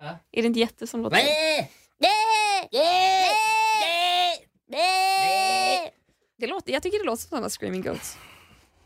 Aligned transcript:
Ja. 0.00 0.18
Är 0.32 0.42
det 0.42 0.46
inte 0.46 0.60
jätte 0.60 0.86
som 0.86 1.02
låter? 1.02 1.16
Det 6.38 6.46
låter, 6.46 6.72
jag 6.72 6.82
tycker 6.82 6.98
det 6.98 7.04
låter 7.04 7.22
som 7.22 7.28
sådana 7.28 7.48
screaming 7.48 7.82
goats. 7.82 8.16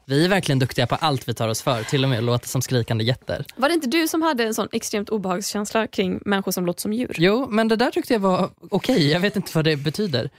Vi 0.06 0.24
är 0.24 0.28
verkligen 0.28 0.58
duktiga 0.58 0.86
på 0.86 0.94
allt 0.94 1.28
vi 1.28 1.34
tar 1.34 1.48
oss 1.48 1.62
för, 1.62 1.82
till 1.82 2.04
och 2.04 2.10
med 2.10 2.24
låter 2.24 2.48
som 2.48 2.62
skrikande 2.62 3.04
jätter. 3.04 3.44
Var 3.56 3.68
det 3.68 3.74
inte 3.74 3.86
du 3.86 4.08
som 4.08 4.22
hade 4.22 4.44
en 4.44 4.54
sån 4.54 4.68
extremt 4.72 5.08
obehagskänsla 5.08 5.86
kring 5.86 6.20
människor 6.24 6.52
som 6.52 6.66
låter 6.66 6.80
som 6.80 6.92
djur? 6.92 7.14
Jo, 7.18 7.46
men 7.50 7.68
det 7.68 7.76
där 7.76 7.90
tyckte 7.90 8.12
jag 8.12 8.20
var 8.20 8.50
okej. 8.70 9.10
Jag 9.10 9.20
vet 9.20 9.36
inte 9.36 9.50
vad 9.54 9.64
det 9.64 9.76
betyder. 9.76 10.30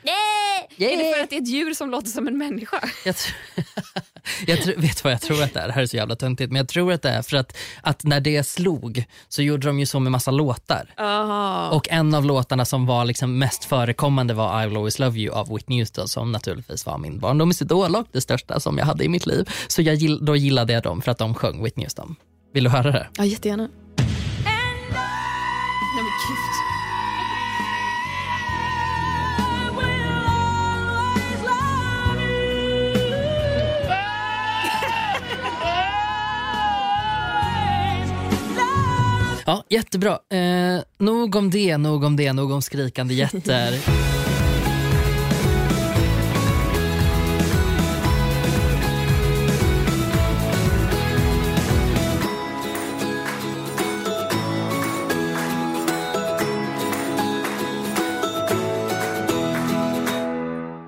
Är 0.78 0.98
det 0.98 1.14
för 1.16 1.24
att 1.24 1.30
det 1.30 1.36
är 1.38 1.42
ett 1.42 1.48
djur 1.48 1.74
som 1.74 1.90
låter 1.90 2.08
som 2.10 2.28
en 2.28 2.38
människa? 2.38 2.90
Jag, 3.06 3.16
tr- 3.16 3.34
jag 4.48 4.60
tr- 4.60 4.82
vet 4.82 5.04
vad 5.04 5.14
jag 5.14 5.22
tror 5.22 5.44
att 5.44 5.54
det 5.54 5.60
är, 5.60 5.68
det 5.68 5.74
här 5.74 5.82
är 5.82 5.86
så 5.86 5.96
jävla 5.98 6.16
töntigt, 6.16 6.52
men 6.52 6.58
jag 6.58 6.68
tror 6.68 6.94
att 6.94 7.02
det 7.02 7.10
är 7.10 7.22
för 7.22 7.38
att, 7.38 7.58
att 7.82 8.04
när 8.04 8.20
det 8.20 8.44
slog 8.48 9.06
så 9.30 9.42
gjorde 9.42 9.68
de 9.68 9.80
ju 9.80 9.86
så 9.86 10.00
med 10.00 10.12
massa 10.12 10.32
låtar. 10.32 10.94
Aha. 10.98 11.70
Och 11.70 11.88
en 11.90 12.14
av 12.16 12.26
låtarna 12.26 12.66
som 12.66 12.86
var 12.86 13.06
liksom 13.06 13.38
mest 13.40 13.66
förekommande 13.66 14.34
var 14.34 14.64
I 14.64 14.68
will 14.68 14.78
always 14.78 15.00
love 15.00 15.20
you 15.20 15.34
av 15.36 15.50
Whitney 15.56 15.80
Houston 15.80 16.08
som 16.08 16.32
naturligtvis 16.32 16.86
var 16.86 16.98
min 16.98 17.20
barndoms 17.20 17.62
idol 17.62 17.96
och 17.96 18.06
det 18.12 18.22
största 18.22 18.60
som 18.60 18.78
jag 18.78 18.86
hade 18.86 19.04
i 19.04 19.10
mitt 19.10 19.26
liv. 19.26 19.50
Så 19.68 19.82
jag, 19.82 19.96
gill- 19.96 20.26
då 20.26 20.36
gillade 20.36 20.74
jag 20.74 20.84
dem 20.84 21.02
för 21.02 21.12
att 21.12 21.18
de 21.18 21.34
sjöng 21.34 21.64
Whitney 21.64 21.86
Houston. 21.86 22.16
Vill 22.54 22.64
du 22.64 22.70
höra 22.70 22.92
det? 22.92 23.08
Ja, 23.18 23.26
jättegärna. 23.26 23.68
Nej 24.46 26.04
men 26.04 26.04
gud. 26.28 26.65
Ja, 39.46 39.64
jättebra. 39.70 40.20
Eh, 40.30 40.84
nog 40.98 41.36
om 41.36 41.50
det, 41.50 41.78
nog 41.78 42.04
om 42.04 42.16
det, 42.16 42.34
nog 42.34 42.52
om 42.52 42.62
skrikande 42.62 43.14
jätter. 43.14 43.72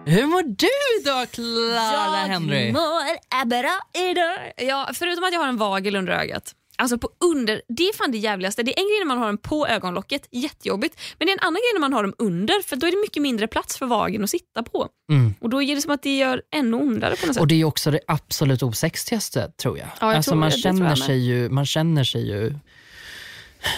Hur 0.05 0.27
mår 0.27 0.43
du 0.43 1.01
idag 1.01 1.31
Clara 1.31 2.17
Henry? 2.17 2.71
mår 2.71 3.45
bra 3.45 3.79
idag. 4.09 4.53
Ja, 4.57 4.89
förutom 4.93 5.23
att 5.23 5.33
jag 5.33 5.39
har 5.39 5.47
en 5.47 5.57
vagel 5.57 5.95
under 5.95 6.13
ögat. 6.13 6.53
Alltså 6.77 6.97
på 6.97 7.09
under, 7.19 7.61
det 7.67 7.83
är 7.83 7.93
fan 7.93 8.11
det 8.11 8.17
jävligaste. 8.17 8.63
Det 8.63 8.79
är 8.79 8.81
en 8.81 8.87
grej 8.87 8.99
när 8.99 9.05
man 9.05 9.17
har 9.17 9.25
den 9.25 9.37
på 9.37 9.67
ögonlocket, 9.67 10.27
jättejobbigt. 10.31 10.99
Men 11.17 11.25
det 11.25 11.31
är 11.31 11.33
en 11.33 11.39
annan 11.39 11.53
grej 11.53 11.73
när 11.73 11.79
man 11.79 11.93
har 11.93 12.03
dem 12.03 12.13
under 12.17 12.67
för 12.67 12.75
då 12.75 12.87
är 12.87 12.91
det 12.91 12.97
mycket 12.97 13.21
mindre 13.21 13.47
plats 13.47 13.77
för 13.77 13.85
vagen 13.85 14.23
att 14.23 14.29
sitta 14.29 14.63
på. 14.63 14.87
Mm. 15.11 15.35
Och 15.39 15.49
då 15.49 15.61
ger 15.61 15.75
det 15.75 15.81
som 15.81 15.91
att 15.91 16.03
det 16.03 16.17
gör 16.17 16.41
ännu 16.55 16.77
ondare 16.77 17.15
på 17.15 17.25
något 17.25 17.35
sätt. 17.35 17.41
Och 17.41 17.47
det 17.47 17.61
är 17.61 17.65
också 17.65 17.91
det 17.91 17.99
absolut 18.07 18.63
osexigaste 18.63 19.51
tror 19.61 19.77
jag. 19.77 19.87
jag 19.99 20.15
alltså 20.15 20.31
tror 20.31 20.39
man, 20.39 20.49
det, 20.49 20.55
det 20.55 20.61
tror 20.61 20.73
känner 20.73 20.89
jag 20.89 20.97
sig 20.97 21.17
ju, 21.17 21.49
man 21.49 21.65
känner 21.65 22.03
sig 22.03 22.27
ju 22.29 22.53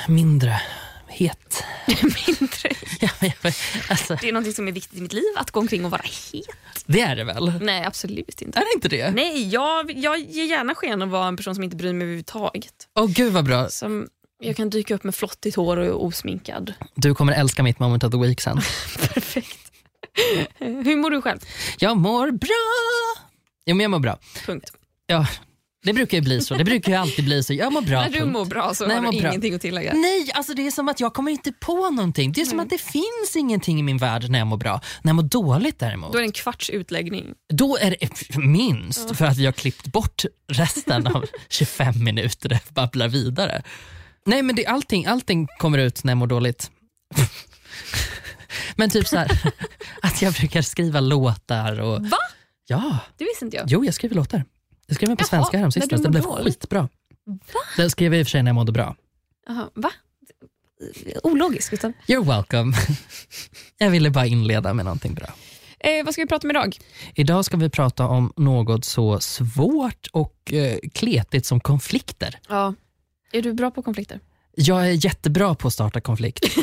mindre 0.08 0.62
het. 1.10 1.64
mindre. 1.88 2.70
Ja, 3.02 3.10
men 3.20 3.52
alltså, 3.90 4.18
Det 4.22 4.30
är 4.30 4.34
något 4.34 4.56
som 4.56 4.68
är 4.68 4.72
viktigt 4.72 4.98
i 4.98 5.02
mitt 5.02 5.14
liv, 5.14 5.24
att 5.36 5.52
gå 5.52 5.60
omkring 5.60 5.86
och 5.86 5.92
vara 5.92 6.02
het. 6.32 6.84
det 6.86 7.02
är 7.02 7.16
det 7.16 7.24
väl? 7.24 7.54
Nej, 7.62 7.86
absolut 7.86 8.42
inte. 8.42 8.60
Är 8.60 8.64
det 8.64 8.72
inte 8.76 8.88
det? 8.90 9.12
Nej, 9.12 9.50
jag, 9.50 9.92
jag 9.92 10.20
ger 10.20 10.44
gärna 10.46 10.76
sken 10.76 11.02
att 11.02 11.10
vara 11.10 11.28
en 11.28 11.38
person 11.38 11.56
som 11.56 11.64
inte 11.64 11.76
bryr 11.76 11.94
mig 11.94 12.06
överhuvudtaget. 12.06 12.74
Åh 13.00 13.08
gud 13.08 13.34
vad 13.34 13.46
bra. 13.46 13.70
Som 13.70 14.08
jag 14.42 14.56
kan 14.56 14.70
dyka 14.70 14.96
upp 14.96 15.04
med 15.04 15.16
flottigt 15.16 15.56
hår 15.56 15.78
och 15.78 16.06
osminkad. 16.06 16.74
Du 16.96 17.16
kommer 17.16 17.34
älska 17.34 17.64
mitt 17.64 17.80
moment 17.80 18.04
of 18.04 18.12
the 18.12 18.18
week 18.18 18.42
sen. 18.42 18.56
Perfekt. 19.14 19.72
Hur 20.60 20.96
mår 20.96 21.10
du 21.12 21.22
själv? 21.22 21.40
Jag 21.80 21.98
mår 21.98 22.32
bra. 22.32 23.24
Jo 23.66 23.76
men 23.76 23.84
jag 23.84 23.92
mår 23.92 24.00
bra. 24.00 24.20
Punkt. 24.46 24.72
Ja, 25.08 25.28
det 25.90 25.94
brukar 25.94 26.18
ju 26.18 26.22
bli 26.24 26.42
så. 26.42 26.56
Det 26.56 26.64
brukar 26.64 26.92
ju 26.92 26.98
alltid 26.98 27.26
bli 27.26 27.44
så. 27.44 27.54
Jag 27.54 27.74
mår 27.74 27.82
bra. 27.82 28.02
När 28.02 28.10
du 28.10 28.20
punkt. 28.20 28.32
mår 28.34 28.46
bra 28.46 28.74
så 28.74 28.88
Nej, 28.88 28.96
har 28.98 29.12
du 29.12 29.20
bra. 29.22 29.30
ingenting 29.30 29.54
att 29.54 29.62
tillägga. 29.62 29.94
Nej, 29.94 30.32
alltså 30.34 30.54
det 30.54 30.68
är 30.68 30.72
som 30.72 30.90
att 30.90 31.00
jag 31.00 31.14
kommer 31.14 31.32
inte 31.32 31.52
på 31.52 31.90
någonting. 31.90 32.32
Det 32.32 32.42
är 32.42 32.46
som 32.46 32.60
att 32.60 32.70
det 32.70 32.78
finns 32.82 33.36
ingenting 33.36 33.80
i 33.80 33.84
min 33.84 33.98
värld 33.98 34.30
när 34.30 34.40
jag 34.40 34.48
mår 34.48 34.58
bra. 34.58 34.82
När 35.02 35.10
jag 35.10 35.16
mår 35.16 35.24
dåligt 35.24 35.80
däremot, 35.80 36.12
Då 36.12 36.18
är 36.18 36.22
det 36.22 36.28
en 36.28 36.32
kvarts 36.32 36.70
utläggning. 36.70 37.34
då 37.54 37.78
är 37.78 37.96
det 38.00 38.38
minst 38.38 39.16
för 39.18 39.26
att 39.26 39.38
vi 39.38 39.46
har 39.46 39.52
klippt 39.54 39.88
bort 39.88 40.24
resten 40.48 41.08
av 41.08 41.26
25 41.50 42.04
minuter 42.04 42.50
där 42.50 42.60
jag 42.66 42.74
babblar 42.74 43.08
vidare. 43.08 43.62
Nej 44.26 44.42
men 44.44 44.56
det, 44.56 44.66
allting, 44.66 45.06
allting 45.06 45.48
kommer 45.60 45.78
ut 45.78 46.04
när 46.04 46.12
jag 46.12 46.18
mår 46.18 46.28
dåligt. 46.28 46.72
men 48.76 48.90
typ 48.90 49.08
så 49.08 49.18
här, 49.18 49.42
att 50.02 50.22
jag 50.22 50.34
brukar 50.34 50.62
skriva 50.62 51.00
låtar 51.00 51.80
och... 51.80 52.02
Va? 52.06 52.18
Ja, 52.68 52.98
Det 53.18 53.24
visste 53.26 53.46
inte 53.46 53.58
jag. 53.58 53.66
jo 53.70 53.86
jag 53.86 53.94
skriver 53.94 54.16
låtar. 54.16 54.44
Jag 54.90 54.96
skrev 54.96 55.10
en 55.10 55.18
på 55.18 55.22
Jaha, 55.22 55.28
svenska 55.28 55.58
häromsistens, 55.58 56.02
den 56.02 56.12
blev 56.12 56.24
dåligt. 56.24 56.46
skitbra. 56.46 56.90
Den 57.78 57.90
skrev 57.90 58.14
jag 58.14 58.20
i 58.20 58.24
och 58.24 58.28
för 58.28 58.32
sig 58.32 58.44
när 58.44 58.50
jag 58.50 58.56
mådde 58.56 58.72
bra. 58.72 58.96
Jaha, 59.48 59.70
va? 59.74 59.92
Ologiskt. 61.24 61.74
Utan. 61.74 61.94
You're 62.08 62.26
welcome. 62.26 62.78
jag 63.78 63.90
ville 63.90 64.10
bara 64.10 64.26
inleda 64.26 64.74
med 64.74 64.86
någonting 64.86 65.14
bra. 65.14 65.28
Eh, 65.80 66.06
vad 66.06 66.14
ska 66.14 66.22
vi 66.22 66.28
prata 66.28 66.48
om 66.48 66.52
idag? 66.52 66.78
Idag 67.16 67.46
ska 67.46 67.58
vi 67.58 67.70
prata 67.70 68.08
om 68.08 68.34
något 68.36 68.86
så 68.86 69.20
svårt 69.20 70.08
och 70.12 70.54
eh, 70.54 70.78
kletigt 70.94 71.46
som 71.46 71.60
konflikter. 71.60 72.40
Ja. 72.50 72.74
Är 73.32 73.42
du 73.42 73.54
bra 73.54 73.72
på 73.72 73.84
konflikter? 73.84 74.20
Jag 74.56 74.88
är 74.90 75.06
jättebra 75.06 75.56
på 75.56 75.68
att 75.68 75.74
starta 75.74 76.02
konflikt. 76.02 76.46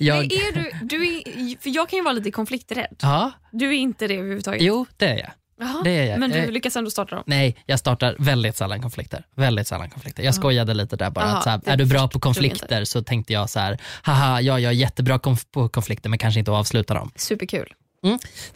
jag, 0.00 0.16
Nej, 0.16 0.40
är 0.48 0.52
du, 0.52 0.70
du 0.86 1.06
är, 1.06 1.60
för 1.62 1.70
jag 1.70 1.88
kan 1.88 1.96
ju 1.96 2.02
vara 2.02 2.14
lite 2.14 2.30
konflikträdd. 2.30 2.96
ja, 3.02 3.32
Du 3.52 3.68
är 3.68 3.72
inte 3.72 4.06
det 4.06 4.14
överhuvudtaget. 4.14 4.62
jo 4.62 4.86
det 4.96 5.06
är 5.06 5.16
jag. 5.18 5.30
Jaha, 5.62 5.80
det 5.84 5.90
är 5.90 6.04
jag. 6.10 6.20
Men 6.20 6.30
du 6.30 6.38
Eh, 6.38 6.50
lyckas 6.50 6.76
ändå 6.76 6.90
starta 6.90 7.14
dem? 7.14 7.24
Nej, 7.26 7.56
jag 7.66 7.78
startar 7.78 8.16
väldigt 8.18 8.56
sällan 8.56 8.82
konflikter. 8.82 9.24
Väldigt 9.36 9.66
sällan 9.68 9.90
konflikter. 9.90 10.22
Jag 10.22 10.34
skojade 10.34 10.74
lite 10.74 10.96
där 10.96 11.10
bara. 11.10 11.24
Aha, 11.24 11.36
att 11.36 11.44
så 11.44 11.50
här, 11.50 11.60
är 11.64 11.76
du 11.76 11.84
bra 11.84 12.08
på 12.08 12.20
konflikter 12.20 12.84
så 12.84 13.02
tänkte 13.02 13.32
jag 13.32 13.50
så 13.50 13.60
här, 13.60 13.78
haha, 14.02 14.40
ja, 14.40 14.58
jag 14.58 14.72
är 14.72 14.76
jättebra 14.76 15.16
konf- 15.18 15.46
på 15.52 15.68
konflikter 15.68 16.08
men 16.10 16.18
kanske 16.18 16.38
inte 16.38 16.50
att 16.50 16.56
avsluta 16.58 16.94
dem. 16.94 17.10
Superkul. 17.16 17.72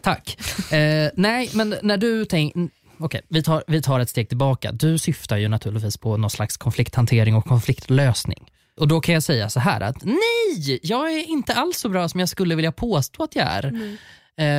Tack. 0.01 0.37
Eh, 0.73 1.09
nej, 1.15 1.49
men 1.53 1.75
när 1.81 1.97
du 1.97 2.25
tänker... 2.25 2.69
Okej, 2.99 3.21
vi, 3.29 3.43
tar, 3.43 3.63
vi 3.67 3.81
tar 3.81 3.99
ett 3.99 4.09
steg 4.09 4.27
tillbaka. 4.29 4.71
Du 4.71 4.97
syftar 4.97 5.37
ju 5.37 5.47
naturligtvis 5.47 5.97
på 5.97 6.17
någon 6.17 6.29
slags 6.29 6.57
konflikthantering 6.57 7.35
och 7.35 7.45
konfliktlösning. 7.45 8.51
Och 8.79 8.87
då 8.87 9.01
kan 9.01 9.13
jag 9.13 9.23
säga 9.23 9.49
så 9.49 9.59
här 9.59 9.81
att 9.81 10.03
nej, 10.03 10.79
jag 10.83 11.13
är 11.13 11.29
inte 11.29 11.53
alls 11.53 11.77
så 11.77 11.89
bra 11.89 12.09
som 12.09 12.19
jag 12.19 12.29
skulle 12.29 12.55
vilja 12.55 12.71
påstå 12.71 13.23
att 13.23 13.35
jag 13.35 13.45
är. 13.47 13.65
Eh, 13.65 13.93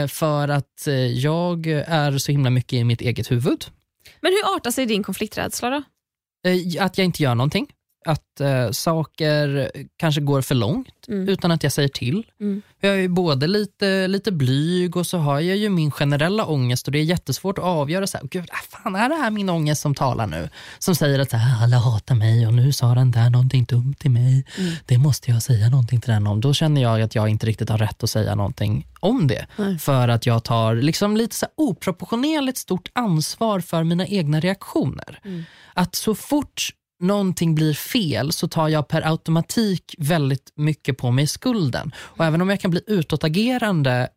för 0.09 0.49
att 0.49 0.87
eh, 0.87 0.95
jag 0.95 1.67
är 1.87 2.19
så 2.19 2.33
himla 2.33 2.51
mycket 2.51 2.73
i 2.73 2.85
mitt 2.85 3.01
eget 3.01 3.31
huvud. 3.31 3.65
Men 4.21 4.33
hur 4.33 4.57
artar 4.57 4.71
sig 4.71 4.87
din 4.87 5.03
konflikträdsla 5.03 5.71
då? 5.71 5.83
Eh, 6.51 6.85
att 6.85 6.99
jag 6.99 7.05
inte 7.05 7.23
gör 7.23 7.35
någonting. 7.35 7.67
Att 8.09 8.41
eh, 8.41 8.71
saker 8.71 9.71
kanske 9.97 10.21
går 10.21 10.43
för 10.43 10.55
långt 10.55 10.89
Mm. 11.09 11.29
utan 11.29 11.51
att 11.51 11.63
jag 11.63 11.73
säger 11.73 11.89
till. 11.89 12.27
Mm. 12.41 12.63
Jag 12.81 12.93
är 12.93 12.97
ju 12.97 13.09
både 13.09 13.47
lite, 13.47 14.09
lite 14.09 14.33
blyg 14.33 14.97
och 14.97 15.07
så 15.07 15.19
har 15.19 15.41
jag 15.41 15.57
ju 15.57 15.69
min 15.69 15.91
generella 15.91 16.47
ångest 16.47 16.87
och 16.87 16.93
det 16.93 16.99
är 16.99 17.03
jättesvårt 17.03 17.59
att 17.59 17.65
avgöra. 17.65 18.07
Så 18.07 18.19
här, 18.19 18.27
Gud, 18.31 18.49
fan 18.69 18.95
är 18.95 19.09
det 19.09 19.15
här 19.15 19.31
min 19.31 19.49
ångest 19.49 19.83
som 19.83 19.95
talar 19.95 20.27
nu? 20.27 20.49
Som 20.79 20.95
säger 20.95 21.19
att 21.19 21.31
så 21.31 21.37
här, 21.37 21.65
alla 21.65 21.77
hatar 21.77 22.15
mig 22.15 22.47
och 22.47 22.55
nu 22.55 22.73
sa 22.73 22.95
den 22.95 23.11
där 23.11 23.31
någonting 23.31 23.65
dumt 23.65 23.95
till 23.99 24.11
mig. 24.11 24.45
Mm. 24.59 24.73
Det 24.87 24.99
måste 24.99 25.31
jag 25.31 25.43
säga 25.43 25.69
någonting 25.69 26.01
till 26.01 26.11
den 26.13 26.27
om. 26.27 26.41
Då 26.41 26.55
känner 26.55 26.83
jag 26.83 27.03
att 27.03 27.15
jag 27.15 27.29
inte 27.29 27.47
riktigt 27.47 27.69
har 27.69 27.79
rätt 27.79 28.03
att 28.03 28.11
säga 28.11 28.35
någonting 28.35 28.87
om 29.01 29.27
det. 29.27 29.47
Nej. 29.57 29.79
För 29.79 30.09
att 30.09 30.27
jag 30.27 30.45
tar 30.45 30.75
liksom 30.75 31.17
lite 31.17 31.37
så 31.37 31.47
oproportionerligt 31.57 32.59
stort 32.59 32.89
ansvar 32.93 33.61
för 33.61 33.85
mina 33.85 34.07
egna 34.07 34.41
reaktioner. 34.41 35.21
Mm. 35.25 35.45
Att 35.75 35.95
så 35.95 36.15
fort 36.15 36.71
någonting 37.01 37.55
blir 37.55 37.75
fel 37.75 38.33
så 38.33 38.49
tar 38.49 38.69
jag 38.69 38.89
per 38.89 39.03
automatik 39.11 39.95
väldigt 39.99 40.53
mycket 40.57 40.99
på 40.99 41.11
mig 41.11 41.27
skulden. 41.27 41.93
Och 41.99 42.25
även 42.25 42.41
om 42.43 42.49
jag 42.51 42.61
kan 42.61 42.71
bli 42.71 42.81
utåtagerande, 42.87 44.09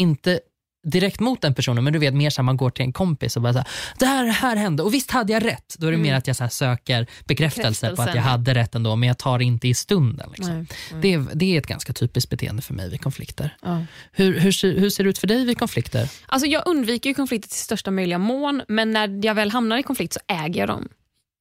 inte 0.00 0.40
direkt 0.86 1.20
mot 1.20 1.40
den 1.40 1.54
personen, 1.54 1.84
men 1.84 1.92
du 1.92 1.98
vet 1.98 2.14
mer 2.14 2.30
så 2.30 2.42
här, 2.42 2.44
man 2.44 2.56
går 2.56 2.70
till 2.70 2.84
en 2.84 2.92
kompis 2.92 3.36
och 3.36 3.42
bara 3.42 3.52
så 3.52 3.58
här, 3.58 3.68
det 3.98 4.06
här, 4.06 4.24
det 4.24 4.30
här 4.32 4.56
hände 4.56 4.82
och 4.82 4.94
visst 4.94 5.10
hade 5.10 5.32
jag 5.32 5.44
rätt. 5.44 5.76
Då 5.78 5.86
är 5.86 5.90
det 5.90 5.96
mer 5.96 6.14
att 6.14 6.26
jag 6.26 6.36
så 6.36 6.48
söker 6.48 7.06
bekräftelse 7.24 7.96
på 7.96 8.02
att 8.02 8.14
jag 8.14 8.22
hade 8.22 8.54
rätt 8.54 8.74
ändå, 8.74 8.96
men 8.96 9.06
jag 9.06 9.18
tar 9.18 9.38
det 9.38 9.44
inte 9.44 9.68
i 9.68 9.74
stunden. 9.74 10.30
Liksom. 10.36 10.54
Nej. 10.56 10.66
Det, 11.02 11.12
är, 11.14 11.26
det 11.34 11.54
är 11.54 11.58
ett 11.58 11.66
ganska 11.66 11.92
typiskt 11.92 12.30
beteende 12.30 12.62
för 12.62 12.74
mig 12.74 12.90
vid 12.90 13.00
konflikter. 13.00 13.56
Ja. 13.62 13.84
Hur, 14.12 14.38
hur, 14.40 14.52
ser- 14.52 14.78
hur 14.78 14.90
ser 14.90 15.04
det 15.04 15.10
ut 15.10 15.18
för 15.18 15.26
dig 15.26 15.44
vid 15.44 15.58
konflikter? 15.58 16.10
Alltså 16.26 16.46
jag 16.46 16.62
undviker 16.66 17.14
konflikter 17.14 17.48
till 17.48 17.58
största 17.58 17.90
möjliga 17.90 18.18
mån, 18.18 18.62
men 18.68 18.90
när 18.90 19.26
jag 19.26 19.34
väl 19.34 19.50
hamnar 19.50 19.76
i 19.78 19.82
konflikt 19.82 20.12
så 20.12 20.20
äger 20.28 20.60
jag 20.60 20.68
dem. 20.68 20.88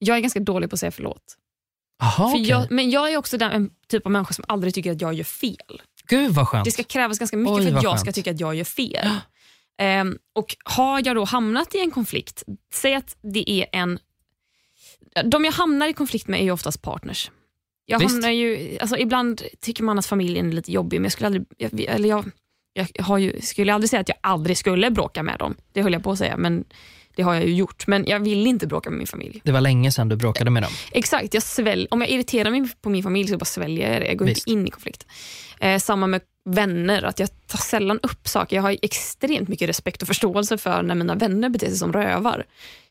Jag 0.03 0.18
är 0.18 0.21
ganska 0.21 0.39
dålig 0.39 0.69
på 0.69 0.74
att 0.74 0.80
säga 0.80 0.92
förlåt. 0.92 1.38
Aha, 2.03 2.30
För 2.30 2.36
okej. 2.38 2.50
jag, 2.50 2.71
men 2.71 2.89
jag 2.89 3.12
är 3.13 3.18
också 3.18 3.38
den 3.38 3.51
en 3.51 3.69
typ 3.88 4.06
av 4.06 4.12
människa 4.12 4.33
som 4.33 4.45
aldrig 4.48 4.74
tycker 4.74 4.92
att 4.92 5.01
jag 5.01 5.13
gör 5.13 5.24
fel. 5.24 5.81
Gud 6.07 6.31
vad 6.31 6.48
skönt. 6.48 6.65
Det 6.65 6.71
ska 6.71 6.83
krävas 6.83 7.19
ganska 7.19 7.38
mycket 7.38 7.53
Oj, 7.56 7.62
för 7.68 7.77
att 7.77 7.83
jag 7.83 7.92
skönt. 7.92 8.01
ska 8.01 8.12
tycka 8.12 8.31
att 8.31 8.39
jag 8.39 8.56
gör 8.56 8.63
fel. 8.63 9.09
Ehm, 9.77 10.18
och 10.36 10.56
Har 10.63 11.01
jag 11.06 11.15
då 11.15 11.24
hamnat 11.24 11.75
i 11.75 11.80
en 11.80 11.92
konflikt, 11.92 12.44
säg 12.74 12.95
att 12.95 13.18
det 13.21 13.50
är 13.50 13.65
en... 13.71 14.00
De 15.25 15.45
jag 15.45 15.51
hamnar 15.51 15.88
i 15.88 15.94
konflikt 15.94 16.27
med 16.27 16.39
är 16.39 16.44
ju 16.44 16.51
oftast 16.51 16.81
partners. 16.81 17.31
Jag 17.86 18.00
Visst. 18.00 18.12
hamnar 18.12 18.30
ju, 18.30 18.77
alltså 18.81 18.97
ibland 18.97 19.42
tycker 19.62 19.83
man 19.83 20.00
att 20.00 20.06
familjen 20.06 20.50
är 20.50 20.54
lite 20.54 20.71
jobbig, 20.71 21.00
men 21.00 21.04
jag 21.06 21.12
skulle 21.12 21.27
aldrig, 21.27 21.45
jag, 21.57 21.80
eller 21.81 22.09
jag, 22.09 22.31
jag 22.74 23.04
har 23.04 23.18
ju, 23.18 23.42
skulle 23.42 23.74
aldrig 23.74 23.89
säga 23.89 24.00
att 24.00 24.09
jag 24.09 24.18
aldrig 24.21 24.57
skulle 24.57 24.92
bråka 24.92 25.24
med 25.24 25.39
dem. 25.39 25.56
Det 25.71 25.81
höll 25.81 25.94
jag 25.94 26.04
på 26.04 26.12
att 26.12 26.18
säga, 26.18 26.38
men 26.38 26.65
det 27.15 27.23
har 27.23 27.33
jag 27.33 27.45
ju 27.45 27.53
gjort. 27.55 27.87
Men 27.87 28.05
jag 28.07 28.19
vill 28.19 28.47
inte 28.47 28.67
bråka 28.67 28.89
med 28.89 28.97
min 28.97 29.07
familj. 29.07 29.41
Det 29.43 29.51
var 29.51 29.61
länge 29.61 29.91
sedan 29.91 30.09
du 30.09 30.15
bråkade 30.15 30.49
med 30.51 30.63
dem. 30.63 30.71
Exakt, 30.91 31.33
jag 31.33 31.43
svälj, 31.43 31.87
om 31.91 32.01
jag 32.01 32.09
irriterar 32.09 32.51
mig 32.51 32.69
på 32.81 32.89
min 32.89 33.03
familj 33.03 33.29
så 33.29 33.37
bara 33.37 33.45
sväljer 33.45 33.91
jag 33.93 34.01
det. 34.01 34.07
Jag 34.07 34.17
går 34.17 34.25
Visst. 34.25 34.47
inte 34.47 34.59
in 34.59 34.67
i 34.67 34.69
konflikt. 34.69 35.05
Eh, 35.59 35.79
samma 35.79 36.07
med 36.07 36.21
vänner, 36.49 37.03
att 37.03 37.19
jag 37.19 37.29
tar 37.47 37.57
sällan 37.59 37.99
upp 38.03 38.27
saker. 38.27 38.55
Jag 38.55 38.63
har 38.63 38.77
extremt 38.81 39.49
mycket 39.49 39.69
respekt 39.69 40.01
och 40.01 40.07
förståelse 40.07 40.57
för 40.57 40.83
när 40.83 40.95
mina 40.95 41.15
vänner 41.15 41.49
beter 41.49 41.67
sig 41.67 41.77
som 41.77 41.93
rövar. 41.93 42.45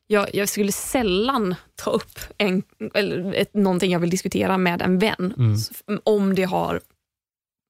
Jag, 0.06 0.34
jag 0.34 0.49
skulle 0.49 0.72
sällan 0.72 1.55
ta 1.75 1.90
upp 1.90 2.19
en, 2.38 2.62
eller 2.94 3.34
ett, 3.34 3.55
någonting 3.55 3.93
jag 3.93 3.99
vill 4.00 4.11
diskutera 4.11 4.58
med 4.58 4.82
en 4.82 4.99
vän 4.99 5.34
Mm. 5.38 6.00
om 6.05 6.34
det 6.34 6.43
har 6.44 6.81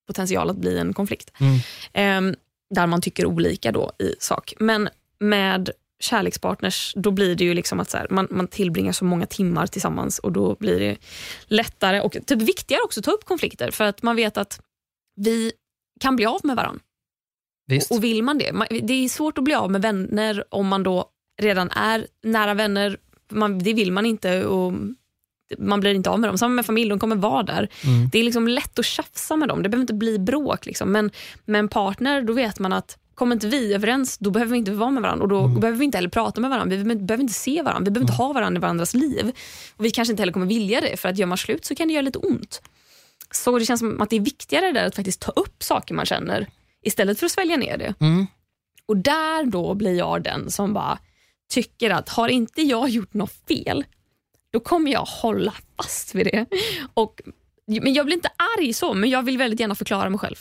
potential 0.06 0.50
att 0.50 0.56
bli 0.56 0.79
en 0.79 0.93
konflikt. 0.94 1.32
Mm. 1.41 1.58
Ehm, 1.93 2.35
där 2.75 2.87
man 2.87 3.00
tycker 3.02 3.26
olika 3.26 3.73
då 3.73 3.93
i 3.99 4.14
sak. 4.19 4.55
Men 4.58 4.88
med 5.19 5.70
kärlekspartners, 6.00 6.93
då 6.97 7.11
blir 7.11 7.35
det 7.35 7.44
ju 7.44 7.55
liksom 7.55 7.81
att 7.81 7.91
så 7.91 7.97
här, 7.99 8.06
man, 8.11 8.29
man 8.31 8.49
tillbringar 8.49 8.93
så 8.93 9.05
många 9.05 9.26
timmar 9.26 9.67
tillsammans 9.67 10.19
och 10.19 10.32
då 10.32 10.56
blir 10.61 10.81
det 10.81 10.97
lättare 11.47 12.00
och 12.00 12.12
typ 12.12 12.43
viktigare 12.43 12.82
också 12.82 13.00
att 13.00 13.05
ta 13.05 13.11
upp 13.11 13.25
konflikter 13.25 13.70
för 13.70 13.85
att 13.85 14.02
man 14.02 14.17
vet 14.17 14.37
att 14.37 14.61
vi 15.17 15.52
kan 16.00 16.17
bli 16.17 16.26
av 16.26 16.41
med 16.43 16.56
varandra. 16.56 16.82
Visst. 17.67 17.91
Och 17.91 18.05
vill 18.05 18.23
man 18.23 18.38
det? 18.38 18.52
Det 18.82 18.93
är 18.93 19.08
svårt 19.08 19.38
att 19.38 19.44
bli 19.44 19.55
av 19.55 19.70
med 19.70 19.82
vänner 19.82 20.44
om 20.49 20.69
man 20.69 20.82
då 20.82 21.05
redan 21.43 21.70
är 21.70 22.06
nära 22.23 22.55
vänner. 22.55 22.97
Man, 23.31 23.58
det 23.58 23.73
vill 23.73 23.93
man 23.93 24.06
inte 24.06 24.44
och 24.44 24.73
man 25.58 25.81
blir 25.81 25.94
inte 25.94 26.11
av 26.11 26.20
med 26.20 26.31
dem. 26.31 26.38
Samma 26.38 26.55
med 26.55 26.67
familj, 26.67 26.91
de 26.91 26.99
kommer 26.99 27.17
vara 27.17 27.43
där. 27.43 27.69
Mm. 27.85 28.08
Det 28.12 28.19
är 28.19 28.23
liksom 28.23 28.49
lätt 28.49 28.79
att 28.79 28.85
tjafsa 28.85 29.37
med 29.37 29.49
dem. 29.49 29.62
Det 29.62 29.69
behöver 29.69 29.82
inte 29.82 29.94
bli 29.94 30.19
bråk. 30.19 30.67
Liksom. 30.67 30.93
Men 30.93 31.11
med 31.44 31.58
en 31.58 31.69
partner, 31.69 32.23
då 32.23 32.32
vet 32.32 32.58
man 32.58 32.73
att 32.73 32.99
kommer 33.21 33.37
inte 33.37 33.49
vi 33.49 33.75
överens, 33.75 34.19
då 34.19 34.31
behöver 34.31 34.53
vi 34.53 34.59
inte 34.59 34.71
vara 34.71 34.91
med 34.91 35.03
varandra. 35.03 35.23
Och 35.23 35.29
Då 35.29 35.49
behöver 35.49 35.79
vi 35.79 35.85
inte 35.85 35.99
heller 35.99 36.09
prata 36.09 36.41
med 36.41 36.51
varandra. 36.51 36.77
Vi 36.77 36.85
behöver- 36.85 37.05
behöver 37.05 37.23
inte 37.23 37.35
se 37.35 37.63
varandra. 37.63 37.85
Vi 37.85 37.91
behöver 37.91 38.11
inte 38.13 38.23
ha 38.23 38.33
varandra 38.33 38.59
i 38.59 38.61
varandras 38.61 38.95
liv. 38.95 39.33
Och 39.77 39.85
Vi 39.85 39.91
kanske 39.91 40.13
inte 40.13 40.23
heller 40.23 40.33
kommer 40.33 40.47
vilja 40.47 40.81
det, 40.81 40.97
för 40.97 41.09
att 41.09 41.19
gör 41.19 41.27
man 41.27 41.39
slut 41.39 41.65
så 41.65 41.75
kan 41.75 41.89
det 41.89 41.95
göra 41.95 42.03
lite 42.03 42.19
ont. 42.19 42.63
Så 43.31 43.59
det 43.59 43.65
känns 43.65 43.81
som 43.81 44.01
att 44.01 44.11
det 44.11 44.17
är 44.17 44.21
viktigare 44.21 44.73
där 44.73 44.85
att 44.87 44.97
faktiskt 44.97 45.21
ta 45.21 45.33
upp 45.33 45.63
saker 45.63 45.95
man 45.95 46.07
känner 46.07 46.47
istället 46.83 47.19
för 47.19 47.27
att 47.27 47.33
svälja 47.33 47.57
ner 47.57 47.79
det. 47.79 47.95
Mm. 48.01 48.27
Och 48.87 48.97
där 48.97 49.45
då 49.47 49.75
blir 49.75 49.99
jag 49.99 50.23
den 50.23 50.51
som 50.51 50.73
bara 50.73 50.99
tycker 51.51 51.91
att 51.91 52.09
har 52.09 52.29
inte 52.29 52.63
jag 52.63 52.89
gjort 52.89 53.15
något 53.15 53.33
fel, 53.49 53.85
då 54.53 54.61
kommer 54.61 54.93
jag 54.93 55.05
hålla 55.05 55.55
fast 55.77 56.15
vid 56.15 56.27
det. 56.27 56.47
Och, 56.95 57.21
men 57.67 57.95
jag 57.95 58.07
blir 58.07 58.17
inte 58.17 58.31
arg 58.59 58.73
så, 58.73 58.95
men 58.95 59.11
jag 59.11 59.23
vill 59.23 59.39
väldigt 59.39 59.61
gärna 59.61 59.75
förklara 59.75 60.11
mig 60.11 60.19
själv. 60.19 60.37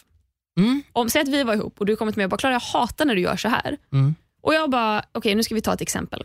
Mm. 0.58 0.84
Om 0.94 1.10
Säg 1.10 1.22
att 1.22 1.28
vi 1.28 1.44
var 1.44 1.54
ihop 1.54 1.80
och 1.80 1.86
du 1.86 1.96
kommer 1.96 2.12
till 2.12 2.20
mig 2.20 2.26
och 2.26 2.30
bara 2.30 2.38
“Klara, 2.38 2.54
jag 2.54 2.60
hatar 2.60 3.06
när 3.06 3.16
du 3.16 3.22
gör 3.22 3.38
så 3.38 3.50
här”. 3.50 3.78
Mm. 3.94 4.16
Och 4.42 4.54
jag 4.54 4.70
bara, 4.70 5.04
okej 5.12 5.36
nu 5.36 5.44
ska 5.44 5.56
vi 5.56 5.62
ta 5.62 5.74
ett 5.74 5.82
exempel. 5.82 6.24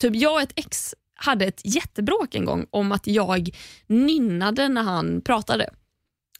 Typ 0.00 0.16
jag 0.16 0.32
och 0.34 0.40
ett 0.40 0.52
ex 0.56 0.94
hade 1.14 1.44
ett 1.44 1.60
jättebråk 1.64 2.34
en 2.34 2.44
gång 2.44 2.66
om 2.70 2.92
att 2.92 3.06
jag 3.06 3.50
nynnade 3.86 4.68
när 4.68 4.82
han 4.82 5.20
pratade. 5.20 5.70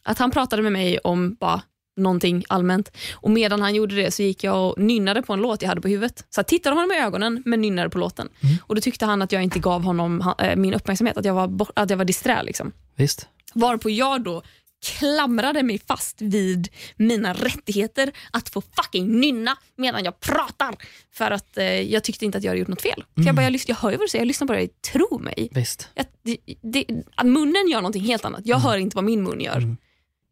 Att 0.03 0.19
han 0.19 0.31
pratade 0.31 0.61
med 0.61 0.71
mig 0.71 0.99
om 0.99 1.33
bara 1.39 1.61
någonting 1.95 2.43
allmänt 2.49 2.91
och 3.13 3.31
medan 3.31 3.61
han 3.61 3.75
gjorde 3.75 3.95
det 3.95 4.11
så 4.11 4.23
gick 4.23 4.43
jag 4.43 4.69
och 4.69 4.79
nynnade 4.79 5.21
på 5.21 5.33
en 5.33 5.39
låt 5.39 5.61
jag 5.61 5.69
hade 5.69 5.81
på 5.81 5.87
huvudet. 5.87 6.25
Så 6.29 6.39
jag 6.39 6.47
tittade 6.47 6.75
honom 6.75 6.91
i 6.91 6.99
ögonen 6.99 7.43
men 7.45 7.61
nynnade 7.61 7.89
på 7.89 7.97
låten. 7.97 8.29
Och 8.61 8.75
Då 8.75 8.81
tyckte 8.81 9.05
han 9.05 9.21
att 9.21 9.31
jag 9.31 9.43
inte 9.43 9.59
gav 9.59 9.83
honom 9.83 10.33
eh, 10.39 10.55
min 10.55 10.73
uppmärksamhet, 10.73 11.17
att 11.17 11.25
jag 11.25 11.33
var, 11.33 11.67
att 11.73 11.89
jag 11.89 11.97
var 11.97 12.05
disträ. 12.05 12.43
Liksom. 12.43 12.71
Visst. 12.95 13.27
Varpå 13.53 13.89
jag 13.89 14.23
då 14.23 14.41
klamrade 14.83 15.63
mig 15.63 15.79
fast 15.87 16.21
vid 16.21 16.69
mina 16.95 17.33
rättigheter 17.33 18.11
att 18.31 18.49
få 18.49 18.61
fucking 18.61 19.19
nynna 19.19 19.57
medan 19.75 20.03
jag 20.03 20.19
pratar. 20.19 20.75
För 21.13 21.31
att 21.31 21.57
eh, 21.57 21.65
jag 21.65 22.03
tyckte 22.03 22.25
inte 22.25 22.37
att 22.37 22.43
jag 22.43 22.51
hade 22.51 22.59
gjort 22.59 22.67
något 22.67 22.81
fel. 22.81 23.03
För 23.15 23.23
jag, 23.23 23.35
bara, 23.35 23.43
jag, 23.43 23.61
jag 23.67 23.75
hör 23.75 23.91
ju 23.91 23.97
vad 23.97 24.05
du 24.05 24.09
säger, 24.09 24.21
jag 24.21 24.27
lyssnar 24.27 24.47
på 24.47 24.53
dig, 24.53 24.67
tro 24.67 25.19
mig. 25.19 25.49
Visst. 25.51 25.89
Jag, 25.93 26.05
det, 26.23 26.37
det, 26.61 26.85
att 27.15 27.25
munnen 27.25 27.67
gör 27.67 27.77
någonting 27.81 28.03
helt 28.03 28.25
annat. 28.25 28.41
Jag 28.43 28.57
hör 28.57 28.77
inte 28.77 28.95
vad 28.95 29.03
min 29.03 29.23
mun 29.23 29.41
gör. 29.41 29.75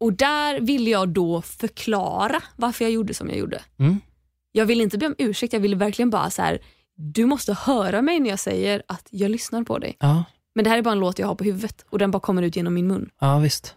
Och 0.00 0.12
där 0.12 0.60
ville 0.60 0.90
jag 0.90 1.08
då 1.08 1.42
förklara 1.42 2.42
varför 2.56 2.84
jag 2.84 2.92
gjorde 2.92 3.14
som 3.14 3.28
jag 3.28 3.38
gjorde. 3.38 3.62
Mm. 3.78 4.00
Jag 4.52 4.66
ville 4.66 4.82
inte 4.82 4.98
be 4.98 5.06
om 5.06 5.14
ursäkt, 5.18 5.52
jag 5.52 5.60
ville 5.60 5.76
verkligen 5.76 6.10
bara 6.10 6.30
så 6.30 6.42
här. 6.42 6.58
du 6.94 7.26
måste 7.26 7.52
höra 7.54 8.02
mig 8.02 8.20
när 8.20 8.30
jag 8.30 8.38
säger 8.40 8.82
att 8.88 9.06
jag 9.10 9.30
lyssnar 9.30 9.62
på 9.64 9.78
dig. 9.78 9.96
Ja. 10.00 10.24
Men 10.54 10.64
det 10.64 10.70
här 10.70 10.78
är 10.78 10.82
bara 10.82 10.92
en 10.92 11.00
låt 11.00 11.18
jag 11.18 11.26
har 11.26 11.34
på 11.34 11.44
huvudet 11.44 11.84
och 11.90 11.98
den 11.98 12.10
bara 12.10 12.20
kommer 12.20 12.42
ut 12.42 12.56
genom 12.56 12.74
min 12.74 12.86
mun. 12.86 13.10
Ja, 13.20 13.38
visst. 13.38 13.74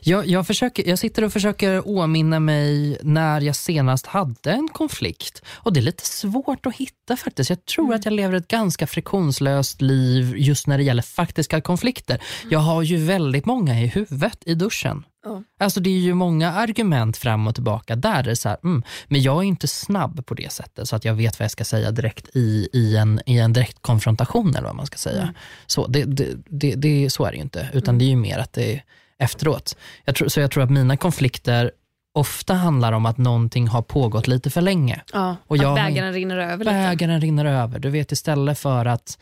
Jag, 0.00 0.26
jag, 0.26 0.46
försöker, 0.46 0.88
jag 0.88 0.98
sitter 0.98 1.24
och 1.24 1.32
försöker 1.32 1.82
åminna 1.86 2.40
mig 2.40 2.98
när 3.02 3.40
jag 3.40 3.56
senast 3.56 4.06
hade 4.06 4.52
en 4.52 4.68
konflikt. 4.68 5.42
Och 5.48 5.72
Det 5.72 5.80
är 5.80 5.82
lite 5.82 6.06
svårt 6.06 6.66
att 6.66 6.76
hitta 6.76 7.16
faktiskt. 7.16 7.50
Jag 7.50 7.64
tror 7.64 7.94
att 7.94 8.04
jag 8.04 8.12
lever 8.12 8.36
ett 8.36 8.48
ganska 8.48 8.86
friktionslöst 8.86 9.82
liv 9.82 10.34
just 10.36 10.66
när 10.66 10.78
det 10.78 10.84
gäller 10.84 11.02
faktiska 11.02 11.60
konflikter. 11.60 12.22
Jag 12.50 12.58
har 12.58 12.82
ju 12.82 12.96
väldigt 12.96 13.46
många 13.46 13.80
i 13.80 13.86
huvudet 13.86 14.38
i 14.46 14.54
duschen. 14.54 15.04
Ja. 15.24 15.42
Alltså 15.58 15.80
Det 15.80 15.90
är 15.90 15.98
ju 15.98 16.14
många 16.14 16.52
argument 16.52 17.16
fram 17.16 17.46
och 17.46 17.54
tillbaka. 17.54 17.96
Där 17.96 18.18
är 18.18 18.22
det 18.22 18.36
så 18.36 18.48
här, 18.48 18.58
mm, 18.64 18.82
men 19.08 19.22
jag 19.22 19.36
är 19.36 19.42
inte 19.42 19.68
snabb 19.68 20.26
på 20.26 20.34
det 20.34 20.52
sättet 20.52 20.88
så 20.88 20.96
att 20.96 21.04
jag 21.04 21.14
vet 21.14 21.38
vad 21.38 21.44
jag 21.44 21.50
ska 21.50 21.64
säga 21.64 21.90
direkt 21.90 22.36
i, 22.36 22.68
i, 22.72 22.96
en, 22.96 23.20
i 23.26 23.38
en 23.38 23.52
direkt 23.52 23.82
konfrontation 23.82 24.56
eller 24.56 24.66
vad 24.66 24.76
man 24.76 24.86
ska 24.86 24.96
säga. 24.96 25.34
Så, 25.66 25.86
det, 25.86 26.04
det, 26.04 26.36
det, 26.46 26.74
det, 26.74 27.10
så 27.10 27.24
är 27.24 27.30
det 27.30 27.36
ju 27.36 27.42
inte, 27.42 27.68
utan 27.72 27.98
det 27.98 28.04
är 28.04 28.08
ju 28.08 28.16
mer 28.16 28.38
att 28.38 28.52
det 28.52 28.74
är 28.74 28.82
efteråt. 29.18 29.76
Jag 30.04 30.14
tror, 30.14 30.28
så 30.28 30.40
jag 30.40 30.50
tror 30.50 30.62
att 30.64 30.70
mina 30.70 30.96
konflikter 30.96 31.70
ofta 32.14 32.54
handlar 32.54 32.92
om 32.92 33.06
att 33.06 33.18
någonting 33.18 33.68
har 33.68 33.82
pågått 33.82 34.26
lite 34.26 34.50
för 34.50 34.60
länge. 34.60 35.02
Ja, 35.12 35.36
Och 35.46 35.56
att 35.56 35.62
jag 35.62 35.68
har 35.68 35.76
bägaren 35.76 36.12
rinner 36.12 36.36
över 36.38 36.58
lite. 36.64 36.70
Bägaren 36.70 37.20
rinner 37.20 37.44
över. 37.44 37.78
Du 37.78 37.90
vet 37.90 38.12
istället 38.12 38.58
för 38.58 38.86
att 38.86 39.18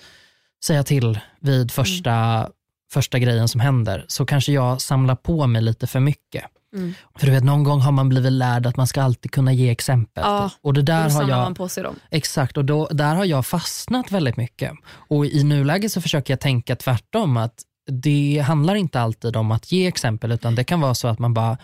säga 0.65 0.83
till 0.83 1.21
vid 1.41 1.71
första, 1.73 2.13
Mm. 2.13 2.51
första 2.93 3.19
grejen 3.19 3.49
som 3.49 3.61
händer 3.61 4.05
så 4.09 4.27
kanske 4.27 4.53
jag 4.53 4.81
samlar 4.81 5.15
på 5.15 5.47
mig 5.47 5.63
lite 5.63 5.87
för 5.87 6.01
mycket. 6.01 6.45
Mm. 6.75 6.95
För 7.19 7.27
du 7.27 7.33
vet 7.33 7.45
någon 7.45 7.65
gång 7.65 7.81
har 7.81 7.93
man 7.93 8.09
blivit 8.09 8.33
lärd 8.33 8.67
att 8.67 8.77
man 8.77 8.87
ska 8.87 9.03
alltid 9.03 9.31
kunna 9.31 9.53
ge 9.53 9.71
exempel. 9.71 10.25
Ja, 10.27 10.51
och 10.63 10.75
det 10.75 10.83
där 10.83 11.11
har 11.11 11.21
jag, 11.23 11.29
man 11.39 11.55
på 11.55 11.69
sig 11.69 11.83
dem. 11.83 11.97
Exakt, 12.11 12.57
och 12.57 12.65
då, 12.65 12.87
där 12.91 13.15
har 13.15 13.25
jag 13.25 13.47
fastnat 13.47 14.13
väldigt 14.13 14.37
mycket. 14.37 14.73
Och 15.09 15.27
i 15.27 15.45
nuläget 15.45 15.93
så 15.93 16.01
försöker 16.01 16.33
jag 16.33 16.41
tänka 16.41 16.77
tvärtom, 16.77 17.37
att 17.37 17.55
det 17.87 18.45
handlar 18.47 18.75
inte 18.75 19.01
alltid 19.01 19.37
om 19.37 19.51
att 19.51 19.73
ge 19.73 19.87
exempel, 19.87 20.33
utan 20.33 20.55
det 20.55 20.65
kan 20.65 20.81
vara 20.81 20.95
så 20.95 21.09
att 21.09 21.19
man 21.19 21.35
bara, 21.35 21.59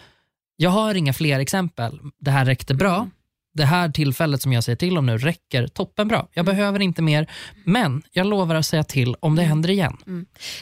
jag 0.57 0.71
har 0.71 0.95
inga 0.95 1.13
fler 1.13 1.41
exempel, 1.41 2.01
det 2.19 2.31
här 2.31 2.45
räckte 2.45 2.75
bra. 2.75 2.97
Mm. 2.97 3.11
Det 3.55 3.65
här 3.65 3.89
tillfället 3.89 4.43
som 4.43 4.53
jag 4.53 4.65
säger 4.65 4.77
till 4.77 4.99
om 4.99 5.07
nu 5.07 5.19
räcker 5.19 5.67
toppenbra. 5.67 6.27
Jag 6.33 6.43
Mm. 6.49 6.57
behöver 6.57 6.81
inte 6.81 7.03
mer, 7.03 7.31
men 7.65 8.03
jag 8.13 8.27
lovar 8.27 8.55
att 8.55 8.67
säga 8.67 8.85
till 8.85 9.15
om 9.21 9.37
det 9.37 9.43
händer 9.43 9.71
igen. 9.71 9.97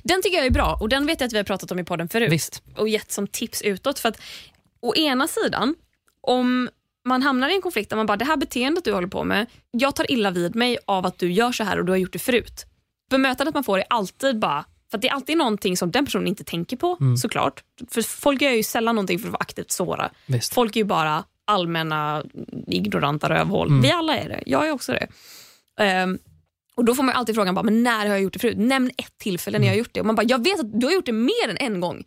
Den 0.02 0.22
tycker 0.22 0.36
jag 0.36 0.46
är 0.46 0.50
bra 0.50 0.78
och 0.80 0.88
den 0.88 1.06
vet 1.06 1.20
jag 1.20 1.26
att 1.26 1.32
vi 1.32 1.36
har 1.36 1.44
pratat 1.44 1.72
om 1.72 1.78
i 1.78 1.84
podden 1.84 2.08
förut 2.08 2.32
Visst. 2.32 2.62
och 2.76 2.88
gett 2.88 3.12
som 3.12 3.26
tips 3.26 3.62
utåt. 3.62 3.98
För 3.98 4.08
att 4.08 4.20
å 4.82 4.94
ena 4.94 5.28
sidan, 5.28 5.74
om 6.20 6.68
man 7.08 7.22
hamnar 7.22 7.48
i 7.48 7.54
en 7.54 7.62
konflikt 7.62 7.90
där 7.90 7.96
man 7.96 8.06
bara, 8.06 8.16
det 8.16 8.24
här 8.24 8.36
beteendet 8.36 8.84
du 8.84 8.92
håller 8.92 9.08
på 9.08 9.24
med, 9.24 9.46
jag 9.70 9.96
tar 9.96 10.10
illa 10.12 10.30
vid 10.30 10.54
mig 10.54 10.78
av 10.86 11.06
att 11.06 11.18
du 11.18 11.32
gör 11.32 11.52
så 11.52 11.64
här 11.64 11.78
och 11.78 11.84
du 11.84 11.92
har 11.92 11.96
gjort 11.96 12.12
det 12.12 12.18
förut. 12.18 12.66
Bemötandet 13.10 13.54
man 13.54 13.64
får 13.64 13.78
är 13.78 13.84
alltid 13.90 14.38
bara, 14.38 14.64
för 14.90 14.98
att 14.98 15.02
det 15.02 15.08
är 15.08 15.12
alltid 15.12 15.36
någonting 15.38 15.76
som 15.76 15.90
den 15.90 16.04
personen 16.04 16.26
inte 16.28 16.44
tänker 16.44 16.76
på 16.76 16.98
såklart. 17.22 17.64
För 17.90 18.02
folk 18.02 18.42
gör 18.42 18.50
ju 18.50 18.62
sällan 18.62 18.94
någonting 18.94 19.18
för 19.18 19.26
att 19.28 19.32
vara 19.32 19.40
aktivt 19.40 19.70
såra. 19.70 20.10
Visst. 20.26 20.54
Folk 20.54 20.76
är 20.76 20.80
ju 20.80 20.84
bara 20.84 21.24
allmänna 21.44 22.24
ignoranta 22.66 23.28
rövhål. 23.28 23.82
Vi 23.82 23.90
alla 23.90 24.18
är 24.18 24.28
det. 24.28 24.42
Jag 24.46 24.68
är 24.68 24.72
också 24.72 24.92
det. 24.92 25.06
Ehm, 25.80 26.18
och 26.74 26.84
Då 26.84 26.94
får 26.94 27.02
man 27.02 27.14
alltid 27.14 27.34
frågan, 27.34 27.54
bara, 27.54 27.62
men 27.62 27.82
när 27.82 27.98
har 27.98 28.06
jag 28.06 28.22
gjort 28.22 28.32
det 28.32 28.38
förut? 28.38 28.58
Nämn 28.58 28.90
ett 28.96 29.18
tillfälle 29.18 29.58
när 29.58 29.66
jag 29.66 29.72
har 29.72 29.78
gjort 29.78 29.90
det. 29.92 30.00
Och 30.00 30.06
man 30.06 30.14
bara, 30.16 30.26
jag 30.26 30.44
vet 30.44 30.60
att 30.60 30.80
du 30.80 30.86
har 30.86 30.92
gjort 30.94 31.06
det 31.06 31.12
mer 31.12 31.48
än 31.48 31.56
en 31.56 31.80
gång. 31.80 32.04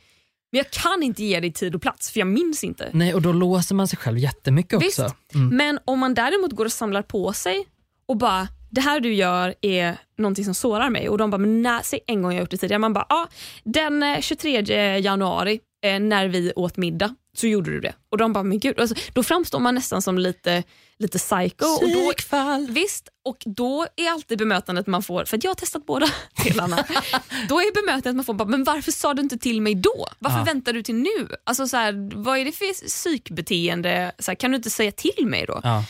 Men 0.51 0.57
jag 0.57 0.69
kan 0.71 1.03
inte 1.03 1.23
ge 1.23 1.39
dig 1.39 1.51
tid 1.53 1.75
och 1.75 1.81
plats 1.81 2.11
för 2.11 2.19
jag 2.19 2.27
minns 2.27 2.63
inte. 2.63 2.89
Nej, 2.93 3.13
och 3.13 3.21
då 3.21 3.31
låser 3.31 3.75
man 3.75 3.87
sig 3.87 3.99
själv 3.99 4.17
jättemycket 4.17 4.81
Visst, 4.81 4.99
också. 4.99 5.15
Mm. 5.35 5.57
men 5.57 5.79
om 5.85 5.99
man 5.99 6.13
däremot 6.13 6.51
går 6.51 6.65
och 6.65 6.71
samlar 6.71 7.01
på 7.01 7.33
sig 7.33 7.65
och 8.05 8.17
bara, 8.17 8.47
det 8.73 8.81
här 8.81 8.99
du 8.99 9.13
gör 9.13 9.55
är 9.61 9.97
någonting 10.17 10.45
som 10.45 10.53
sårar 10.53 10.89
mig 10.89 11.09
och 11.09 11.17
de 11.17 11.29
bara, 11.31 11.37
men 11.37 11.61
när, 11.61 11.81
säg 11.83 11.99
en 12.07 12.21
gång 12.21 12.31
jag 12.33 12.39
gjort 12.39 12.51
det 12.51 12.57
tidigare. 12.57 12.79
Man 12.79 12.93
bara, 12.93 13.05
ja, 13.09 13.27
den 13.63 14.03
eh, 14.03 14.19
23 14.21 14.99
januari 14.99 15.59
eh, 15.85 15.99
när 15.99 16.27
vi 16.27 16.53
åt 16.55 16.77
middag 16.77 17.15
så 17.37 17.47
gjorde 17.47 17.71
du 17.71 17.79
det. 17.79 17.93
Och 18.11 18.17
de 18.17 18.33
bara, 18.33 18.43
men 18.43 18.59
gud. 18.59 18.79
Alltså, 18.79 18.95
då 19.13 19.23
framstår 19.23 19.59
man 19.59 19.75
nästan 19.75 20.01
som 20.01 20.17
lite, 20.17 20.63
lite 20.99 21.17
psycho. 21.17 21.65
Och 21.65 21.89
då, 21.89 22.11
Psykfall. 22.17 22.67
Visst, 22.71 23.09
och 23.25 23.37
då 23.45 23.87
är 23.95 24.11
alltid 24.11 24.37
bemötandet 24.37 24.87
man 24.87 25.03
får, 25.03 25.25
för 25.25 25.39
jag 25.43 25.49
har 25.49 25.55
testat 25.55 25.85
båda 25.85 26.05
delarna, 26.43 26.75
då 27.49 27.59
är 27.61 27.73
bemötandet 27.73 28.15
man 28.15 28.25
får 28.25 28.33
bara, 28.33 28.47
men 28.47 28.63
varför 28.63 28.91
sa 28.91 29.13
du 29.13 29.21
inte 29.21 29.37
till 29.37 29.61
mig 29.61 29.75
då? 29.75 30.07
Varför 30.19 30.37
Ja. 30.39 30.43
väntar 30.43 30.73
du 30.73 30.83
till 30.83 30.95
nu? 30.95 31.27
Alltså 31.43 31.67
så 31.67 31.77
här, 31.77 32.11
vad 32.15 32.37
är 32.37 32.45
det 32.45 32.51
för 32.51 32.87
psykbeteende? 32.87 34.11
Så 34.19 34.31
här, 34.31 34.35
kan 34.35 34.51
du 34.51 34.57
inte 34.57 34.69
säga 34.69 34.91
till 34.91 35.25
mig 35.27 35.45
då? 35.45 35.59
Ja. 35.63 35.83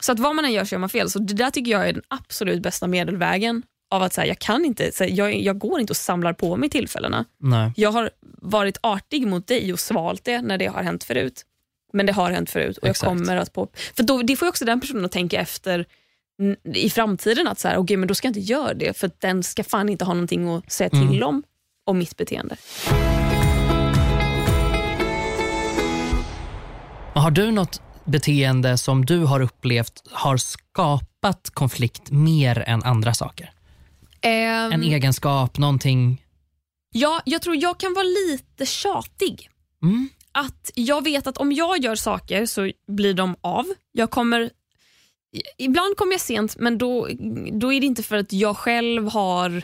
Så 0.00 0.12
att 0.12 0.18
vad 0.18 0.34
man 0.36 0.44
än 0.44 0.52
gör 0.52 0.64
så 0.64 0.74
gör 0.74 0.80
man 0.80 0.88
fel. 0.88 1.10
Så 1.10 1.18
det 1.18 1.34
där 1.34 1.50
tycker 1.50 1.70
jag 1.70 1.88
är 1.88 1.92
den 1.92 2.02
absolut 2.08 2.62
bästa 2.62 2.86
medelvägen. 2.86 3.62
av 3.92 4.02
att 4.02 4.12
så 4.12 4.20
här, 4.20 4.28
jag 4.28 4.38
kan 4.38 4.64
inte, 4.64 4.92
så 4.92 5.04
här, 5.04 5.10
jag, 5.10 5.40
jag 5.40 5.58
går 5.58 5.80
inte 5.80 5.92
och 5.92 5.96
samlar 5.96 6.32
på 6.32 6.56
mig 6.56 6.70
tillfällena. 6.70 7.24
Nej. 7.40 7.72
Jag 7.76 7.92
har 7.92 8.10
varit 8.42 8.78
artig 8.80 9.26
mot 9.26 9.46
dig 9.46 9.72
och 9.72 9.80
svalt 9.80 10.24
det 10.24 10.42
när 10.42 10.58
det 10.58 10.66
har 10.66 10.82
hänt 10.82 11.04
förut. 11.04 11.42
Men 11.92 12.06
det 12.06 12.12
har 12.12 12.30
hänt 12.30 12.50
förut 12.50 12.78
och 12.78 12.88
Exakt. 12.88 13.10
jag 13.10 13.18
kommer 13.18 13.36
att 13.36 13.52
på... 13.52 13.68
För 13.96 14.02
då, 14.02 14.22
det 14.22 14.36
får 14.36 14.48
också 14.48 14.64
den 14.64 14.80
personen 14.80 15.04
att 15.04 15.12
tänka 15.12 15.40
efter 15.40 15.86
i 16.74 16.90
framtiden 16.90 17.48
att 17.48 17.58
så 17.58 17.68
här, 17.68 17.76
okay, 17.78 17.96
men 17.96 18.08
då 18.08 18.14
ska 18.14 18.28
jag 18.28 18.30
inte 18.36 18.52
göra 18.52 18.74
det 18.74 18.98
för 18.98 19.10
den 19.18 19.42
ska 19.42 19.64
fan 19.64 19.88
inte 19.88 20.04
ha 20.04 20.14
någonting 20.14 20.48
att 20.48 20.72
säga 20.72 20.90
till 20.90 21.00
Mm. 21.00 21.22
om, 21.22 21.42
om 21.84 21.98
mitt 21.98 22.16
beteende. 22.16 22.56
Har 27.14 27.30
du 27.30 27.50
något 27.50 27.82
beteende 28.10 28.78
som 28.78 29.04
du 29.04 29.18
har 29.24 29.40
upplevt 29.40 30.02
har 30.10 30.36
skapat 30.36 31.50
konflikt 31.50 32.10
mer 32.10 32.58
än 32.66 32.82
andra 32.82 33.14
saker? 33.14 33.52
Ehm, 34.20 34.72
En 34.72 34.82
egenskap, 34.82 35.58
någonting? 35.58 36.22
ja, 36.92 37.22
jag 37.24 37.42
tror 37.42 37.56
jag 37.56 37.78
kan 37.80 37.94
vara 37.94 38.04
lite 38.04 38.66
tjatig. 38.66 39.50
Mm. 39.82 40.08
att 40.32 40.70
jag 40.74 41.04
vet 41.04 41.26
att 41.26 41.38
om 41.38 41.52
jag 41.52 41.78
gör 41.84 41.94
saker 41.96 42.46
så 42.46 42.70
blir 42.88 43.14
de 43.14 43.36
av. 43.40 43.66
Jag 43.92 44.10
kommer 44.10 44.50
Ibland 45.58 45.96
kommer 45.96 46.12
jag 46.12 46.20
sent, 46.20 46.56
men 46.58 46.78
då, 46.78 47.08
då 47.52 47.72
är 47.72 47.80
det 47.80 47.86
inte 47.86 48.02
för 48.02 48.16
att 48.16 48.32
jag 48.32 48.56
själv 48.56 49.08
har 49.08 49.62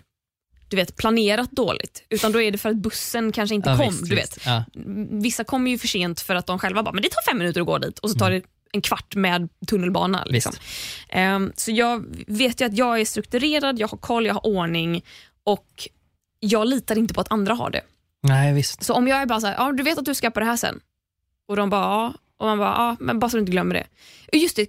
du 0.68 0.76
vet, 0.76 0.96
planerat 0.96 1.50
dåligt, 1.50 2.02
utan 2.08 2.32
då 2.32 2.40
är 2.40 2.50
det 2.50 2.58
för 2.58 2.68
att 2.68 2.76
bussen 2.76 3.32
kanske 3.32 3.54
inte 3.54 3.70
Ja, 3.70 3.76
kom. 3.76 3.86
visst, 3.88 4.08
du 4.08 4.14
vet. 4.16 4.38
Ja. 4.46 4.64
Vissa 5.10 5.44
kommer 5.44 5.70
ju 5.70 5.78
för 5.78 5.88
sent 5.88 6.20
för 6.20 6.34
att 6.34 6.46
de 6.46 6.58
själva 6.58 6.82
bara, 6.82 6.92
men 6.92 7.02
det 7.02 7.08
tar 7.08 7.30
fem 7.30 7.38
minuter 7.38 7.60
att 7.60 7.66
gå 7.66 7.78
dit 7.78 7.98
och 7.98 8.10
så 8.10 8.18
tar 8.18 8.30
det 8.30 8.42
en 8.72 8.80
kvart 8.80 9.14
med 9.14 9.48
tunnelbana. 9.66 10.24
Liksom. 10.24 10.52
Ehm, 11.08 11.52
så 11.56 11.70
jag 11.70 12.04
vet 12.26 12.60
ju 12.60 12.64
att 12.64 12.76
jag 12.78 13.00
är 13.00 13.04
strukturerad, 13.04 13.78
jag 13.78 13.88
har 13.88 13.98
koll, 13.98 14.26
jag 14.26 14.34
har 14.34 14.46
ordning 14.46 15.04
och 15.44 15.88
jag 16.40 16.68
litar 16.68 16.98
inte 16.98 17.14
på 17.14 17.20
att 17.20 17.32
andra 17.32 17.54
har 17.54 17.70
det. 17.70 17.82
Nej, 18.22 18.52
visst. 18.54 18.82
Så 18.84 18.94
om 18.94 19.08
jag 19.08 19.22
är 19.22 19.26
bara 19.26 19.40
så 19.40 19.46
här, 19.46 19.54
ja, 19.54 19.72
du 19.72 19.82
vet 19.82 19.98
att 19.98 20.04
du 20.04 20.14
ska 20.14 20.30
på 20.30 20.40
det 20.40 20.46
här 20.46 20.56
sen? 20.56 20.80
Och 21.48 21.56
de 21.56 21.70
bara, 21.70 21.80
ja. 21.82 22.14
Och 22.38 22.46
man 22.46 22.58
bara, 22.58 22.68
ja, 22.68 22.96
men 23.00 23.18
bara 23.18 23.30
så 23.30 23.36
du 23.36 23.40
inte 23.40 23.52
glömmer 23.52 23.74
det. 23.74 23.86
Just 24.38 24.56
det, 24.56 24.66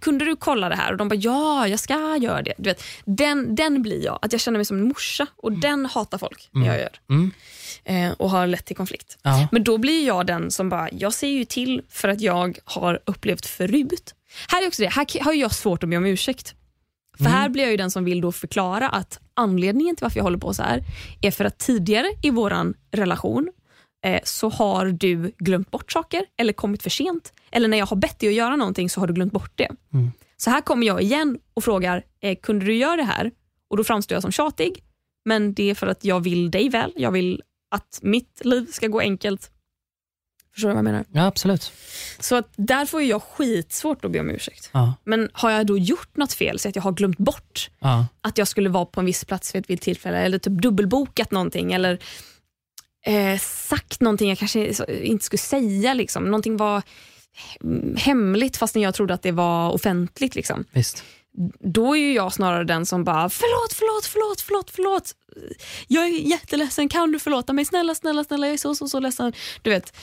kunde 0.00 0.24
du 0.24 0.36
kolla 0.36 0.68
det 0.68 0.76
här? 0.76 0.92
Och 0.92 0.98
de 0.98 1.08
bara, 1.08 1.14
ja, 1.14 1.68
jag 1.68 1.80
ska 1.80 2.16
göra 2.16 2.42
det. 2.42 2.54
Du 2.58 2.70
vet, 2.70 2.82
den, 3.04 3.54
den 3.54 3.82
blir 3.82 4.04
jag, 4.04 4.18
att 4.22 4.32
jag 4.32 4.40
känner 4.40 4.58
mig 4.58 4.64
som 4.64 4.76
en 4.76 4.88
morsa 4.88 5.26
och 5.36 5.52
den 5.52 5.86
hatar 5.86 6.18
folk 6.18 6.48
när 6.50 6.66
jag 6.66 6.78
gör. 6.78 7.00
Mm. 7.10 7.30
Eh, 7.84 8.12
och 8.12 8.30
har 8.30 8.46
lett 8.46 8.64
till 8.64 8.76
konflikt. 8.76 9.18
Ja. 9.22 9.48
Men 9.52 9.64
då 9.64 9.78
blir 9.78 10.06
jag 10.06 10.26
den 10.26 10.50
som 10.50 10.68
bara, 10.68 10.88
jag 10.92 11.12
ser 11.12 11.28
ju 11.28 11.44
till 11.44 11.82
för 11.88 12.08
att 12.08 12.20
jag 12.20 12.58
har 12.64 13.00
upplevt 13.04 13.46
förut. 13.46 14.14
Här 14.48 14.62
är 14.62 14.66
också 14.66 14.82
det, 14.82 14.88
här 14.88 15.24
har 15.24 15.32
jag 15.32 15.54
svårt 15.54 15.82
att 15.82 15.90
be 15.90 15.96
om 15.96 16.06
ursäkt. 16.06 16.54
För 17.18 17.24
här 17.24 17.48
blir 17.48 17.62
jag 17.62 17.70
ju 17.70 17.76
den 17.76 17.90
som 17.90 18.04
vill 18.04 18.20
då 18.20 18.32
förklara 18.32 18.88
att 18.88 19.20
anledningen 19.34 19.96
till 19.96 20.02
varför 20.02 20.18
jag 20.18 20.24
håller 20.24 20.38
på 20.38 20.54
så 20.54 20.62
här 20.62 20.84
är 21.20 21.30
för 21.30 21.44
att 21.44 21.58
tidigare 21.58 22.06
i 22.22 22.30
våran 22.30 22.74
relation 22.90 23.48
så 24.24 24.48
har 24.48 24.86
du 24.86 25.32
glömt 25.38 25.70
bort 25.70 25.92
saker 25.92 26.24
eller 26.36 26.52
kommit 26.52 26.82
för 26.82 26.90
sent. 26.90 27.32
Eller 27.50 27.68
när 27.68 27.78
jag 27.78 27.86
har 27.86 27.96
bett 27.96 28.18
dig 28.18 28.28
att 28.28 28.34
göra 28.34 28.56
någonting 28.56 28.90
så 28.90 29.00
har 29.00 29.06
du 29.06 29.12
glömt 29.14 29.32
bort 29.32 29.52
det. 29.54 29.68
Så 30.36 30.50
här 30.50 30.60
kommer 30.60 30.86
jag 30.86 31.02
igen 31.02 31.38
och 31.54 31.64
frågar, 31.64 32.02
eh, 32.22 32.36
kunde 32.42 32.64
du 32.66 32.74
göra 32.76 32.96
det 32.96 33.02
här? 33.02 33.30
Och 33.70 33.76
då 33.76 33.84
framstår 33.84 34.16
jag 34.16 34.22
som 34.22 34.32
tjatig, 34.32 34.82
men 35.24 35.54
det 35.54 35.70
är 35.70 35.74
för 35.74 35.86
att 35.86 36.04
jag 36.04 36.20
vill 36.20 36.50
dig 36.50 36.68
väl. 36.68 36.92
Jag 36.96 37.10
vill 37.10 37.42
att 37.70 37.98
mitt 38.02 38.40
liv 38.44 38.66
ska 38.72 38.86
gå 38.86 39.00
enkelt. 39.00 39.50
Förstår 40.52 40.68
du 40.68 40.74
vad 40.74 40.78
jag 40.78 40.84
menar? 40.84 41.04
ja, 41.12 41.26
absolut. 41.26 41.72
Så 42.20 42.36
att 42.36 42.52
där 42.56 42.86
får 42.86 43.02
jag 43.02 43.22
skitsvårt 43.22 44.04
att 44.04 44.10
be 44.10 44.20
om 44.20 44.30
ursäkt. 44.30 44.70
Ja. 44.72 44.94
Men 45.04 45.28
har 45.32 45.50
jag 45.50 45.66
då 45.66 45.78
gjort 45.78 46.16
något 46.16 46.32
fel 46.32 46.58
så 46.58 46.68
att 46.68 46.76
jag 46.76 46.82
har 46.82 46.92
glömt 46.92 47.18
bort 47.18 47.70
Ja. 47.78 48.06
att 48.20 48.38
jag 48.38 48.48
skulle 48.48 48.68
vara 48.68 48.84
på 48.86 49.00
en 49.00 49.06
viss 49.06 49.24
plats 49.24 49.54
vid 49.54 49.60
ett 49.64 49.70
visst 49.70 49.82
tillfälle 49.82 50.18
eller 50.18 50.38
typ 50.38 50.52
dubbelbokat 50.62 51.30
någonting 51.30 51.72
eller 51.72 51.98
eh, 53.06 53.38
sagt 53.38 54.00
någonting 54.00 54.28
jag 54.28 54.38
kanske 54.38 54.74
inte 55.02 55.24
skulle 55.24 55.38
säga. 55.38 55.94
Liksom. 55.94 56.24
Någonting 56.24 56.56
var 56.56 56.82
mm, 57.64 57.96
hemligt 57.96 58.56
fastän 58.56 58.82
jag 58.82 58.94
trodde 58.94 59.14
att 59.14 59.22
det 59.22 59.32
var 59.32 59.70
offentligt. 59.70 60.34
Liksom. 60.34 60.64
Visst. 60.72 61.04
Då 61.60 61.96
är 61.96 62.00
ju 62.00 62.12
jag 62.12 62.32
snarare 62.32 62.64
den 62.64 62.86
som 62.86 63.04
bara 63.04 63.30
förlåt, 63.30 63.72
förlåt, 63.72 64.06
förlåt, 64.06 64.40
förlåt, 64.40 64.70
förlåt. 64.70 65.14
Jag 65.86 66.04
är 66.04 66.08
jätteledsen, 66.08 66.88
kan 66.88 67.12
du 67.12 67.18
förlåta 67.18 67.52
mig? 67.52 67.64
Snälla, 67.64 67.94
snälla, 67.94 68.24
snälla, 68.24 68.46
jag 68.46 68.54
är 68.54 68.58
så, 68.58 68.74
så, 68.74 68.88
så 68.88 69.00
ledsen. 69.00 69.32
Du 69.62 69.70
vet, 69.70 69.96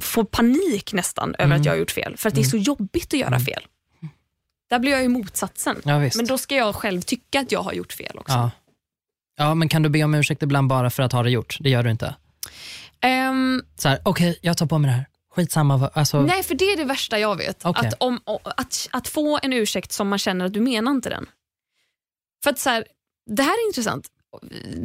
får 0.00 0.24
panik 0.24 0.92
nästan 0.92 1.34
över 1.38 1.56
att 1.56 1.64
jag 1.64 1.72
har 1.72 1.78
gjort 1.78 1.90
fel 1.90 2.16
för 2.16 2.28
att 2.28 2.34
det 2.34 2.40
är 2.40 2.44
så 2.44 2.56
jobbigt 2.56 3.14
att 3.14 3.20
göra 3.20 3.40
fel. 3.40 3.66
Där 4.70 4.78
blir 4.78 4.92
jag 4.92 5.02
ju 5.02 5.08
motsatsen. 5.08 5.76
Ja. 5.84 5.98
Men 5.98 6.26
då 6.26 6.38
ska 6.38 6.54
jag 6.54 6.74
själv 6.74 7.02
tycka 7.02 7.40
att 7.40 7.52
jag 7.52 7.62
har 7.62 7.72
gjort 7.72 7.92
fel 7.92 8.18
också. 8.18 8.32
Ja. 8.32 8.50
Ja, 9.36 9.54
men 9.54 9.68
kan 9.68 9.82
du 9.82 9.88
be 9.88 10.04
om 10.04 10.14
ursäkt 10.14 10.42
ibland 10.42 10.68
bara 10.68 10.90
för 10.90 11.02
att 11.02 11.12
ha 11.12 11.22
det 11.22 11.30
gjort? 11.30 11.56
Det 11.60 11.70
gör 11.70 11.82
du 11.82 11.90
inte? 11.90 12.14
Ehm, 13.00 13.62
Så 13.76 13.88
här, 13.88 13.98
okej, 14.04 14.38
jag 14.42 14.56
tar 14.56 14.66
på 14.66 14.78
mig 14.78 14.88
det 14.90 14.94
här. 14.96 15.06
Skitsamma. 15.34 15.76
vad- 15.76 15.90
Alltså, 15.94 16.22
nej, 16.22 16.42
för 16.42 16.54
det 16.54 16.64
är 16.64 16.76
det 16.76 16.84
värsta 16.84 17.18
jag 17.18 17.36
vet. 17.36 17.64
Okej. 17.64 17.88
Att, 17.88 17.94
om, 18.00 18.20
att, 18.44 18.88
att 18.92 19.08
få 19.08 19.38
en 19.42 19.52
ursäkt 19.52 19.92
som 19.92 20.08
man 20.08 20.18
känner 20.18 20.44
att 20.44 20.52
du 20.52 20.60
menar 20.60 20.90
inte 20.92 21.10
den. 21.10 21.26
För 22.44 22.50
att 22.50 22.58
så 22.58 22.70
här, 22.70 22.84
det 23.30 23.42
här 23.42 23.52
är 23.52 23.66
intressant. 23.66 24.08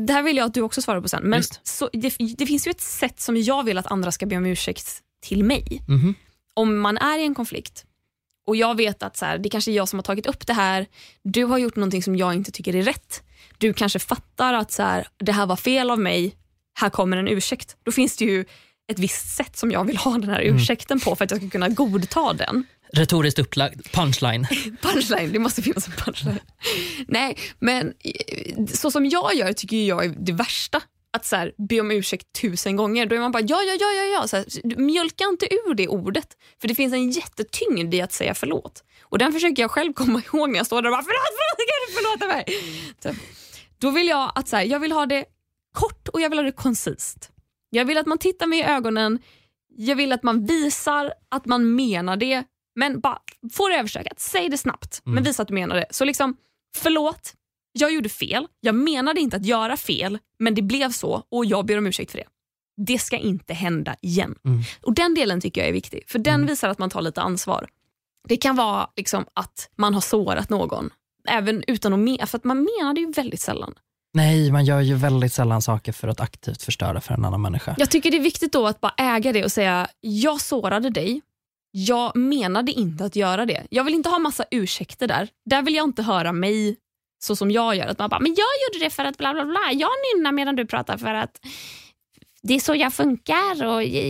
Det 0.07 0.13
här 0.13 0.23
vill 0.23 0.37
jag 0.37 0.45
att 0.45 0.53
du 0.53 0.61
också 0.61 0.81
svarar 0.81 1.01
på 1.01 1.07
sen. 1.09 1.23
Men 1.23 1.39
så, 1.63 1.89
det, 1.93 2.15
det 2.37 2.45
finns 2.45 2.67
ju 2.67 2.71
ett 2.71 2.81
sätt 2.81 3.19
som 3.19 3.37
jag 3.37 3.63
vill 3.63 3.77
att 3.77 3.87
andra 3.91 4.11
ska 4.11 4.25
be 4.25 4.37
om 4.37 4.45
ursäkt 4.45 4.87
till 5.21 5.43
mig. 5.43 5.81
Mhm. 5.87 6.15
Om 6.53 6.79
man 6.79 6.97
är 6.97 7.17
i 7.19 7.23
en 7.23 7.35
konflikt 7.35 7.85
och 8.47 8.55
jag 8.55 8.75
vet 8.77 9.03
att 9.03 9.17
så 9.17 9.25
här, 9.25 9.37
det 9.37 9.49
kanske 9.49 9.71
är 9.71 9.75
jag 9.75 9.89
som 9.89 9.99
har 9.99 10.03
tagit 10.03 10.25
upp 10.25 10.47
det 10.47 10.53
här. 10.53 10.85
Du 11.23 11.43
har 11.43 11.57
gjort 11.57 11.75
någonting 11.75 12.03
som 12.03 12.15
jag 12.15 12.33
inte 12.33 12.51
tycker 12.51 12.75
är 12.75 12.81
rätt. 12.83 13.23
Du 13.57 13.73
kanske 13.73 13.99
fattar 13.99 14.53
att 14.53 14.71
så 14.71 14.83
här, 14.83 15.07
det 15.17 15.31
här 15.31 15.45
var 15.45 15.55
fel 15.55 15.91
av 15.91 15.99
mig. 15.99 16.35
Här 16.79 16.89
kommer 16.89 17.17
en 17.17 17.27
ursäkt. 17.27 17.75
Då 17.83 17.91
finns 17.91 18.17
det 18.17 18.25
ju 18.25 18.45
ett 18.91 18.99
visst 18.99 19.35
sätt 19.35 19.57
som 19.57 19.71
jag 19.71 19.83
vill 19.83 19.97
ha 19.97 20.11
den 20.11 20.29
här 20.29 20.41
ursäkten 20.41 20.99
på 20.99 21.15
för 21.15 21.25
att 21.25 21.31
jag 21.31 21.39
ska 21.39 21.49
kunna 21.49 21.69
godta 21.69 22.33
den. 22.33 22.65
Retoriskt 22.93 23.39
upplagd 23.39 23.91
punchline. 23.91 24.47
Punchline, 24.81 25.31
det 25.31 25.39
måste 25.39 25.61
finnas 25.61 25.87
en 25.87 25.93
punchline. 25.93 26.39
Nej, 27.07 27.37
men 27.59 27.93
eh, 28.03 28.65
så 28.65 28.91
som 28.91 29.05
jag 29.05 29.35
gör 29.35 29.53
tycker 29.53 29.77
jag 29.77 30.05
är 30.05 30.15
det 30.19 30.31
värsta. 30.31 30.81
Att 31.11 31.25
så 31.25 31.35
här, 31.35 31.51
be 31.69 31.79
om 31.79 31.91
ursäkt 31.91 32.27
tusen 32.41 32.75
gånger. 32.75 33.05
Då 33.05 33.15
är 33.15 33.19
man 33.19 33.31
bara 33.31 33.43
ja, 33.43 33.61
ja, 33.63 33.77
ja, 33.79 33.91
ja. 33.91 34.03
ja. 34.03 34.27
Så 34.27 34.37
här, 34.37 34.45
mjölka 34.77 35.23
inte 35.23 35.45
ur 35.53 35.73
det 35.73 35.87
ordet. 35.87 36.27
För 36.61 36.67
det 36.67 36.75
finns 36.75 36.93
en 36.93 37.11
jättetyngd 37.11 37.93
i 37.93 38.01
att 38.01 38.13
säga 38.13 38.33
förlåt. 38.33 38.83
Och 39.03 39.17
den 39.17 39.33
försöker 39.33 39.63
jag 39.63 39.71
själv 39.71 39.93
komma 39.93 40.21
ihåg 40.25 40.49
när 40.49 40.57
jag 40.57 40.65
står 40.65 40.81
där 40.81 40.89
och 40.89 40.93
bara 40.93 41.03
förlåt, 41.03 41.37
förlåt, 41.37 41.69
kan 41.69 41.79
du 41.87 41.93
förlåta 41.93 42.27
mig? 42.35 42.45
Så, 43.03 43.09
då 43.77 43.91
vill 43.91 44.07
jag 44.07 44.31
att 44.35 44.47
så 44.47 44.55
här, 44.55 44.63
jag 44.63 44.79
vill 44.79 44.91
ha 44.91 45.05
det 45.05 45.25
kort 45.73 46.07
och 46.07 46.21
jag 46.21 46.29
vill 46.29 46.39
ha 46.39 46.43
det 46.43 46.51
koncist. 46.51 47.31
Jag 47.69 47.85
vill 47.85 47.97
att 47.97 48.05
man 48.07 48.17
tittar 48.17 48.47
mig 48.47 48.59
i 48.59 48.63
ögonen. 48.63 49.19
Jag 49.77 49.95
vill 49.95 50.11
att 50.11 50.23
man 50.23 50.45
visar 50.45 51.13
att 51.29 51.45
man 51.45 51.75
menar 51.75 52.17
det. 52.17 52.43
Men 52.75 52.99
bara 52.99 53.19
få 53.53 53.67
det 53.67 53.75
överstökat. 53.75 54.19
Säg 54.19 54.49
det 54.49 54.57
snabbt, 54.57 55.01
men 55.03 55.23
visa 55.23 55.41
att 55.41 55.47
du 55.47 55.53
menar 55.53 55.75
det. 55.75 55.85
Så 55.91 56.05
liksom, 56.05 56.35
förlåt, 56.75 57.33
jag 57.71 57.93
gjorde 57.93 58.09
fel. 58.09 58.47
Jag 58.59 58.75
menade 58.75 59.19
inte 59.21 59.37
att 59.37 59.45
göra 59.45 59.77
fel, 59.77 60.19
men 60.39 60.55
det 60.55 60.61
blev 60.61 60.91
så 60.91 61.23
och 61.29 61.45
jag 61.45 61.65
ber 61.65 61.77
om 61.77 61.87
ursäkt 61.87 62.11
för 62.11 62.17
det. 62.17 62.27
Det 62.85 62.99
ska 62.99 63.17
inte 63.17 63.53
hända 63.53 63.95
igen. 64.01 64.35
Och 64.81 64.93
Den 64.93 65.13
delen 65.15 65.41
tycker 65.41 65.61
jag 65.61 65.67
är 65.67 65.73
viktig, 65.73 66.03
för 66.07 66.19
den 66.19 66.45
visar 66.45 66.69
att 66.69 66.79
man 66.79 66.89
tar 66.89 67.01
lite 67.01 67.21
ansvar. 67.21 67.69
Det 68.27 68.37
kan 68.37 68.55
vara 68.55 68.89
liksom 68.95 69.25
att 69.33 69.69
man 69.75 69.93
har 69.93 70.01
sårat 70.01 70.49
någon, 70.49 70.89
även 71.27 71.63
utan 71.67 71.93
att 71.93 71.99
mena, 71.99 72.25
för 72.25 72.37
att 72.37 72.43
man 72.43 72.57
menar 72.57 72.93
det 72.93 73.01
ju 73.01 73.11
väldigt 73.11 73.41
sällan. 73.41 73.73
Nej, 74.13 74.51
man 74.51 74.65
gör 74.65 74.81
ju 74.81 74.95
väldigt 74.95 75.33
sällan 75.33 75.61
saker 75.61 75.91
för 75.91 76.07
att 76.07 76.19
aktivt 76.19 76.61
förstöra 76.61 77.01
för 77.01 77.13
en 77.13 77.25
annan 77.25 77.41
människa. 77.41 77.75
Jag 77.77 77.89
tycker 77.89 78.11
det 78.11 78.17
är 78.17 78.21
viktigt 78.21 78.51
då 78.51 78.67
att 78.67 78.81
bara 78.81 78.93
äga 78.97 79.33
det 79.33 79.43
och 79.43 79.51
säga, 79.51 79.87
jag 80.01 80.41
sårade 80.41 80.89
dig. 80.89 81.21
Jag 81.71 82.15
menade 82.15 82.71
inte 82.71 83.05
att 83.05 83.15
göra 83.15 83.45
det. 83.45 83.67
Jag 83.69 83.83
vill 83.83 83.93
inte 83.93 84.09
ha 84.09 84.19
massa 84.19 84.45
ursäkter 84.51 85.07
där. 85.07 85.29
Där 85.45 85.61
vill 85.61 85.75
jag 85.75 85.83
inte 85.83 86.03
höra 86.03 86.31
mig 86.31 86.77
så 87.19 87.35
som 87.35 87.51
jag 87.51 87.75
gör. 87.75 87.87
Att 87.87 87.99
man 87.99 88.09
bara, 88.09 88.19
men 88.19 88.35
jag 88.37 88.73
gjorde 88.73 88.85
det 88.85 88.89
för 88.89 89.05
att 89.05 89.17
bla 89.17 89.33
bla 89.33 89.45
bla. 89.45 89.71
Jag 89.73 89.89
nynnar 90.15 90.31
medan 90.31 90.55
du 90.55 90.65
pratar 90.65 90.97
för 90.97 91.13
att 91.13 91.39
det 92.47 92.53
är 92.53 92.59
så 92.59 92.75
jag 92.75 92.93
funkar 92.93 93.65
och 93.65 93.83
jag, 93.83 94.05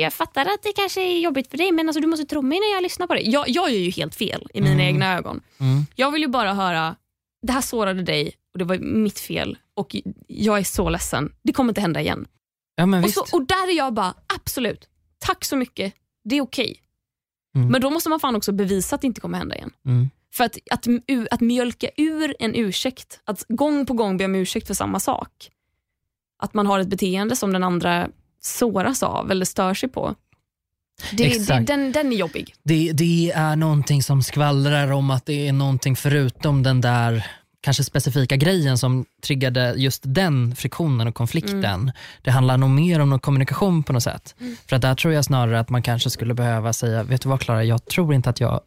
jag 0.00 0.12
fattar 0.12 0.46
att 0.46 0.62
det 0.62 0.72
kanske 0.76 1.02
är 1.02 1.18
jobbigt 1.18 1.50
för 1.50 1.58
dig 1.58 1.72
men 1.72 1.88
alltså, 1.88 2.00
du 2.00 2.06
måste 2.06 2.26
tro 2.26 2.42
mig 2.42 2.60
när 2.60 2.74
jag 2.74 2.82
lyssnar 2.82 3.06
på 3.06 3.14
dig. 3.14 3.30
Jag, 3.30 3.48
jag 3.48 3.70
gör 3.70 3.78
ju 3.78 3.90
helt 3.90 4.14
fel 4.14 4.48
i 4.54 4.60
mina 4.60 4.82
egna 4.82 5.16
ögon. 5.16 5.40
Mm. 5.60 5.86
Jag 5.94 6.10
vill 6.10 6.22
ju 6.22 6.28
bara 6.28 6.54
höra, 6.54 6.96
det 7.42 7.52
här 7.52 7.60
sårade 7.60 8.02
dig 8.02 8.34
och 8.52 8.58
det 8.58 8.64
var 8.64 8.78
mitt 8.78 9.18
fel 9.18 9.58
och 9.74 9.96
jag 10.26 10.58
är 10.58 10.64
så 10.64 10.90
ledsen. 10.90 11.32
Det 11.42 11.52
kommer 11.52 11.70
inte 11.70 11.80
hända 11.80 12.00
igen. 12.00 12.26
Ja, 12.76 13.04
Och, 13.04 13.10
så, 13.10 13.20
och 13.32 13.46
där 13.46 13.70
är 13.70 13.76
jag 13.76 13.94
bara, 13.94 14.14
absolut, 14.36 14.88
tack 15.18 15.44
så 15.44 15.56
mycket, 15.56 15.94
det 16.24 16.36
är 16.36 16.40
okej. 16.40 16.80
Mm. 17.56 17.68
Men 17.68 17.80
då 17.80 17.90
måste 17.90 18.08
man 18.08 18.20
fan 18.20 18.36
också 18.36 18.52
bevisa 18.52 18.94
att 18.94 19.00
det 19.00 19.06
inte 19.06 19.20
kommer 19.20 19.38
hända 19.38 19.56
igen. 19.56 19.70
Mm. 19.86 20.10
För 20.34 20.44
att, 20.44 20.58
att, 20.70 20.86
att 21.30 21.40
mjölka 21.40 21.88
ur 21.96 22.36
en 22.38 22.54
ursäkt, 22.54 23.20
att 23.24 23.44
gång 23.48 23.86
på 23.86 23.94
gång 23.94 24.16
be 24.16 24.24
om 24.24 24.34
ursäkt 24.34 24.66
för 24.66 24.74
samma 24.74 25.00
sak. 25.00 25.50
Att 26.44 26.54
man 26.54 26.66
har 26.66 26.80
ett 26.80 26.88
beteende 26.88 27.36
som 27.36 27.52
den 27.52 27.64
andra 27.64 28.08
såras 28.42 29.02
av 29.02 29.30
eller 29.30 29.44
stör 29.44 29.74
sig 29.74 29.88
på. 29.88 30.14
Det, 31.12 31.46
det, 31.48 31.60
den, 31.66 31.92
den 31.92 32.12
är 32.12 32.16
jobbig. 32.16 32.54
Det, 32.62 32.92
det 32.92 33.32
är 33.34 33.56
någonting 33.56 34.02
som 34.02 34.22
skvallrar 34.22 34.90
om 34.92 35.10
att 35.10 35.26
det 35.26 35.48
är 35.48 35.52
någonting 35.52 35.96
förutom 35.96 36.62
den 36.62 36.80
där 36.80 37.26
kanske 37.60 37.84
specifika 37.84 38.36
grejen 38.36 38.78
som 38.78 39.04
triggade 39.22 39.74
just 39.76 40.02
den 40.06 40.56
friktionen 40.56 41.08
och 41.08 41.14
konflikten. 41.14 41.64
Mm. 41.64 41.92
Det 42.22 42.30
handlar 42.30 42.56
nog 42.56 42.70
mer 42.70 43.00
om 43.00 43.10
någon 43.10 43.18
kommunikation 43.20 43.82
på 43.82 43.92
något 43.92 44.02
sätt. 44.02 44.34
För 44.68 44.76
att 44.76 44.82
där 44.82 44.94
tror 44.94 45.14
jag 45.14 45.24
snarare 45.24 45.60
att 45.60 45.70
man 45.70 45.82
kanske 45.82 46.10
skulle 46.10 46.34
behöva 46.34 46.72
säga, 46.72 47.02
vet 47.02 47.22
du 47.22 47.28
vad 47.28 47.40
Klara, 47.40 47.64
jag 47.64 47.84
tror 47.84 48.14
inte 48.14 48.30
att 48.30 48.40
jag, 48.40 48.60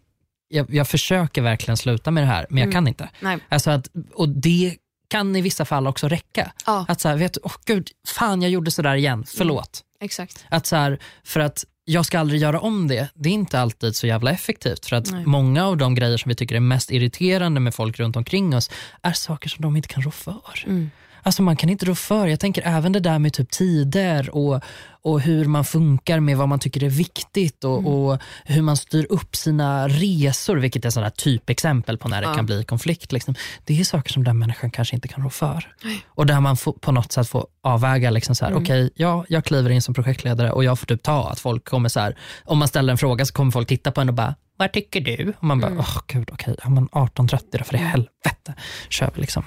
jag, 0.50 0.74
jag 0.74 0.88
försöker 0.88 1.42
verkligen 1.42 1.78
sluta 1.78 2.12
med 2.12 2.24
det 2.24 2.28
här, 2.28 2.46
men 2.50 2.58
jag 2.58 2.66
Mm. 2.66 2.74
kan 2.74 2.88
inte. 2.88 3.10
Nej. 3.20 3.38
Alltså 3.50 3.72
att, 3.72 3.90
och 4.14 4.30
det 4.30 4.76
kan 5.08 5.36
i 5.36 5.42
vissa 5.42 5.66
fall 5.66 5.88
också 5.88 6.08
räcka. 6.08 6.52
Ja, 6.66 6.86
Att 6.88 7.02
så 7.02 7.08
här, 7.10 7.16
vet 7.18 7.34
du, 7.34 7.40
åh 7.44 7.54
gud, 7.66 7.90
fan 8.08 8.42
jag 8.42 8.52
gjorde 8.52 8.72
sådär 8.72 8.96
igen, 8.96 9.24
förlåt. 9.28 9.82
exakt. 10.00 10.46
Att 10.50 10.66
så 10.66 10.76
här, 10.76 11.00
för 11.24 11.40
att 11.40 11.66
jag 11.86 12.06
ska 12.06 12.20
aldrig 12.20 12.42
göra 12.42 12.60
om 12.60 12.88
det, 12.88 13.10
det 13.14 13.30
är 13.30 13.34
inte 13.34 13.60
alltid 13.60 13.96
så 13.96 14.08
jävla 14.08 14.32
effektivt. 14.32 14.86
För 14.86 14.96
att 14.96 15.12
Nej. 15.12 15.26
många 15.26 15.66
av 15.66 15.78
de 15.78 15.96
grejer 15.96 16.18
som 16.18 16.30
vi 16.30 16.36
tycker 16.36 16.56
är 16.56 16.60
mest 16.60 16.92
irriterande 16.92 17.60
med 17.60 17.76
folk 17.76 18.00
runt 18.00 18.16
omkring 18.16 18.56
oss 18.56 18.70
är 19.02 19.12
saker 19.14 19.50
som 19.50 19.62
de 19.62 19.76
inte 19.76 19.88
kan 19.88 20.04
rå 20.04 20.12
för. 20.12 20.64
Mm. 20.66 20.92
Alltså 21.24 21.42
man 21.42 21.56
kan 21.58 21.70
inte 21.70 21.86
rå 21.86 21.96
för. 21.96 22.28
Jag 22.28 22.40
tänker 22.40 22.62
även 22.66 22.92
det 22.92 23.00
där 23.00 23.20
med 23.20 23.34
typ 23.34 23.50
tider 23.50 24.30
och, 24.36 24.62
och 25.08 25.22
hur 25.22 25.46
man 25.46 25.66
funkar 25.66 26.20
med 26.20 26.38
vad 26.38 26.50
man 26.50 26.60
tycker 26.60 26.84
är 26.84 26.90
viktigt 26.90 27.64
och, 27.64 27.78
Mm. 27.80 27.92
och 27.92 28.20
hur 28.46 28.62
man 28.62 28.78
styr 28.78 29.06
upp 29.10 29.36
sina 29.36 29.88
resor, 29.88 30.56
vilket 30.58 30.86
är 30.86 30.90
sådana 30.90 31.10
typexempel 31.10 31.98
på 31.98 32.08
när 32.08 32.22
det 32.22 32.28
Ja. 32.28 32.34
kan 32.34 32.46
bli 32.46 32.64
konflikt. 32.64 33.12
Liksom. 33.12 33.36
Det 33.66 33.80
är 33.80 33.84
saker 33.84 34.14
som 34.14 34.24
den 34.24 34.40
människan 34.40 34.72
kanske 34.72 34.96
inte 34.96 35.08
kan 35.08 35.24
rå 35.24 35.30
för. 35.30 35.74
Och 36.08 36.26
där 36.26 36.40
man 36.40 36.58
får, 36.58 36.74
på 36.74 36.92
något 36.92 37.12
sätt 37.12 37.30
får 37.30 37.48
avväga, 37.64 38.10
liksom 38.12 38.36
så 38.36 38.46
här, 38.46 38.52
Mm. 38.52 38.64
okej, 38.64 38.90
ja, 38.96 39.26
jag 39.30 39.46
kliver 39.46 39.70
in 39.70 39.82
som 39.82 39.94
projektledare 39.94 40.52
och 40.52 40.64
jag 40.64 40.80
får 40.80 40.86
typ 40.86 41.04
ta 41.04 41.30
att 41.30 41.40
folk 41.40 41.66
kommer 41.66 41.90
så 41.90 42.00
här, 42.00 42.16
om 42.46 42.58
man 42.58 42.68
ställer 42.68 42.92
en 42.92 42.98
fråga 42.98 43.26
så 43.26 43.34
kommer 43.34 43.52
folk 43.52 43.68
titta 43.68 43.92
på 43.92 44.02
en 44.02 44.10
och 44.10 44.16
bara, 44.16 44.36
vad 44.58 44.72
tycker 44.74 45.02
du? 45.02 45.34
Och 45.38 45.44
man 45.44 45.60
bara, 45.60 45.68
Mm. 45.72 45.80
åh 45.80 45.98
gud, 46.08 46.30
okej, 46.34 46.56
ja, 46.64 46.70
men 46.70 46.88
18.30 46.90 47.58
då, 47.58 47.64
för 47.64 47.76
i 47.76 47.78
helvete. 47.78 48.54
Kör 48.90 49.12
vi 49.16 49.22
liksom. 49.22 49.44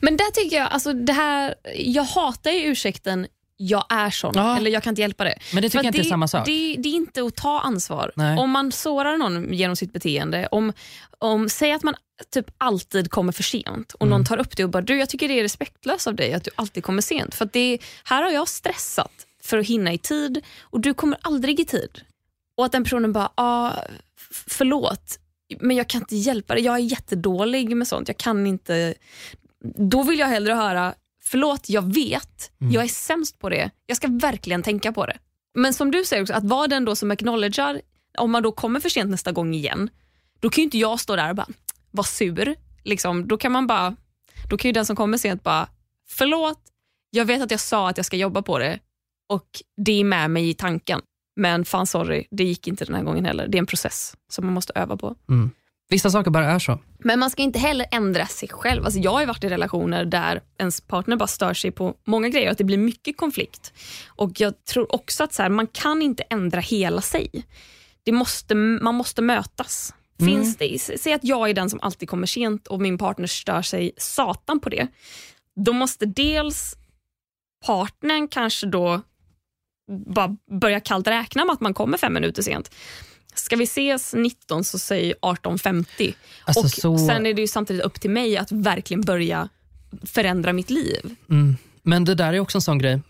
Men 0.00 0.16
där 0.16 0.30
tycker 0.32 0.56
jag, 0.56 0.68
alltså 0.72 0.92
det 0.92 1.12
här, 1.12 1.54
jag 1.78 2.04
hatar 2.04 2.50
ju 2.50 2.60
ursäkten 2.72 3.26
jag 3.66 3.84
är 3.88 4.10
sån, 4.10 4.32
Ja. 4.36 4.56
eller 4.56 4.70
jag 4.70 4.82
kan 4.82 4.90
inte 4.90 5.00
hjälpa 5.02 5.24
det. 5.24 5.38
Men 5.52 5.62
det 5.62 5.68
tycker 5.68 5.78
För 5.78 5.84
jag 5.84 5.94
inte 5.94 6.00
är 6.00 6.10
samma 6.10 6.28
sak. 6.28 6.46
Det, 6.46 6.76
det 6.78 6.88
är 6.88 6.92
inte 6.94 7.22
att 7.22 7.36
ta 7.36 7.60
ansvar. 7.60 8.12
Nej. 8.16 8.38
Om 8.38 8.50
man 8.50 8.72
sårar 8.72 9.16
någon 9.16 9.52
genom 9.54 9.76
sitt 9.76 9.92
beteende, 9.92 10.48
om, 10.50 10.72
om 11.18 11.48
säg 11.48 11.72
att 11.72 11.82
man 11.82 11.94
typ 12.34 12.46
alltid 12.58 13.10
kommer 13.10 13.32
för 13.32 13.42
sent 13.42 13.92
och 13.92 14.02
Mm. 14.02 14.10
någon 14.10 14.24
tar 14.24 14.38
upp 14.38 14.56
det 14.56 14.64
och 14.64 14.70
bara 14.70 14.82
du 14.82 14.98
jag 14.98 15.08
tycker 15.08 15.28
det 15.28 15.38
är 15.38 15.42
respektlöst 15.42 16.06
av 16.06 16.14
dig 16.14 16.34
att 16.34 16.44
du 16.44 16.50
alltid 16.54 16.84
kommer 16.84 17.02
sent. 17.02 17.34
För 17.34 17.48
det, 17.52 17.78
här 18.04 18.22
har 18.22 18.30
jag 18.30 18.48
stressat 18.48 19.12
för 19.42 19.58
att 19.58 19.66
hinna 19.66 19.92
i 19.92 19.98
tid 19.98 20.44
och 20.60 20.80
du 20.80 20.94
kommer 20.94 21.18
aldrig 21.22 21.60
i 21.60 21.64
tid. 21.64 22.00
Och 22.56 22.64
att 22.64 22.72
den 22.72 22.84
personen 22.84 23.12
bara, 23.12 23.30
ah, 23.34 23.70
förlåt 24.46 25.18
men 25.60 25.76
jag 25.76 25.88
kan 25.88 26.00
inte 26.00 26.16
hjälpa 26.16 26.54
det. 26.54 26.60
Jag 26.60 26.74
är 26.74 26.78
jättedålig 26.78 27.76
med 27.76 27.88
sånt. 27.88 28.08
Jag 28.08 28.16
kan 28.16 28.46
inte. 28.46 28.94
Då 29.76 30.02
vill 30.02 30.18
jag 30.18 30.26
hellre 30.26 30.52
höra, 30.52 30.94
förlåt 31.32 31.68
jag 31.68 31.94
vet, 31.94 32.50
Mm. 32.60 32.72
jag 32.74 32.84
är 32.84 32.88
sämst 32.88 33.38
på 33.38 33.48
det. 33.48 33.70
Jag 33.86 33.96
ska 33.96 34.08
verkligen 34.08 34.62
tänka 34.62 34.92
på 34.92 35.06
det. 35.06 35.18
Men 35.54 35.74
som 35.74 35.90
du 35.90 36.04
säger 36.04 36.22
också, 36.22 36.34
att 36.34 36.44
vara 36.44 36.68
den 36.68 36.84
då 36.84 36.96
som 36.96 37.10
acknowledgar, 37.10 37.80
om 38.18 38.30
man 38.30 38.42
då 38.42 38.52
kommer 38.52 38.80
för 38.80 38.88
sent 38.88 39.10
nästa 39.10 39.32
gång 39.32 39.54
igen, 39.54 39.90
då 40.40 40.50
kan 40.50 40.62
ju 40.62 40.64
inte 40.64 40.78
jag 40.78 41.00
stå 41.00 41.16
där 41.16 41.28
och 41.30 41.36
bara 41.36 41.46
vara 41.90 42.04
sur. 42.04 42.54
Liksom, 42.84 43.28
då 43.28 43.36
kan 43.36 43.52
man 43.52 43.66
bara, 43.66 43.96
då 44.50 44.56
kan 44.58 44.68
ju 44.68 44.72
den 44.72 44.86
som 44.86 44.96
kommer 44.96 45.18
sent 45.18 45.42
bara, 45.42 45.68
förlåt, 46.08 46.60
jag 47.10 47.24
vet 47.24 47.42
att 47.42 47.50
jag 47.50 47.60
sa 47.60 47.88
att 47.88 47.96
jag 47.96 48.06
ska 48.06 48.16
jobba 48.16 48.42
på 48.42 48.58
det 48.58 48.78
och 49.28 49.46
det 49.76 49.92
är 50.00 50.04
med 50.04 50.30
mig 50.30 50.48
i 50.50 50.54
tanken. 50.54 51.00
Men 51.36 51.64
fan 51.64 51.86
sorry, 51.86 52.26
det 52.30 52.44
gick 52.44 52.68
inte 52.68 52.84
den 52.84 52.94
här 52.94 53.02
gången 53.02 53.24
heller. 53.24 53.48
Det 53.48 53.56
är 53.56 53.60
en 53.60 53.66
process 53.66 54.16
som 54.32 54.44
man 54.46 54.54
måste 54.54 54.72
öva 54.76 54.96
på. 54.96 55.16
Mm. 55.28 55.50
Vissa 55.92 56.10
saker 56.10 56.30
bara 56.30 56.44
är 56.44 56.58
så. 56.58 56.78
Men 56.98 57.18
man 57.18 57.30
ska 57.30 57.42
inte 57.42 57.58
heller 57.58 57.86
ändra 57.90 58.26
sig 58.26 58.48
själv. 58.48 58.84
Alltså 58.84 59.00
jag 59.00 59.10
har 59.10 59.26
varit 59.26 59.44
i 59.44 59.48
relationer 59.48 60.04
där 60.04 60.42
ens 60.58 60.80
partner 60.80 61.16
bara 61.16 61.26
stör 61.26 61.54
sig 61.54 61.70
på 61.70 61.94
många 62.04 62.28
grejer 62.28 62.46
och 62.46 62.52
att 62.52 62.58
det 62.58 62.64
blir 62.64 62.78
mycket 62.78 63.16
konflikt. 63.16 63.72
Och 64.06 64.40
Jag 64.40 64.64
tror 64.64 64.94
också 64.94 65.24
att 65.24 65.34
så 65.34 65.42
här, 65.42 65.48
man 65.48 65.66
kan 65.66 66.02
inte 66.02 66.22
ändra 66.30 66.60
hela 66.60 67.00
sig. 67.00 67.28
Det 68.02 68.12
måste, 68.12 68.54
man 68.54 68.94
måste 68.94 69.22
mötas. 69.22 69.94
Finns 70.18 70.56
det, 70.56 70.78
säg 71.00 71.12
att 71.12 71.24
jag 71.24 71.50
är 71.50 71.54
den 71.54 71.70
som 71.70 71.80
alltid 71.82 72.08
kommer 72.08 72.26
sent 72.26 72.66
och 72.66 72.80
min 72.80 72.98
partner 72.98 73.26
stör 73.26 73.62
sig 73.62 73.92
satan 73.96 74.60
på 74.60 74.68
det. 74.68 74.86
Då 75.56 75.72
måste 75.72 76.06
dels 76.06 76.76
partnern 77.66 78.28
kanske 78.28 78.66
då 78.66 79.00
bara 80.06 80.36
börja 80.60 80.80
kallt 80.80 81.06
räkna 81.06 81.44
med 81.44 81.52
att 81.52 81.60
man 81.60 81.74
kommer 81.74 81.98
fem 81.98 82.12
minuter 82.12 82.42
sent. 82.42 82.70
Ska 83.34 83.56
vi 83.56 83.64
ses 83.64 84.14
19 84.14 84.64
så 84.64 84.78
säg 84.78 85.14
18.50. 85.22 86.14
Alltså 86.44 86.62
och 86.64 86.70
så- 86.70 86.98
Sen 87.06 87.26
är 87.26 87.34
det 87.34 87.40
ju 87.40 87.46
samtidigt 87.48 87.82
upp 87.82 88.00
till 88.00 88.10
mig 88.10 88.36
att 88.36 88.52
verkligen 88.52 89.00
börja 89.00 89.48
förändra 90.02 90.52
mitt 90.52 90.70
liv. 90.70 91.14
Mm. 91.30 91.56
Men 91.82 92.04
det 92.04 92.14
där 92.14 92.32
är 92.32 92.40
också 92.40 92.58
en 92.58 92.62
sån 92.62 92.78
grej. 92.78 93.00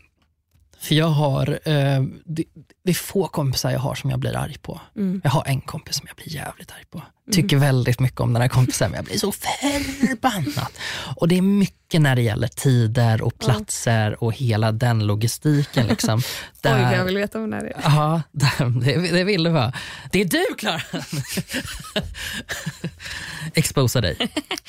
För 0.81 0.95
jag 0.95 1.07
har, 1.07 1.49
eh, 1.65 2.03
det, 2.25 2.45
det 2.85 2.91
är 2.91 2.95
få 2.95 3.29
kompisar 3.29 3.71
jag 3.71 3.79
har 3.79 3.95
som 3.95 4.11
jag 4.11 4.19
blir 4.19 4.37
arg 4.37 4.57
på. 4.63 4.81
Mm. 4.97 5.21
Jag 5.25 5.31
har 5.31 5.45
en 5.47 5.61
kompis 5.61 5.97
som 5.97 6.07
jag 6.09 6.17
blir 6.17 6.29
jävligt 6.37 6.71
arg 6.71 6.85
på. 6.91 7.03
Tycker 7.33 7.57
väldigt 7.57 8.01
mycket 8.01 8.21
om 8.21 8.33
den 8.33 8.43
här 8.43 8.49
kompisen 8.49 8.91
men 8.91 8.97
jag 8.97 9.05
blir 9.05 9.19
så 9.19 9.33
förbannad. 9.33 10.69
Och 11.17 11.29
det 11.29 11.39
är 11.39 11.43
mycket 11.43 12.01
när 12.01 12.17
det 12.17 12.23
gäller 12.23 12.49
tider 12.49 13.23
och 13.23 13.39
platser 13.39 14.23
och 14.25 14.33
hela 14.33 14.73
den 14.73 15.07
logistiken. 15.07 15.87
Liksom. 15.87 16.19
Oj, 16.19 16.23
Där- 16.63 16.97
jag 16.97 17.05
vill 17.05 17.17
veta 17.17 17.39
om 17.39 17.51
det 17.51 17.57
är. 17.57 17.73
Ja, 17.83 18.23
det, 18.33 19.11
det 19.13 19.25
vill 19.25 19.43
du 19.43 19.51
vara. 19.51 19.73
Det 20.11 20.21
är 20.21 20.25
du 20.25 20.45
Klara! 20.59 20.83
Exposa 23.55 24.01
dig. 24.01 24.17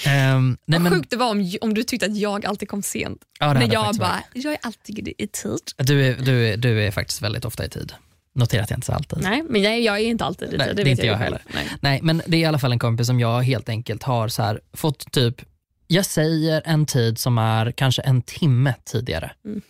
Um, 0.07 0.57
nej, 0.65 0.79
Vad 0.79 0.91
sjukt 0.91 1.09
det 1.09 1.15
var 1.17 1.29
om, 1.29 1.53
om 1.61 1.73
du 1.73 1.83
tyckte 1.83 2.05
att 2.05 2.17
jag 2.17 2.45
alltid 2.45 2.69
kom 2.69 2.81
sent. 2.83 3.19
ja, 3.39 3.53
När 3.53 3.73
jag 3.73 3.95
bara, 3.95 4.09
varit. 4.09 4.23
jag 4.45 4.53
är 4.53 4.59
alltid 4.61 5.07
i 5.17 5.27
tid. 5.27 5.59
Du 5.77 6.07
är, 6.07 6.15
du, 6.25 6.47
är, 6.49 6.57
du 6.57 6.83
är 6.83 6.91
faktiskt 6.91 7.21
väldigt 7.21 7.45
ofta 7.45 7.65
i 7.65 7.69
tid. 7.69 7.93
Notera 8.35 8.63
att 8.63 8.69
jag 8.69 8.77
inte 8.77 8.85
säger 8.85 8.97
alltid. 8.97 9.21
Nej, 9.21 9.43
men 9.49 9.61
jag, 9.61 9.81
jag 9.81 9.95
är 9.99 10.05
inte 10.05 10.25
alltid 10.25 10.49
tid. 10.49 10.59
Nej, 10.59 10.75
det 10.75 10.83
det 10.83 10.89
inte 10.89 11.05
jag 11.05 11.17
själv. 11.19 11.23
heller. 11.23 11.41
Nej. 11.53 11.67
Nej, 11.81 11.99
men 12.03 12.21
det 12.27 12.37
är 12.37 12.41
i 12.41 12.45
alla 12.45 12.59
fall 12.59 12.71
en 12.71 12.79
kompis 12.79 13.07
som 13.07 13.19
jag 13.19 13.41
helt 13.41 13.69
enkelt 13.69 14.03
har 14.03 14.27
så 14.27 14.43
här, 14.43 14.61
fått 14.73 15.11
typ, 15.11 15.41
jag 15.87 16.05
säger 16.05 16.61
en 16.65 16.85
tid 16.85 17.19
som 17.19 17.37
är 17.37 17.71
kanske 17.71 18.01
en 18.01 18.21
timme 18.21 18.73
tidigare. 18.85 19.31
Mm. 19.45 19.61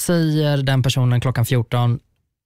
Säger 0.00 0.56
den 0.56 0.82
personen 0.82 1.20
klockan 1.20 1.46
14, 1.46 2.00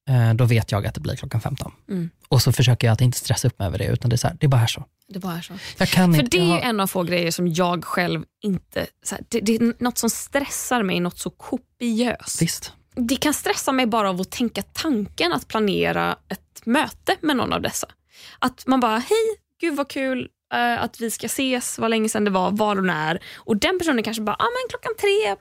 eh, 0.08 0.34
då 0.34 0.44
vet 0.44 0.72
jag 0.72 0.86
att 0.86 0.94
det 0.94 1.00
blir 1.00 1.16
klockan 1.16 1.40
15. 1.40 1.72
Mm. 1.90 2.10
Och 2.28 2.42
så 2.42 2.52
försöker 2.52 2.86
jag 2.86 2.92
att 2.92 3.00
inte 3.00 3.18
stressa 3.18 3.48
upp 3.48 3.58
mig 3.58 3.66
över 3.68 3.78
det, 3.78 3.84
utan 3.86 4.10
det 4.10 4.14
är, 4.14 4.18
så 4.18 4.28
här, 4.28 4.36
det 4.40 4.46
är 4.46 4.48
bara 4.48 4.66
så. 4.66 4.84
Det 5.08 5.18
bara 5.18 5.36
är 5.36 5.40
så. 5.40 5.52
Jag 5.78 5.88
kan 5.88 6.14
För 6.14 6.22
inte, 6.22 6.36
det 6.38 6.42
är 6.44 6.46
jag 6.48 6.54
har- 6.54 6.60
en 6.60 6.80
av 6.80 6.86
få 6.86 7.02
grejer 7.02 7.30
som 7.30 7.48
jag 7.48 7.84
själv 7.84 8.24
inte... 8.42 8.86
Så 9.02 9.14
här, 9.14 9.24
det, 9.28 9.40
det 9.40 9.54
är 9.56 9.82
något 9.84 9.98
som 9.98 10.10
stressar 10.10 10.82
mig, 10.82 11.00
något 11.00 11.18
så 11.18 11.30
kopiöst. 11.30 12.42
Visst. 12.42 12.72
Det 13.00 13.16
kan 13.16 13.34
stressa 13.34 13.72
mig 13.72 13.86
bara 13.86 14.10
av 14.10 14.20
att 14.20 14.30
tänka 14.30 14.62
tanken 14.62 15.32
att 15.32 15.48
planera 15.48 16.16
ett 16.28 16.66
möte 16.66 17.16
med 17.20 17.36
någon 17.36 17.52
av 17.52 17.62
dessa. 17.62 17.86
Att 18.38 18.66
man 18.66 18.80
bara, 18.80 18.98
hej, 18.98 19.36
gud 19.60 19.76
vad 19.76 19.88
kul 19.88 20.28
eh, 20.54 20.82
att 20.82 21.00
vi 21.00 21.10
ska 21.10 21.26
ses, 21.26 21.78
vad 21.78 21.90
länge 21.90 22.08
sedan 22.08 22.24
det 22.24 22.30
var, 22.30 22.50
var 22.50 22.76
och 22.76 22.84
när. 22.84 23.22
Och 23.36 23.56
den 23.56 23.78
personen 23.78 24.02
kanske 24.02 24.22
bara, 24.22 24.36
ah, 24.38 24.44
men 24.44 24.68
klockan 24.68 24.92
tre 25.00 25.36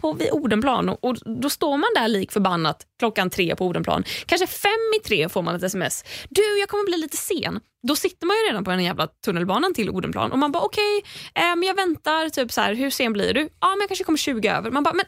på 0.00 0.12
vid 0.12 0.30
Odenplan 0.32 0.88
och, 0.88 1.04
och 1.04 1.16
då 1.42 1.50
står 1.50 1.76
man 1.76 1.88
där 1.94 2.08
lik 2.08 2.32
förbannat 2.32 2.86
klockan 2.98 3.30
tre 3.30 3.56
på 3.56 3.66
Odenplan. 3.66 4.04
Kanske 4.26 4.46
fem 4.46 4.70
i 5.00 5.08
tre 5.08 5.28
får 5.28 5.42
man 5.42 5.54
ett 5.54 5.62
sms. 5.62 6.04
Du, 6.28 6.58
jag 6.60 6.68
kommer 6.68 6.84
bli 6.84 6.96
lite 6.96 7.16
sen. 7.16 7.60
Då 7.88 7.96
sitter 7.96 8.26
man 8.26 8.36
ju 8.36 8.42
redan 8.48 8.64
på 8.64 8.70
den 8.70 8.84
jävla 8.84 9.06
tunnelbanan 9.06 9.74
till 9.74 9.90
Odenplan 9.90 10.32
och 10.32 10.38
man 10.38 10.52
bara 10.52 10.62
okej, 10.62 11.02
eh, 11.34 11.42
men 11.56 11.62
jag 11.62 11.74
väntar, 11.74 12.28
typ 12.28 12.52
så 12.52 12.60
här, 12.60 12.74
hur 12.74 12.90
sen 12.90 13.12
blir 13.12 13.34
du? 13.34 13.48
Ja, 13.60 13.68
men 13.68 13.80
jag 13.80 13.88
kanske 13.88 14.04
kommer 14.04 14.18
20 14.18 14.48
över. 14.48 14.70
Man 14.70 14.82
bara, 14.82 14.94
men 14.94 15.06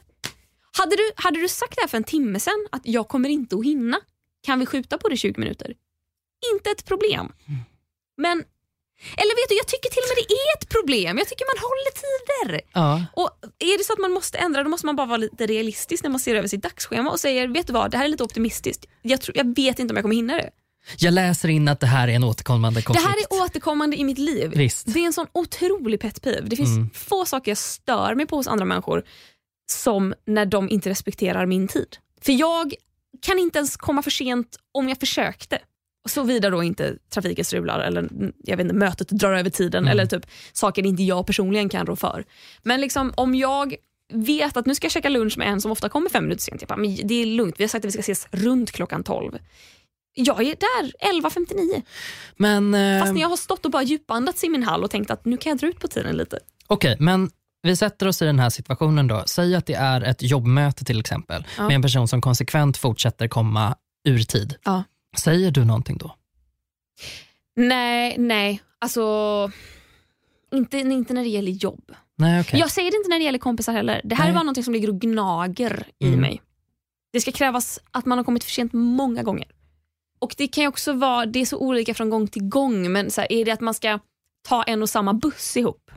hade 0.78 0.96
du, 0.96 1.10
hade 1.16 1.40
du 1.40 1.48
sagt 1.48 1.74
det 1.76 1.80
här 1.80 1.88
för 1.88 1.96
en 1.96 2.04
timme 2.04 2.40
sen 2.40 2.66
att 2.72 2.82
jag 2.84 3.08
kommer 3.08 3.28
inte 3.28 3.56
att 3.56 3.64
hinna? 3.64 4.00
Kan 4.46 4.58
vi 4.60 4.66
skjuta 4.66 4.98
på 4.98 5.08
det 5.08 5.16
20 5.16 5.40
minuter? 5.40 5.74
Inte 6.54 6.70
ett 6.70 6.84
problem. 6.84 7.32
Men, 8.16 8.38
eller 9.16 9.42
vet 9.42 9.48
du, 9.48 9.54
jag 9.56 9.66
tycker 9.68 9.88
till 9.90 10.02
och 10.02 10.08
med 10.10 10.24
det 10.28 10.34
är 10.34 10.58
ett 10.58 10.68
problem. 10.68 11.18
Jag 11.18 11.28
tycker 11.28 11.44
man 11.54 11.60
håller 11.68 11.92
tider. 12.04 12.60
Ja. 12.72 13.04
Och 13.12 13.30
Är 13.58 13.78
det 13.78 13.84
så 13.84 13.92
att 13.92 13.98
man 13.98 14.12
måste 14.12 14.38
ändra 14.38 14.62
då 14.62 14.68
måste 14.70 14.87
man 14.87 14.96
bara 14.96 15.06
vara 15.06 15.16
lite 15.16 15.46
realistisk 15.46 16.02
när 16.02 16.10
man 16.10 16.20
ser 16.20 16.34
över 16.34 16.48
sitt 16.48 16.62
dagsschema 16.62 17.10
och 17.10 17.20
säger 17.20 17.48
vet 17.48 17.66
du 17.66 17.72
vad, 17.72 17.90
det 17.90 17.96
här 17.98 18.04
är 18.04 18.08
lite 18.08 18.24
optimistiskt. 18.24 18.87
Jag, 19.02 19.20
tror, 19.20 19.37
jag 19.37 19.54
vet 19.56 19.78
inte 19.78 19.92
om 19.92 19.96
jag 19.96 20.04
kommer 20.04 20.16
hinna 20.16 20.37
det. 20.37 20.50
Jag 20.98 21.14
läser 21.14 21.48
in 21.48 21.68
att 21.68 21.80
det 21.80 21.87
här 21.87 22.08
är 22.08 22.12
en 22.12 22.24
återkommande 22.24 22.82
konflikt. 22.82 23.06
Det 23.06 23.10
här 23.10 23.18
är 23.18 23.44
återkommande 23.44 23.96
i 23.96 24.04
mitt 24.04 24.18
liv. 24.18 24.52
Visst. 24.56 24.94
Det 24.94 24.98
är 25.00 25.06
en 25.06 25.12
sån 25.12 25.26
otrolig 25.32 26.00
pet 26.00 26.22
peeve. 26.22 26.48
Det 26.48 26.56
finns 26.56 26.76
Mm. 26.76 26.90
få 26.94 27.24
saker 27.24 27.50
jag 27.50 27.58
stör 27.58 28.14
mig 28.14 28.26
på 28.26 28.37
hos 28.37 28.46
andra 28.48 28.64
människor 28.64 29.04
som 29.66 30.14
när 30.27 30.46
de 30.46 30.70
inte 30.70 30.90
respekterar 30.90 31.46
min 31.46 31.68
tid. 31.68 31.96
För 32.20 32.33
jag 32.33 32.74
kan 33.22 33.38
inte 33.38 33.59
ens 33.59 33.77
komma 33.77 34.03
för 34.03 34.11
sent 34.11 34.57
om 34.72 34.88
jag 34.88 35.00
försökte. 35.00 35.59
Såvida 36.09 36.50
då 36.50 36.62
inte 36.62 36.96
trafiken 37.11 37.44
strular 37.44 37.81
eller 37.81 38.00
mm, 38.00 38.33
jag 38.38 38.57
vet 38.57 38.64
inte, 38.64 38.74
mötet 38.74 39.09
drar 39.09 39.33
över 39.35 39.50
tiden 39.50 39.85
Mm. 39.85 39.90
eller 39.92 40.07
typ 40.07 40.27
saker 40.53 40.87
inte 40.87 41.03
jag 41.03 41.27
personligen 41.27 41.68
kan 41.68 41.87
rå 41.87 41.96
för. 41.96 42.24
Men 42.62 42.81
liksom 42.81 43.12
om 43.16 43.35
jag 43.35 43.74
vet 44.12 44.57
att 44.57 44.66
nu 44.66 44.74
ska 44.74 44.85
jag 44.85 44.92
käka 44.92 45.09
lunch 45.09 45.38
med 45.38 45.48
en 45.48 45.61
som 45.61 45.70
ofta 45.70 45.88
kommer 45.88 46.11
fem 46.11 46.24
minuter 46.24 46.42
sent. 46.42 46.62
Jag 46.62 46.68
bara, 46.68 46.77
men 46.77 46.96
det 47.05 47.14
är 47.14 47.27
lugnt, 47.27 47.55
vi 47.59 47.64
har 47.64 47.68
sagt 47.68 47.85
att 47.85 47.88
vi 47.88 47.92
ska 47.92 48.00
ses 48.00 48.29
runt 48.31 48.70
klockan 48.70 49.05
12. 49.05 49.38
Jag 50.14 50.40
är 50.40 50.44
där 50.57 50.92
11.59. 51.12 51.83
Men, 52.37 52.74
eh, 52.74 53.00
Fast 53.00 53.14
när 53.14 53.20
jag 53.20 53.29
har 53.29 53.37
stått 53.37 53.64
och 53.64 53.70
bara 53.70 53.83
djupandats 53.83 54.44
i 54.44 54.48
min 54.48 54.62
hall 54.62 54.85
och 54.85 54.90
tänkt 54.90 55.11
att 55.11 55.24
nu 55.24 55.37
kan 55.37 55.50
jag 55.50 55.59
dra 55.59 55.66
ut 55.66 55.81
på 55.81 55.88
tiden 55.88 56.16
lite. 56.16 56.38
Okej, 56.66 56.96
men 57.00 57.31
vi 57.64 57.77
sätter 57.77 58.09
oss 58.09 58.22
i 58.22 58.24
den 58.24 58.38
här 58.38 58.50
situationen 58.50 59.07
då. 59.07 59.22
Säg 59.27 59.55
att 59.55 59.66
det 59.66 59.74
är 59.74 60.00
ett 60.00 60.22
jobbmöte 60.22 60.85
till 60.85 61.00
exempel 61.00 61.46
Ja. 61.59 61.66
med 61.66 61.74
en 61.74 61.83
person 61.83 62.09
som 62.09 62.20
konsekvent 62.20 62.77
fortsätter 62.77 63.29
komma 63.29 63.77
ur 64.05 64.18
tid. 64.22 64.57
Ja. 64.64 64.83
Säger 65.18 65.50
du 65.50 65.64
någonting 65.64 65.96
då? 65.98 66.14
Nej, 67.57 68.14
nej. 68.18 68.62
Alltså, 68.79 69.50
inte, 70.53 70.79
inte 70.79 71.14
när 71.14 71.22
det 71.22 71.29
gäller 71.29 71.53
jobb. 71.53 71.92
Nej, 72.16 72.40
okej. 72.40 72.61
Jag 72.61 72.70
säger 72.70 72.90
det 72.90 72.96
inte 72.96 73.09
när 73.11 73.18
det 73.18 73.24
gäller 73.24 73.38
kompisar 73.38 73.72
heller. 73.72 74.00
Det 74.05 74.14
här 74.14 74.24
Nej. 74.24 74.31
är 74.31 74.35
bara 74.35 74.42
något 74.42 74.64
som 74.64 74.74
ligger 74.74 74.88
och 74.88 75.00
gnager 75.00 75.87
i 75.98 76.07
Mm. 76.09 76.20
mig. 76.20 76.42
Det 77.12 77.20
ska 77.20 77.33
krävas 77.33 77.81
att 77.90 78.07
man 78.07 78.18
har 78.18 78.24
kommit 78.24 78.44
för 78.44 78.50
sent 78.50 78.72
många 78.72 79.22
gånger. 79.22 79.46
Och 80.18 80.35
Det 80.38 80.48
kan 80.48 80.62
ju 80.64 80.68
också 80.68 80.92
vara, 80.92 81.27
det 81.27 81.38
är 81.40 81.46
så 81.46 81.59
olika 81.59 81.94
från 81.94 82.11
gång 82.11 82.27
till 82.29 82.42
gång, 82.48 82.92
men 82.92 83.11
så 83.11 83.20
här, 83.20 83.33
är 83.33 83.44
det 83.44 83.50
att 83.50 83.61
man 83.61 83.74
ska 83.74 83.98
ta 84.48 84.62
en 84.62 84.83
och 84.83 84.88
samma 84.90 85.14
buss 85.14 85.57
ihop, 85.57 85.90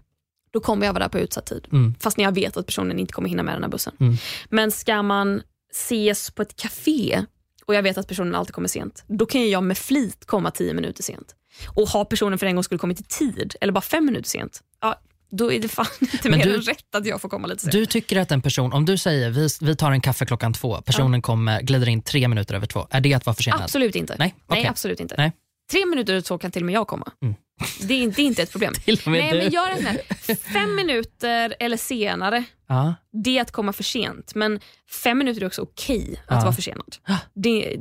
då 0.52 0.60
kommer 0.60 0.86
jag 0.86 0.94
vara 0.94 1.04
där 1.04 1.10
på 1.10 1.20
utsatt 1.20 1.46
tid. 1.46 1.68
Mm. 1.72 1.96
Fast 2.00 2.18
när 2.18 2.24
jag 2.26 2.32
vet 2.36 2.58
att 2.58 2.66
personen 2.66 3.00
inte 3.00 3.14
kommer 3.14 3.30
hinna 3.30 3.44
med 3.44 3.56
den 3.56 3.64
här 3.64 3.70
bussen. 3.70 3.94
Mm. 4.00 4.16
Men 4.50 4.72
ska 4.72 5.02
man 5.02 5.42
ses 5.72 6.32
på 6.32 6.42
ett 6.42 6.56
café 6.56 7.26
och 7.66 7.76
jag 7.76 7.84
vet 7.84 7.98
att 7.98 8.08
personen 8.08 8.36
alltid 8.36 8.56
kommer 8.56 8.68
sent, 8.68 9.04
då 9.08 9.26
kan 9.26 9.50
jag 9.50 9.64
med 9.64 9.78
flit 9.78 10.26
komma 10.26 10.52
tio 10.52 10.74
minuter 10.74 11.04
sent. 11.04 11.36
Och 11.68 11.88
har 11.90 12.06
personen 12.06 12.40
för 12.40 12.46
en 12.46 12.56
gång 12.56 12.64
skulle 12.64 12.80
kommit 12.80 13.00
i 13.00 13.04
tid, 13.04 13.56
eller 13.62 13.74
bara 13.74 13.82
fem 13.82 14.06
minuter 14.06 14.30
sent, 14.30 14.62
ja, 14.82 14.96
då 15.32 15.52
är 15.52 15.60
det 15.60 15.68
fan 15.68 15.86
inte 16.02 16.30
Men 16.30 16.40
mer 16.40 16.46
du- 16.46 16.56
än 16.56 16.62
rätt 16.62 16.96
att 16.96 17.06
jag 17.06 17.22
får 17.22 17.30
komma 17.30 17.48
lite 17.48 17.62
sent. 17.62 17.72
Du 17.72 17.86
tycker 17.86 18.20
att 18.20 18.32
en 18.32 18.42
person, 18.42 18.74
om 18.74 18.86
du 18.86 18.98
säger 18.98 19.30
vi, 19.30 19.48
vi 19.62 19.76
tar 19.76 19.92
en 19.92 20.02
kaffe 20.02 20.26
klockan 20.26 20.54
två, 20.54 20.82
personen 20.82 21.22
kommer, 21.22 21.62
glider 21.62 21.90
in 21.90 22.02
tre 22.02 22.28
minuter 22.28 22.56
över 22.56 22.68
två, 22.68 22.88
är 22.90 23.02
det 23.02 23.14
att 23.14 23.26
vara 23.26 23.34
försenad? 23.36 23.62
Absolut 23.62 23.96
inte. 23.96 24.16
Nej, 24.20 24.36
Nej, 24.48 24.60
okej. 24.60 24.68
absolut 24.70 25.00
inte. 25.00 25.16
Nej. 25.18 25.32
Tre 25.72 25.86
minuter 25.86 26.14
över 26.14 26.22
två 26.22 26.38
kan 26.38 26.52
till 26.52 26.62
och 26.62 26.66
med 26.66 26.76
jag 26.76 26.88
komma. 26.88 27.12
Mm. 27.22 27.36
Det, 27.82 27.94
är, 28.04 28.08
det 28.12 28.22
är 28.22 28.26
inte 28.26 28.44
ett 28.44 28.52
problem. 28.52 28.74
Till 28.86 29.00
och 29.06 29.12
med 29.12 29.20
Nej, 29.22 29.32
du. 29.32 29.38
men 29.38 29.52
jag 29.52 29.70
räknar 29.70 30.36
fem 30.36 30.76
minuter 30.76 31.56
eller 31.60 31.78
senare, 31.78 32.44
Ja. 32.68 32.96
det 33.24 33.38
är 33.38 33.42
att 33.42 33.52
komma 33.52 33.74
för 33.74 33.84
sent. 33.84 34.36
Men 34.36 34.60
fem 35.04 35.18
minuter 35.18 35.42
är 35.42 35.46
också 35.48 35.62
okej 35.62 36.22
att 36.28 36.36
Ja. 36.36 36.42
vara 36.42 36.54
försenad. 36.54 36.96
Det, 37.34 37.78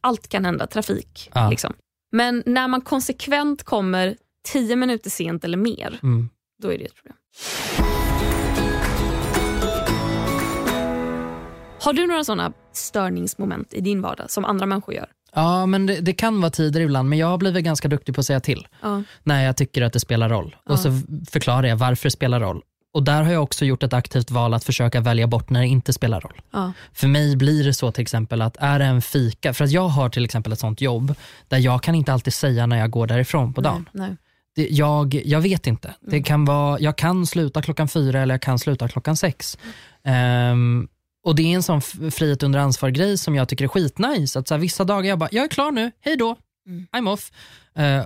allt 0.00 0.28
kan 0.28 0.44
hända, 0.44 0.66
trafik. 0.66 1.30
Ja. 1.34 1.50
Liksom. 1.50 1.74
Men 2.12 2.42
när 2.46 2.68
man 2.68 2.80
konsekvent 2.80 3.62
kommer 3.62 4.16
tio 4.52 4.76
minuter 4.76 5.10
sent 5.10 5.44
eller 5.44 5.58
mer, 5.58 5.98
Mm. 6.02 6.28
då 6.62 6.72
är 6.72 6.78
det 6.78 6.84
ett 6.84 6.94
problem. 6.94 7.16
Har 11.80 11.92
du 11.92 12.06
några 12.06 12.24
sådana 12.24 12.52
störningsmoment 12.72 13.74
i 13.74 13.80
din 13.80 14.02
vardag 14.02 14.30
som 14.30 14.44
andra 14.44 14.66
människor 14.66 14.94
gör? 14.94 15.08
Ja, 15.36 15.66
men 15.66 15.86
det, 15.86 16.00
det 16.00 16.12
kan 16.12 16.40
vara 16.40 16.50
tider 16.50 16.80
ibland, 16.80 17.08
men 17.08 17.18
jag 17.18 17.26
har 17.26 17.38
blivit 17.38 17.64
ganska 17.64 17.88
duktig 17.88 18.14
på 18.14 18.20
att 18.20 18.26
säga 18.26 18.40
till 18.40 18.66
Ja. 18.82 19.02
när 19.22 19.44
jag 19.44 19.56
tycker 19.56 19.82
att 19.82 19.92
det 19.92 20.00
spelar 20.00 20.28
roll. 20.28 20.56
Ja. 20.66 20.72
Och 20.72 20.78
så 20.78 21.00
förklarar 21.30 21.68
jag 21.68 21.76
varför 21.76 22.06
det 22.06 22.10
spelar 22.10 22.40
roll. 22.40 22.62
Och 22.94 23.02
där 23.02 23.22
har 23.22 23.32
jag 23.32 23.42
också 23.42 23.64
gjort 23.64 23.82
ett 23.82 23.92
aktivt 23.92 24.30
val 24.30 24.54
att 24.54 24.64
försöka 24.64 25.00
välja 25.00 25.26
bort 25.26 25.50
när 25.50 25.60
det 25.60 25.66
inte 25.66 25.92
spelar 25.92 26.20
roll. 26.20 26.40
Ja. 26.52 26.72
För 26.92 27.08
mig 27.08 27.36
blir 27.36 27.64
det 27.64 27.74
så 27.74 27.92
till 27.92 28.02
exempel 28.02 28.42
att 28.42 28.56
är 28.60 28.78
det 28.78 28.84
en 28.84 29.02
fika, 29.02 29.54
för 29.54 29.64
att 29.64 29.70
jag 29.70 29.88
har 29.88 30.08
till 30.08 30.24
exempel 30.24 30.52
ett 30.52 30.58
sånt 30.58 30.80
jobb 30.80 31.14
där 31.48 31.58
jag 31.58 31.82
kan 31.82 31.94
inte 31.94 32.12
alltid 32.12 32.34
säga 32.34 32.66
när 32.66 32.78
jag 32.78 32.90
går 32.90 33.06
därifrån 33.06 33.52
på 33.52 33.60
dagen. 33.60 33.88
Nej, 33.92 34.08
nej. 34.08 34.16
Det, 34.56 34.68
jag, 34.70 35.14
jag 35.14 35.40
vet 35.40 35.66
inte. 35.66 35.88
Mm. 35.88 35.98
Det 36.10 36.22
kan 36.22 36.44
vara, 36.44 36.80
jag 36.80 36.96
kan 36.96 37.26
sluta 37.26 37.62
klockan 37.62 37.88
fyra 37.88 38.20
eller 38.20 38.34
jag 38.34 38.42
kan 38.42 38.58
sluta 38.58 38.88
klockan 38.88 39.16
sex. 39.16 39.58
Ehm, 40.04 40.88
och 41.26 41.34
Det 41.34 41.42
är 41.42 41.54
en 41.54 41.62
sån 41.62 41.80
frihet 42.10 42.42
under 42.42 42.58
ansvar-grej 42.58 43.18
som 43.18 43.34
jag 43.34 43.48
tycker 43.48 43.64
är 43.64 43.68
skitnice. 43.68 44.38
Att 44.38 44.48
så 44.48 44.54
här, 44.54 44.60
vissa 44.60 44.84
dagar 44.84 45.08
jag 45.08 45.18
bara, 45.18 45.28
jag 45.32 45.44
är 45.44 45.48
klar 45.48 45.72
nu, 45.72 45.90
hej 46.00 46.16
då, 46.16 46.36
Mm. 46.66 46.86
I'm 46.92 47.12
off. 47.12 47.32
Eh, 47.76 48.04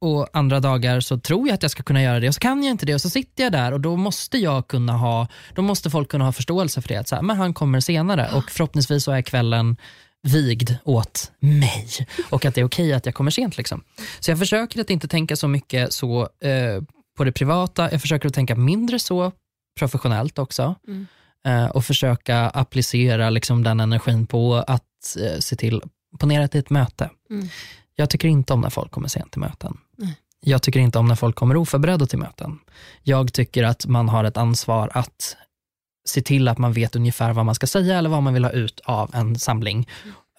och 0.00 0.28
andra 0.32 0.60
dagar 0.60 1.00
så 1.00 1.18
tror 1.18 1.48
jag 1.48 1.54
att 1.54 1.62
jag 1.62 1.70
ska 1.70 1.82
kunna 1.82 2.02
göra 2.02 2.20
det 2.20 2.28
och 2.28 2.34
så 2.34 2.40
kan 2.40 2.62
jag 2.62 2.70
inte 2.70 2.86
det 2.86 2.94
och 2.94 3.00
så 3.00 3.10
sitter 3.10 3.44
jag 3.44 3.52
där 3.52 3.72
och 3.72 3.80
då 3.80 3.96
måste 3.96 4.38
jag 4.38 4.68
kunna 4.68 4.92
ha, 4.92 5.28
då 5.54 5.62
måste 5.62 5.90
folk 5.90 6.08
kunna 6.08 6.24
ha 6.24 6.32
förståelse 6.32 6.82
för 6.82 6.88
det. 6.88 6.96
Att 6.96 7.08
så 7.08 7.14
här, 7.14 7.22
men 7.22 7.36
han 7.36 7.54
kommer 7.54 7.80
senare 7.80 8.30
och 8.34 8.50
förhoppningsvis 8.50 9.04
så 9.04 9.12
är 9.12 9.22
kvällen 9.22 9.76
vigd 10.22 10.70
åt 10.84 11.32
mig 11.40 11.88
och 12.30 12.44
att 12.44 12.54
det 12.54 12.60
är 12.60 12.64
okej 12.64 12.92
att 12.92 13.06
jag 13.06 13.14
kommer 13.14 13.30
sent. 13.30 13.56
Liksom. 13.56 13.84
Så 14.20 14.30
jag 14.30 14.38
försöker 14.38 14.80
att 14.80 14.90
inte 14.90 15.08
tänka 15.08 15.36
så 15.36 15.48
mycket 15.48 15.92
så 15.92 16.20
eh, 16.22 16.82
på 17.16 17.24
det 17.24 17.32
privata, 17.32 17.92
jag 17.92 18.00
försöker 18.00 18.28
att 18.28 18.34
tänka 18.34 18.54
mindre 18.56 18.98
så 18.98 19.32
professionellt 19.78 20.38
också. 20.38 20.74
Mm. 20.88 21.06
Eh, 21.46 21.66
och 21.66 21.84
försöka 21.84 22.38
applicera 22.38 23.30
liksom, 23.30 23.62
den 23.62 23.80
energin 23.80 24.26
på 24.26 24.54
att 24.54 25.16
eh, 25.20 25.38
se 25.38 25.56
till, 25.56 25.82
ponera 26.18 26.42
är 26.42 26.56
ett 26.56 26.70
möte. 26.70 27.10
Mm. 27.30 27.48
Jag 27.94 28.10
tycker 28.10 28.28
inte 28.28 28.52
om 28.52 28.60
när 28.60 28.70
folk 28.70 28.90
kommer 28.90 29.08
sent 29.08 29.30
till 29.30 29.40
möten. 29.40 29.76
Nej. 29.98 30.16
Jag 30.40 30.62
tycker 30.62 30.80
inte 30.80 30.98
om 30.98 31.06
när 31.06 31.14
folk 31.14 31.36
kommer 31.36 31.56
oförberedda 31.56 32.06
till 32.06 32.18
möten. 32.18 32.58
Jag 33.02 33.32
tycker 33.32 33.64
att 33.64 33.86
man 33.86 34.08
har 34.08 34.24
ett 34.24 34.36
ansvar 34.36 34.90
att 34.94 35.36
se 36.08 36.22
till 36.22 36.48
att 36.48 36.58
man 36.58 36.72
vet 36.72 36.96
ungefär 36.96 37.32
vad 37.32 37.46
man 37.46 37.54
ska 37.54 37.66
säga 37.66 37.98
eller 37.98 38.10
vad 38.10 38.22
man 38.22 38.34
vill 38.34 38.44
ha 38.44 38.50
ut 38.50 38.80
av 38.84 39.10
en 39.14 39.38
samling. 39.38 39.88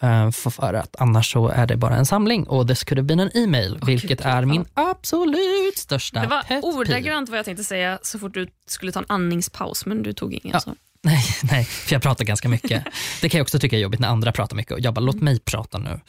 Eh, 0.01 0.31
för, 0.31 0.73
att 0.73 0.95
annars 0.99 1.31
så 1.31 1.47
är 1.47 1.67
det 1.67 1.77
bara 1.77 1.95
en 1.95 2.05
samling 2.05 2.43
och 2.47 2.65
det 2.65 2.75
skulle 2.75 3.03
bli 3.03 3.13
en 3.13 3.37
e-mail, 3.37 3.79
vilket 3.85 4.09
gud, 4.09 4.21
är 4.23 4.45
min 4.45 4.65
absolut 4.73 5.77
största 5.77 6.21
Det 6.21 6.27
var 6.27 6.65
ordagrant 6.65 7.29
vad 7.29 7.37
jag 7.37 7.45
tänkte 7.45 7.63
säga 7.63 7.99
så 8.01 8.19
fort 8.19 8.33
du 8.33 8.47
skulle 8.67 8.91
ta 8.91 8.99
en 8.99 9.05
andningspaus, 9.09 9.85
men 9.85 10.03
du 10.03 10.13
tog 10.13 10.33
ingen. 10.33 10.53
Ja. 10.53 10.59
Så. 10.59 10.75
Nej, 11.11 11.23
nej, 11.43 11.63
för 11.65 11.95
jag 11.95 12.01
pratar 12.01 12.25
ganska 12.25 12.49
mycket. 12.49 12.83
Det 13.21 13.29
kan 13.29 13.37
jag 13.37 13.43
också 13.45 13.59
tycka 13.59 13.75
är 13.75 13.79
jobbigt 13.79 13.99
när 13.99 14.07
andra 14.07 14.31
pratar 14.31 14.55
mycket. 14.55 14.71
Och 14.73 14.79
jag 14.79 14.93
bara, 14.93 15.01
låt 15.01 15.21
mig 15.21 15.39
prata 15.39 15.77
nu. 15.77 15.99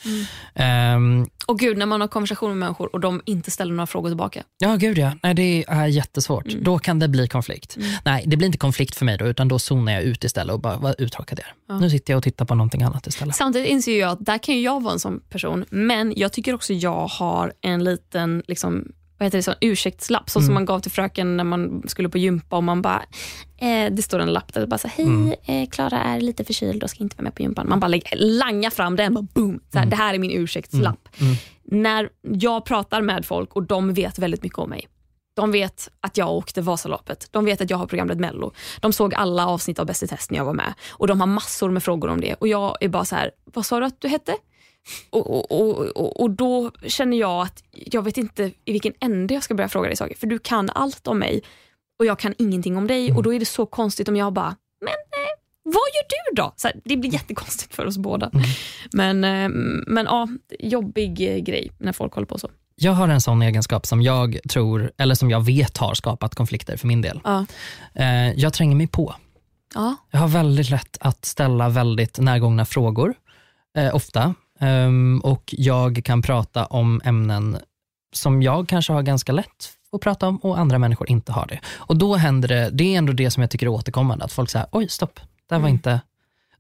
Ehm, 0.54 1.26
Och 1.46 1.58
gud, 1.58 1.78
när 1.78 1.86
man 1.86 2.00
har 2.00 2.08
konversation 2.08 2.50
med 2.50 2.58
människor 2.58 2.92
och 2.92 3.00
de 3.00 3.22
inte 3.26 3.50
ställer 3.50 3.74
några 3.74 3.86
frågor 3.86 4.08
tillbaka. 4.08 4.42
ja, 4.58 4.76
gud 4.76 4.98
ja. 4.98 5.12
Nej, 5.22 5.34
det 5.34 5.64
är 5.68 5.86
jättesvårt. 5.86 6.46
Mm. 6.52 6.64
Då 6.64 6.78
kan 6.78 6.98
det 6.98 7.08
bli 7.08 7.28
konflikt. 7.28 7.76
Nej, 8.04 8.24
det 8.26 8.36
blir 8.36 8.46
inte 8.46 8.58
konflikt 8.58 8.96
för 8.96 9.04
mig 9.04 9.18
då, 9.18 9.26
utan 9.26 9.48
då 9.48 9.58
zonar 9.58 9.92
jag 9.92 10.02
ut 10.02 10.24
istället 10.24 10.54
och 10.54 10.60
bara, 10.60 10.76
vad 10.76 10.94
uttråkad 11.00 11.38
jag 11.38 11.46
är. 11.46 11.54
Ja. 11.74 11.80
Nu 11.80 11.90
sitter 11.90 12.12
jag 12.12 12.18
och 12.18 12.24
tittar 12.24 12.44
på 12.44 12.54
någonting 12.54 12.82
annat 12.82 13.06
istället. 13.06 13.36
Samtidigt 13.36 13.68
inser 13.68 14.00
jag 14.00 14.10
att 14.10 14.24
där 14.26 14.38
kan 14.38 14.54
ju 14.54 14.60
jag 14.60 14.82
vara 14.82 14.92
en 14.92 15.00
sån 15.00 15.20
person, 15.30 15.64
men 15.70 16.12
jag 16.16 16.32
tycker 16.32 16.54
också 16.54 16.72
jag 16.72 17.06
har 17.06 17.52
en 17.60 17.84
liten 17.84 18.42
liksom, 18.48 18.92
vad 19.18 19.26
heter 19.26 19.38
det, 19.38 19.42
sån 19.42 19.54
ursäktslapp, 19.60 20.30
så 20.30 20.38
Mm. 20.38 20.46
som 20.46 20.54
man 20.54 20.64
gav 20.64 20.80
till 20.80 20.90
fröken 20.90 21.36
när 21.36 21.44
man 21.44 21.82
skulle 21.86 22.08
på 22.08 22.18
gympa 22.18 22.56
och 22.56 22.64
man 22.64 22.82
bara, 22.82 23.02
eh, 23.58 23.92
det 23.92 24.02
står 24.02 24.18
en 24.18 24.32
lapp 24.32 24.54
där 24.54 24.60
det 24.60 24.66
bara 24.66 24.78
så 24.78 24.88
här, 24.88 25.04
Mm. 25.04 25.32
hej, 25.42 25.62
eh, 25.62 25.68
Klara 25.68 25.98
är 26.02 26.20
lite 26.20 26.44
förkyld 26.44 26.82
och 26.82 26.90
ska 26.90 27.02
inte 27.04 27.16
vara 27.16 27.22
med 27.24 27.34
på 27.34 27.42
gympan. 27.42 27.68
Man 27.68 27.80
bara 27.80 27.88
lägger, 27.88 28.16
langar 28.16 28.70
fram 28.70 28.96
den, 28.96 29.14
bara 29.14 29.26
boom, 29.34 29.60
så 29.72 29.78
här, 29.78 29.86
det 29.86 29.96
här 29.96 30.14
är 30.14 30.18
min 30.18 30.30
ursäktslapp. 30.30 31.08
Mm. 31.20 31.34
När 31.64 32.08
jag 32.22 32.64
pratar 32.64 33.02
med 33.02 33.24
folk 33.26 33.52
och 33.56 33.62
de 33.62 33.94
vet 33.94 34.18
väldigt 34.18 34.42
mycket 34.42 34.58
om 34.58 34.70
mig. 34.70 34.88
De 35.36 35.52
vet 35.52 35.88
att 36.00 36.16
jag 36.16 36.30
åkte 36.30 36.60
Vasaloppet. 36.62 37.28
De 37.30 37.44
vet 37.44 37.60
att 37.60 37.70
jag 37.70 37.76
har 37.76 37.86
programmet 37.86 38.18
Mello. 38.18 38.52
De 38.80 38.92
såg 38.92 39.14
alla 39.14 39.46
avsnitt 39.46 39.78
av 39.78 39.86
Bäst 39.86 40.02
i 40.02 40.06
test 40.06 40.30
när 40.30 40.38
jag 40.38 40.44
var 40.44 40.52
med. 40.54 40.74
Och 40.90 41.06
De 41.06 41.20
har 41.20 41.26
massor 41.26 41.70
med 41.70 41.82
frågor 41.82 42.08
om 42.08 42.20
det. 42.20 42.34
Och 42.34 42.48
Jag 42.48 42.76
är 42.80 42.88
bara 42.88 43.04
så 43.04 43.16
här, 43.16 43.30
vad 43.54 43.66
sa 43.66 43.80
du 43.80 43.86
att 43.86 44.00
du 44.00 44.08
hette? 44.08 44.34
Och, 45.10 45.52
och, 45.52 45.80
och, 45.96 46.20
och, 46.20 46.30
Då 46.30 46.70
känner 46.86 47.16
jag 47.16 47.42
att 47.42 47.64
jag 47.72 48.02
vet 48.02 48.18
inte 48.18 48.52
i 48.64 48.72
vilken 48.72 48.92
ände 49.00 49.34
jag 49.34 49.42
ska 49.42 49.54
börja 49.54 49.68
fråga 49.68 49.88
dig 49.88 49.96
saker. 49.96 50.16
För 50.16 50.26
du 50.26 50.38
kan 50.38 50.70
allt 50.70 51.06
om 51.06 51.18
mig 51.18 51.42
och 51.98 52.06
jag 52.06 52.18
kan 52.18 52.34
ingenting 52.38 52.76
om 52.76 52.86
dig. 52.86 53.12
Och 53.12 53.22
Då 53.22 53.34
är 53.34 53.38
det 53.38 53.46
så 53.46 53.66
konstigt 53.66 54.08
om 54.08 54.16
jag 54.16 54.32
bara, 54.32 54.56
men 54.80 54.88
eh, 54.88 55.36
vad 55.62 55.74
gör 55.74 56.08
du 56.08 56.42
då? 56.42 56.52
Så 56.56 56.68
här, 56.68 56.80
det 56.84 56.96
blir 56.96 57.12
jättekonstigt 57.12 57.74
för 57.74 57.86
oss 57.86 57.98
båda. 57.98 58.30
Men, 58.92 59.24
eh, 59.24 59.48
men 59.86 60.04
ja, 60.04 60.28
jobbig 60.58 61.34
eh, 61.34 61.38
grej 61.38 61.72
när 61.78 61.92
folk 61.92 62.14
håller 62.14 62.26
på 62.26 62.38
så. 62.38 62.50
Jag 62.78 62.92
har 62.92 63.08
en 63.08 63.20
sån 63.20 63.42
egenskap 63.42 63.86
som 63.86 64.02
jag 64.02 64.38
tror, 64.50 64.92
eller 64.98 65.14
som 65.14 65.30
jag 65.30 65.44
vet 65.44 65.76
har 65.76 65.94
skapat 65.94 66.34
konflikter 66.34 66.76
för 66.76 66.86
min 66.86 67.02
del. 67.02 67.20
Ja. 67.24 67.46
Eh, 67.94 68.32
jag 68.32 68.52
tränger 68.52 68.76
mig 68.76 68.86
på. 68.86 69.14
Ja. 69.74 69.96
Jag 70.10 70.18
har 70.18 70.28
väldigt 70.28 70.70
lätt 70.70 70.96
att 71.00 71.24
ställa 71.24 71.68
väldigt 71.68 72.18
närgångna 72.18 72.64
frågor, 72.64 73.14
eh, 73.76 73.94
ofta. 73.94 74.34
Ehm, 74.58 75.20
och 75.24 75.54
jag 75.58 76.04
kan 76.04 76.22
prata 76.22 76.64
om 76.66 77.00
ämnen 77.04 77.58
som 78.12 78.42
jag 78.42 78.68
kanske 78.68 78.92
har 78.92 79.02
ganska 79.02 79.32
lätt 79.32 79.72
att 79.92 80.00
prata 80.00 80.28
om 80.28 80.36
och 80.36 80.58
andra 80.58 80.78
människor 80.78 81.10
inte 81.10 81.32
har 81.32 81.46
det. 81.46 81.60
Och 81.76 81.96
då 81.96 82.14
händer 82.16 82.48
det, 82.48 82.70
det 82.72 82.94
är 82.94 82.98
ändå 82.98 83.12
det 83.12 83.30
som 83.30 83.40
jag 83.40 83.50
tycker 83.50 83.66
är 83.66 83.70
återkommande, 83.70 84.24
att 84.24 84.32
folk 84.32 84.50
säger 84.50 84.66
oj 84.72 84.88
stopp, 84.88 85.20
det 85.48 85.54
var 85.54 85.58
Mm. 85.58 85.72
inte 85.72 86.00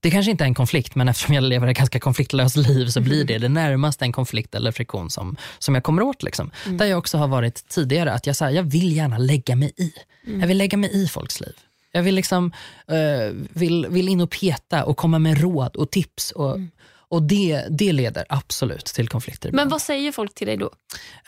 det 0.00 0.10
kanske 0.10 0.30
inte 0.30 0.44
är 0.44 0.46
en 0.46 0.54
konflikt, 0.54 0.94
men 0.94 1.08
eftersom 1.08 1.34
jag 1.34 1.44
lever 1.44 1.68
ett 1.68 1.76
ganska 1.76 2.00
konfliktlöst 2.00 2.56
liv 2.68 2.86
så 2.86 3.00
blir 3.00 3.24
det 3.24 3.38
det 3.38 3.48
närmaste 3.48 4.04
en 4.04 4.12
konflikt 4.12 4.54
eller 4.54 4.72
friktion 4.72 5.10
som, 5.10 5.36
som 5.58 5.74
jag 5.74 5.84
kommer 5.84 6.02
åt. 6.02 6.22
Liksom. 6.22 6.50
Mm. 6.64 6.78
Där 6.78 6.86
jag 6.86 6.98
också 6.98 7.18
har 7.18 7.28
varit 7.28 7.68
tidigare, 7.68 8.12
att 8.12 8.26
jag, 8.26 8.36
så 8.36 8.44
här, 8.44 8.52
jag 8.52 8.62
vill 8.62 8.96
gärna 8.96 9.18
lägga 9.18 9.56
mig 9.56 9.72
i. 9.76 9.92
Mm. 10.26 10.40
Jag 10.40 10.48
vill 10.48 10.58
lägga 10.58 10.78
mig 10.78 10.90
i 11.04 11.08
folks 11.08 11.40
liv. 11.40 11.54
Jag 11.92 12.02
vill, 12.02 12.14
liksom, 12.14 12.52
eh, 12.88 13.34
vill, 13.52 13.86
vill 13.90 14.08
in 14.08 14.20
och 14.20 14.30
peta 14.30 14.84
och 14.84 14.96
komma 14.96 15.18
med 15.18 15.40
råd 15.40 15.76
och 15.76 15.90
tips. 15.90 16.30
Och, 16.30 16.60
och 17.10 17.22
det, 17.22 17.64
det 17.70 17.92
leder 17.92 18.24
absolut 18.28 18.84
till 18.84 19.08
konflikter. 19.08 19.48
Mm. 19.48 19.56
Men 19.56 19.68
vad 19.68 19.82
säger 19.82 20.12
folk 20.12 20.34
till 20.34 20.46
dig 20.46 20.56
då? 20.56 20.70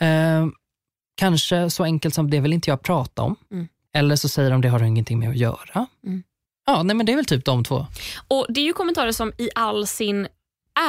Eh, 0.05 0.47
kanske 1.15 1.69
så 1.69 1.83
enkelt 1.83 2.15
som 2.15 2.29
det 2.29 2.39
vill 2.39 2.53
inte 2.53 2.69
jag 2.69 2.81
prata 2.81 3.21
om. 3.21 3.35
Mm. 3.51 3.67
Eller 3.93 4.15
så 4.15 4.29
säger 4.29 4.51
de 4.51 4.61
det 4.61 4.69
har 4.69 4.83
ingenting 4.83 5.19
med 5.19 5.29
att 5.29 5.37
göra. 5.37 5.87
Mm. 6.05 6.23
Ja, 6.65 6.83
nej, 6.83 6.95
men 6.95 7.05
det 7.05 7.11
är 7.11 7.15
väl 7.15 7.25
typ 7.25 7.45
de 7.45 7.63
två. 7.63 7.87
Och 8.27 8.45
Det 8.49 8.59
är 8.59 8.65
ju 8.65 8.73
kommentarer 8.73 9.11
som 9.11 9.33
i 9.37 9.49
all 9.55 9.87
sin 9.87 10.27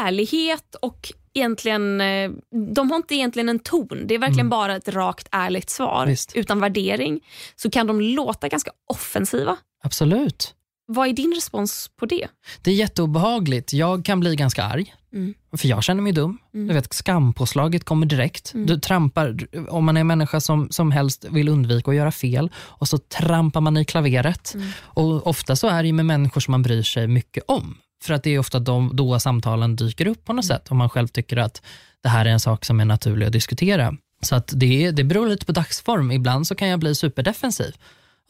ärlighet 0.04 0.74
och 0.82 1.12
egentligen, 1.34 2.00
eh, 2.00 2.30
de 2.74 2.90
har 2.90 2.96
inte 2.96 3.14
egentligen 3.14 3.48
en 3.48 3.58
ton. 3.58 4.06
Det 4.06 4.14
är 4.14 4.18
verkligen 4.18 4.48
bara 4.48 4.76
ett 4.76 4.88
rakt 4.88 5.28
ärligt 5.30 5.70
svar 5.70 6.06
Visst. 6.06 6.36
utan 6.36 6.60
värdering. 6.60 7.20
Så 7.56 7.70
kan 7.70 7.86
de 7.86 8.00
låta 8.00 8.48
ganska 8.48 8.70
offensiva. 8.86 9.56
Absolut. 9.82 10.54
Vad 10.92 11.08
är 11.08 11.12
din 11.12 11.32
respons 11.34 11.90
på 11.96 12.06
det? 12.06 12.26
Det 12.62 12.70
är 12.70 12.74
jätteobehagligt. 12.74 13.72
Jag 13.72 14.04
kan 14.04 14.20
bli 14.20 14.36
ganska 14.36 14.64
arg. 14.64 14.94
Mm. 15.12 15.34
För 15.56 15.68
jag 15.68 15.84
känner 15.84 16.02
mig 16.02 16.12
dum. 16.12 16.38
Du 16.52 16.72
vet, 16.72 16.92
skampåslaget 16.94 17.84
kommer 17.84 18.06
direkt. 18.06 18.54
Mm. 18.54 18.66
Du 18.66 18.80
trampar, 18.80 19.46
om 19.68 19.84
man 19.84 19.96
är 19.96 20.00
en 20.00 20.06
människa 20.06 20.40
som, 20.40 20.70
som 20.70 20.90
helst 20.90 21.26
vill 21.30 21.48
undvika 21.48 21.90
att 21.90 21.96
göra 21.96 22.12
fel 22.12 22.50
och 22.56 22.88
så 22.88 22.98
trampar 22.98 23.60
man 23.60 23.76
i 23.76 23.84
klaveret. 23.84 24.54
Mm. 24.54 24.66
Och 24.82 25.26
Ofta 25.26 25.56
så 25.56 25.68
är 25.68 25.82
det 25.82 25.92
med 25.92 26.06
människor 26.06 26.40
som 26.40 26.52
man 26.52 26.62
bryr 26.62 26.82
sig 26.82 27.06
mycket 27.08 27.44
om. 27.48 27.76
För 28.02 28.14
att 28.14 28.22
det 28.22 28.30
är 28.30 28.38
ofta 28.38 28.58
de, 28.58 28.90
då 28.92 29.20
samtalen 29.20 29.76
dyker 29.76 30.06
upp 30.06 30.24
på 30.24 30.32
något 30.32 30.44
Mm. 30.44 30.56
sätt. 30.58 30.70
Om 30.70 30.76
man 30.76 30.88
själv 30.90 31.08
tycker 31.08 31.36
att 31.36 31.62
det 32.02 32.08
här 32.08 32.24
är 32.26 32.30
en 32.30 32.40
sak 32.40 32.64
som 32.64 32.80
är 32.80 32.84
naturlig 32.84 33.26
att 33.26 33.32
diskutera. 33.32 33.94
Så 34.22 34.34
att 34.34 34.52
det, 34.56 34.90
det 34.90 35.04
beror 35.04 35.28
lite 35.28 35.46
på 35.46 35.52
dagsform. 35.52 36.10
Ibland 36.12 36.46
så 36.46 36.54
kan 36.54 36.68
jag 36.68 36.80
bli 36.80 36.94
superdefensiv. 36.94 37.74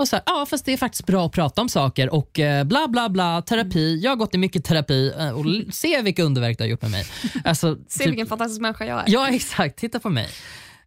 Och 0.01 0.09
så 0.09 0.17
här, 0.17 0.23
ja 0.27 0.47
fast 0.47 0.65
det 0.65 0.73
är 0.73 0.77
faktiskt 0.77 1.07
bra 1.07 1.27
att 1.27 1.33
prata 1.33 1.61
om 1.61 1.69
saker 1.69 2.15
och 2.15 2.39
eh, 2.39 2.65
bla 2.65 2.89
bla 2.89 3.09
bla, 3.09 3.43
terapi. 3.43 4.01
Jag 4.03 4.11
har 4.11 4.17
gått 4.17 4.35
i 4.35 4.39
mycket 4.39 4.65
terapi 4.65 5.13
eh, 5.19 5.31
och 5.31 5.75
se 5.75 6.03
vilka 6.03 6.23
underverk 6.23 6.59
det 6.59 6.65
har 6.65 6.69
gjort 6.69 6.83
med 6.83 6.91
mig. 6.91 7.05
Alltså, 7.45 7.77
Se 7.89 7.99
typ- 7.99 8.09
vilken 8.09 8.27
fantastisk 8.27 8.61
människa 8.61 8.85
jag 8.85 8.99
är. 8.99 9.05
Ja 9.07 9.29
exakt, 9.29 9.79
titta 9.79 10.01
på 10.01 10.09
mig. 10.11 10.29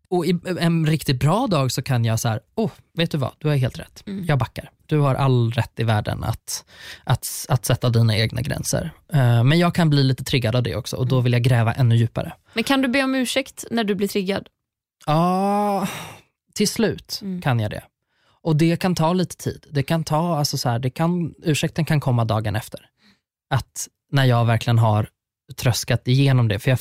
Och 0.10 0.26
i 0.26 0.40
en 0.60 0.88
riktigt 0.88 1.20
bra 1.20 1.48
dag 1.48 1.72
så 1.72 1.82
kan 1.82 2.06
jag 2.06 2.20
så 2.20 2.30
här, 2.30 2.40
åh, 2.56 2.72
vet 2.94 3.12
du 3.12 3.18
vad, 3.18 3.32
du 3.38 3.48
har 3.48 3.56
helt 3.56 3.80
rätt. 3.80 4.04
Jag 4.28 4.40
backar. 4.40 4.70
Du 4.86 5.00
har 5.00 5.16
all 5.16 5.52
rätt 5.52 5.80
i 5.80 5.84
världen 5.84 6.24
att, 6.24 6.66
att, 7.04 7.46
att 7.50 7.66
sätta 7.66 7.90
dina 7.90 8.18
egna 8.18 8.42
gränser. 8.42 8.92
Eh, 9.14 9.44
men 9.44 9.60
jag 9.60 9.76
kan 9.76 9.90
bli 9.90 10.04
lite 10.04 10.24
triggad 10.24 10.56
av 10.56 10.64
det 10.64 10.76
också 10.76 10.96
och 10.96 11.08
då 11.08 11.22
vill 11.22 11.34
jag 11.34 11.42
gräva 11.44 11.74
ännu 11.74 11.96
djupare. 11.96 12.34
Men 12.54 12.64
kan 12.64 12.82
du 12.82 12.88
be 12.88 13.04
om 13.04 13.16
ursäkt 13.16 13.66
när 13.72 13.84
du 13.84 13.96
blir 13.96 14.08
triggad? 14.08 14.48
Ja, 15.06 15.88
till 16.54 16.68
slut 16.68 17.22
kan 17.42 17.60
jag 17.60 17.72
det. 17.72 17.84
Och 18.44 18.56
det 18.56 18.76
kan 18.76 18.96
ta 18.96 19.14
lite 19.14 19.38
tid. 19.38 19.66
Det 19.72 19.84
kan 19.84 20.04
ta, 20.04 20.38
alltså 20.38 20.58
så 20.58 20.70
här, 20.70 20.80
det 20.80 20.90
kan, 20.90 21.34
ursäkten 21.44 21.86
kan 21.86 22.00
komma 22.00 22.26
dagen 22.26 22.56
efter. 22.56 22.80
Att 23.50 23.88
när 24.12 24.26
jag 24.26 24.46
verkligen 24.46 24.80
har 24.80 25.10
tröskat 25.56 26.08
igenom 26.08 26.48
det. 26.48 26.60
För 26.60 26.70
jag, 26.70 26.80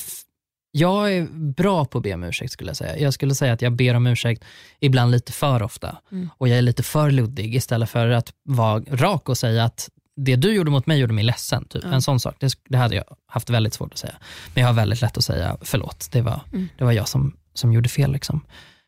jag 0.71 1.13
är 1.13 1.27
bra 1.33 1.85
på 1.85 1.97
att 1.97 2.03
be 2.03 2.13
om 2.13 2.23
ursäkt 2.23 2.51
skulle 2.51 2.69
jag 2.69 2.77
säga. 2.77 2.97
Jag 2.97 3.13
skulle 3.13 3.35
säga 3.35 3.53
att 3.53 3.61
jag 3.61 3.73
ber 3.73 3.93
om 3.93 4.07
ursäkt 4.07 4.43
ibland 4.79 5.11
lite 5.11 5.31
för 5.31 5.63
ofta. 5.63 5.97
Och 6.37 6.47
jag 6.47 6.57
är 6.57 6.61
lite 6.61 6.83
för 6.83 7.11
luddig 7.11 7.55
istället 7.55 7.89
för 7.89 8.09
att 8.09 8.33
vara 8.43 8.79
rak 8.79 9.29
och 9.29 9.37
säga 9.37 9.63
att 9.63 9.89
det 10.15 10.35
du 10.35 10.53
gjorde 10.53 10.71
mot 10.71 10.87
mig 10.87 10.99
gjorde 10.99 11.13
mig 11.13 11.23
ledsen. 11.23 11.65
Typ. 11.65 11.83
En 11.83 12.01
sån 12.01 12.19
sak, 12.19 12.35
det, 12.39 12.53
det 12.69 12.77
hade 12.77 12.95
jag 12.95 13.05
haft 13.27 13.49
väldigt 13.49 13.73
svårt 13.73 13.93
att 13.93 13.99
säga. 13.99 14.15
Men 14.53 14.61
jag 14.61 14.67
har 14.67 14.73
väldigt 14.73 15.01
lätt 15.01 15.17
att 15.17 15.23
säga 15.23 15.57
förlåt, 15.61 16.09
det 16.11 16.21
var, 16.21 16.41
det 16.77 16.83
var 16.83 16.91
jag 16.91 17.07
som, 17.07 17.37
som 17.53 17.73
gjorde 17.73 17.89
fel. 17.89 18.11
Liksom. 18.11 18.41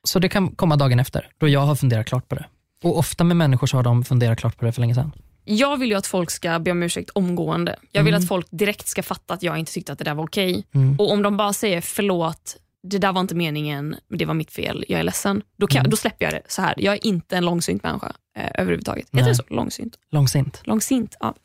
Så 0.07 0.19
det 0.19 0.29
kan 0.29 0.55
komma 0.55 0.75
dagen 0.75 0.99
efter, 0.99 1.29
då 1.37 1.47
jag 1.47 1.59
har 1.59 1.75
funderat 1.75 2.07
klart 2.07 2.29
på 2.29 2.35
det. 2.35 2.45
Och 2.85 2.97
ofta 2.97 3.23
med 3.23 3.37
människor 3.37 3.67
så 3.67 3.77
har 3.77 3.83
de 3.83 4.03
funderat 4.03 4.39
klart 4.39 4.57
på 4.57 4.65
det 4.65 4.71
för 4.71 4.81
länge 4.81 4.95
sedan. 4.95 5.11
Jag 5.43 5.77
vill 5.77 5.89
ju 5.89 5.95
att 5.95 6.07
folk 6.07 6.31
ska 6.31 6.59
be 6.59 6.71
om 6.71 6.83
ursäkt 6.83 7.09
omgående. 7.09 7.75
Jag 7.91 8.03
vill 8.03 8.13
att 8.13 8.27
folk 8.27 8.47
direkt 8.51 8.87
ska 8.87 9.03
fatta 9.03 9.33
att 9.33 9.43
jag 9.43 9.57
inte 9.57 9.71
tyckte 9.71 9.91
att 9.91 9.97
det 9.97 10.03
där 10.03 10.13
var 10.13 10.23
okej. 10.23 10.65
Och 10.97 11.11
om 11.11 11.21
de 11.21 11.37
bara 11.37 11.53
säger 11.53 11.81
förlåt, 11.81 12.57
det 12.83 12.97
där 12.97 13.11
var 13.13 13.21
inte 13.21 13.35
meningen, 13.35 13.95
det 14.09 14.25
var 14.25 14.33
mitt 14.33 14.51
fel, 14.51 14.85
jag 14.87 14.99
är 14.99 15.03
ledsen. 15.03 15.41
Då, 15.57 15.67
kan, 15.67 15.89
då 15.89 15.97
släpper 15.97 16.25
jag 16.25 16.33
det 16.33 16.41
så 16.47 16.61
här. 16.61 16.73
Jag 16.77 16.93
är 16.93 17.05
inte 17.05 17.37
en 17.37 17.45
långsynt 17.45 17.83
människa 17.83 18.13
eh, 18.37 18.51
överhuvudtaget. 18.53 19.07
Heter 19.11 19.29
det 19.29 19.35
så? 19.35 19.43
Långsynt? 19.49 19.97
Långsint. 20.11 20.61
Långsint, 20.63 21.17
ja. 21.19 21.35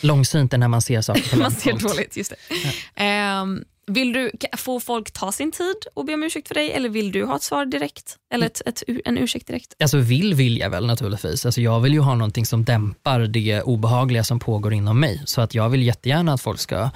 Långsynt 0.00 0.52
är 0.52 0.58
när 0.58 0.68
man 0.68 0.82
ser 0.82 1.00
saker 1.00 1.30
på 1.30 1.36
Man 1.42 1.50
ser 1.50 1.72
dåligt, 1.72 2.16
just 2.16 2.30
det. 2.30 2.56
Ehm, 2.94 3.64
vill 3.86 4.12
du 4.12 4.30
få 4.56 4.80
folk 4.80 5.10
ta 5.10 5.32
sin 5.32 5.52
tid 5.52 5.76
och 5.94 6.04
be 6.04 6.14
om 6.14 6.22
ursäkt 6.22 6.48
för 6.48 6.54
dig 6.54 6.72
eller 6.72 6.88
vill 6.88 7.12
du 7.12 7.24
ha 7.24 7.36
ett 7.36 7.42
svar 7.42 7.66
direkt? 7.66 8.16
Eller 8.34 8.46
ett, 8.46 8.62
ett, 8.66 8.82
en 9.04 9.18
ursäkt 9.18 9.46
direkt? 9.46 9.74
Alltså 9.82 9.98
vill 9.98 10.34
vill 10.34 10.58
jag 10.58 10.70
väl 10.70 10.86
naturligtvis. 10.86 11.46
Alltså 11.46 11.60
jag 11.60 11.80
vill 11.80 11.92
ju 11.92 12.00
ha 12.00 12.14
någonting 12.14 12.46
som 12.46 12.64
dämpar 12.64 13.20
det 13.20 13.62
obehagliga 13.62 14.24
som 14.24 14.40
pågår 14.40 14.72
inom 14.72 15.00
mig. 15.00 15.22
Så 15.24 15.40
att 15.40 15.54
jag 15.54 15.68
vill 15.68 15.82
jättegärna 15.82 16.32
att 16.32 16.40
folk 16.40 16.60
ska, 16.60 16.90